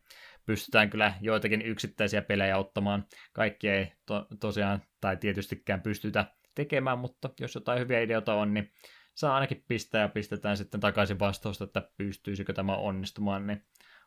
[0.46, 3.04] pystytään kyllä joitakin yksittäisiä pelejä ottamaan.
[3.32, 6.24] Kaikki ei to- tosiaan, tai tietystikään pystytä
[6.54, 8.72] tekemään, mutta jos jotain hyviä ideoita on, niin
[9.14, 13.64] saa ainakin pistää ja pistetään sitten takaisin vastausta, että pystyisikö tämä onnistumaan, niin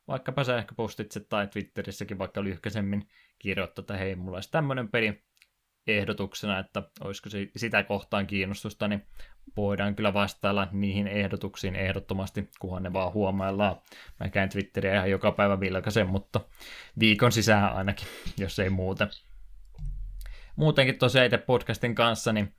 [0.07, 3.07] vaikkapa sähköpostitse tai Twitterissäkin vaikka lyhkäisemmin
[3.39, 5.23] kirjoittaa, että hei, mulla olisi tämmöinen peli,
[5.87, 9.05] ehdotuksena, että olisiko se sitä kohtaan kiinnostusta, niin
[9.57, 13.75] voidaan kyllä vastailla niihin ehdotuksiin ehdottomasti, kunhan ne vaan huomaillaan.
[14.19, 16.39] Mä käyn Twitteriä ihan joka päivä vilkaisen, mutta
[16.99, 18.07] viikon sisään ainakin,
[18.37, 19.07] jos ei muuten.
[20.55, 22.55] Muutenkin tosiaan itse podcastin kanssa, niin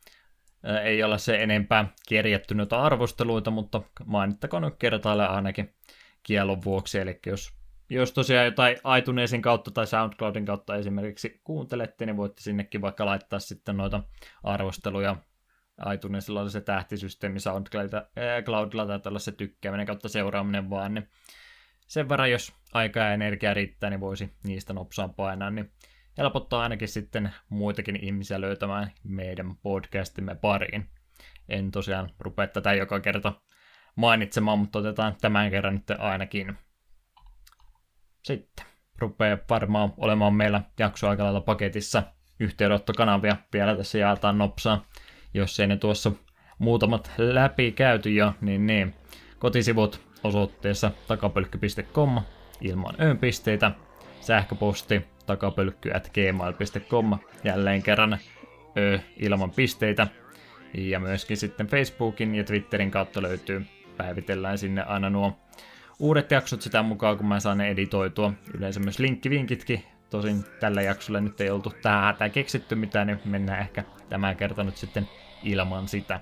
[0.84, 5.74] ei ole se enempää kerjätty noita arvosteluita, mutta mainittakoon nyt kertaille ainakin
[6.22, 7.52] kielon vuoksi, eli jos
[7.90, 13.38] jos tosiaan jotain iTunesin kautta tai SoundCloudin kautta esimerkiksi kuuntelette, niin voitte sinnekin vaikka laittaa
[13.38, 14.02] sitten noita
[14.42, 15.16] arvosteluja.
[15.94, 21.08] iTunesilla on se tähtisysteemi, SoundCloudilla taitaa olla se tykkääminen kautta seuraaminen vaan, niin
[21.86, 25.72] sen verran, jos aikaa ja energiaa riittää, niin voisi niistä nopsaan painaa, niin
[26.18, 30.88] helpottaa ainakin sitten muitakin ihmisiä löytämään meidän podcastimme pariin.
[31.48, 33.32] En tosiaan rupea tätä joka kerta
[33.96, 36.58] mainitsemaan, mutta otetaan tämän kerran nyt ainakin
[38.22, 38.66] sitten
[38.98, 42.02] rupeaa varmaan olemaan meillä jakso aika lailla paketissa
[42.40, 43.36] yhteydenottokanavia.
[43.52, 44.84] Vielä tässä jaetaan nopsaa,
[45.34, 46.12] jos ei ne tuossa
[46.58, 48.94] muutamat läpi käyty jo, niin niin.
[49.38, 52.20] Kotisivut osoitteessa takapölkky.com
[52.60, 53.70] ilman öönpisteitä,
[54.20, 58.18] sähköposti takapölkky.gmail.com jälleen kerran
[58.76, 60.06] ö, ilman pisteitä.
[60.74, 65.38] Ja myöskin sitten Facebookin ja Twitterin kautta löytyy, päivitellään sinne aina nuo
[65.98, 68.32] uudet jaksot sitä mukaan, kun mä saan ne editoitua.
[68.54, 69.84] Yleensä myös linkkivinkitkin.
[70.10, 74.76] Tosin tällä jaksolla nyt ei oltu tähän keksitty mitään, niin mennään ehkä tämä kerta nyt
[74.76, 75.08] sitten
[75.42, 76.20] ilman sitä.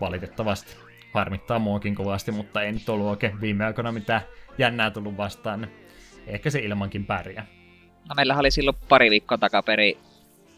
[0.00, 0.76] Valitettavasti.
[1.12, 4.20] Harmittaa muakin kovasti, mutta ei nyt ollut oikein viime aikoina mitään
[4.58, 5.68] jännää tullut vastaan.
[6.26, 7.57] Ehkä se ilmankin pärjää.
[8.08, 9.98] No meillä oli silloin pari viikkoa takaperi,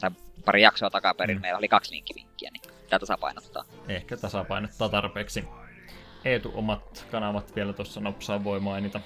[0.01, 0.11] tai
[0.45, 1.41] pari jaksoa takaperin, mm.
[1.41, 3.65] meillä oli kaksi linkkivinkkiä, niin tämä tasapainottaa.
[3.89, 5.45] Ehkä tasapainottaa tarpeeksi.
[6.25, 9.01] Eetu omat kanavat vielä tuossa nopsaa voi mainita.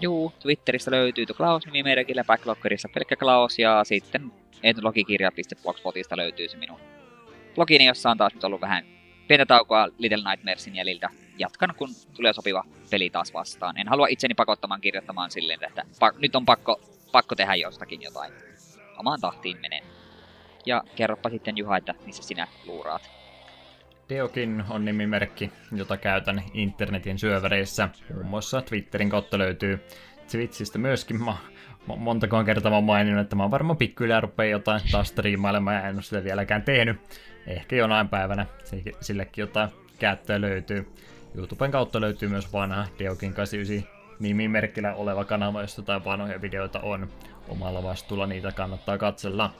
[0.00, 4.32] Juu, Twitteristä löytyy Klaus-nimimerkillä, Backloggerissa pelkkä Klaus ja sitten
[4.62, 6.80] eetulogikirja.blogspotista löytyy se minun
[7.54, 8.84] blogini, jossa on taas nyt ollut vähän
[9.28, 11.10] pientä taukoa Little Nightmaresin jäljiltä.
[11.38, 13.78] Jatkan, kun tulee sopiva peli taas vastaan.
[13.78, 16.80] En halua itseni pakottamaan kirjoittamaan silleen, että pa- nyt on pakko,
[17.16, 18.32] pakko tehdä jostakin jotain.
[18.98, 19.82] Omaan tahtiin menen.
[20.66, 23.10] Ja kerropa sitten Juha, että missä sinä luuraat.
[24.08, 27.88] Deokin on nimimerkki, jota käytän internetin syövereissä.
[28.14, 29.80] Muun muassa Twitterin kautta löytyy
[30.30, 31.24] Twitchistä myöskin.
[31.24, 31.36] Mä,
[31.86, 35.94] montakoon kertaa mä maininnut, että mä oon varmaan pikkuhiljaa rupeaa jotain taas striimailemaan ja en
[35.94, 36.96] ole sitä vieläkään tehnyt.
[37.46, 38.46] Ehkä jonain päivänä
[39.00, 40.92] sillekin jotain käyttöä löytyy.
[41.34, 47.08] YouTuben kautta löytyy myös vanha Deokin 89 nimimerkillä oleva kanava, josta jotain vanhoja videoita on.
[47.48, 49.50] Omalla vastuulla niitä kannattaa katsella.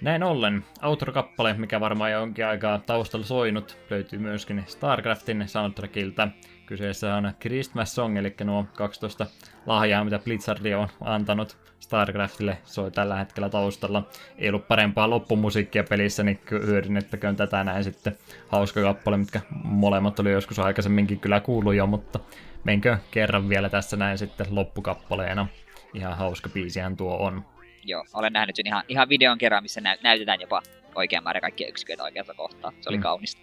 [0.00, 6.28] Näin ollen, outro-kappale, mikä varmaan jo onkin aikaa taustalla soinut, löytyy myöskin StarCraftin soundtrackilta.
[6.66, 9.26] Kyseessä on Christmas Song, eli nuo 12
[9.66, 14.08] lahjaa, mitä Blizzard on antanut StarCraftille, soi tällä hetkellä taustalla.
[14.38, 18.18] Ei ollut parempaa loppumusiikkia pelissä, niin hyödynnettäköön tätä näin sitten.
[18.48, 22.20] Hauska kappale, mitkä molemmat oli joskus aikaisemminkin kyllä kuullut jo, mutta
[22.64, 25.46] menkö kerran vielä tässä näin sitten loppukappaleena.
[25.94, 27.44] Ihan hauska biisihän tuo on.
[27.84, 30.62] Joo, olen nähnyt sen ihan, ihan videon kerran, missä näytetään jopa
[30.94, 32.72] oikean määrä kaikkia yksiköitä oikealta kohtaa.
[32.80, 33.02] Se oli mm.
[33.02, 33.42] kaunista.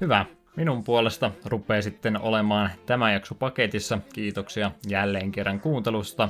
[0.00, 0.26] Hyvä.
[0.56, 3.98] Minun puolesta rupeaa sitten olemaan tämä jakso paketissa.
[4.12, 6.28] Kiitoksia jälleen kerran kuuntelusta.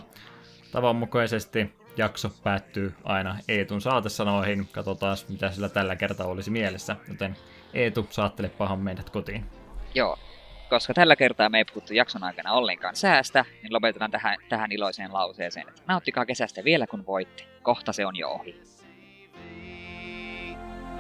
[0.73, 4.69] Tavanmukaisesti jakso päättyy aina Eetun saatesanoihin.
[4.73, 6.97] Katsotaan, mitä sillä tällä kertaa olisi mielessä.
[7.09, 7.37] Joten
[7.75, 9.45] Eetu, saattele pahan meidät kotiin.
[9.95, 10.19] Joo,
[10.73, 15.13] koska tällä kertaa me ei puhuttu jakson aikana ollenkaan säästä, niin lopetetaan tähän, tähän iloiseen
[15.13, 17.45] lauseeseen, että nauttikaa kesästä vielä kun voitte.
[17.63, 18.63] Kohta se on jo ohi.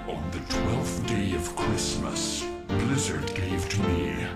[0.07, 4.27] On the 12th day of Christmas, Blizzard gave to me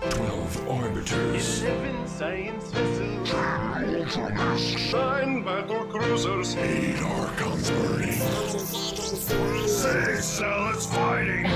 [0.00, 1.62] 12 arbiters.
[1.62, 3.30] 11 science vessels.
[3.30, 4.94] 10 ultramasks.
[4.94, 6.54] 9 battle cruisers.
[6.54, 8.20] 8 archons burning.
[10.06, 11.46] 6 zealots fighting.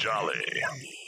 [0.00, 0.99] Jolly.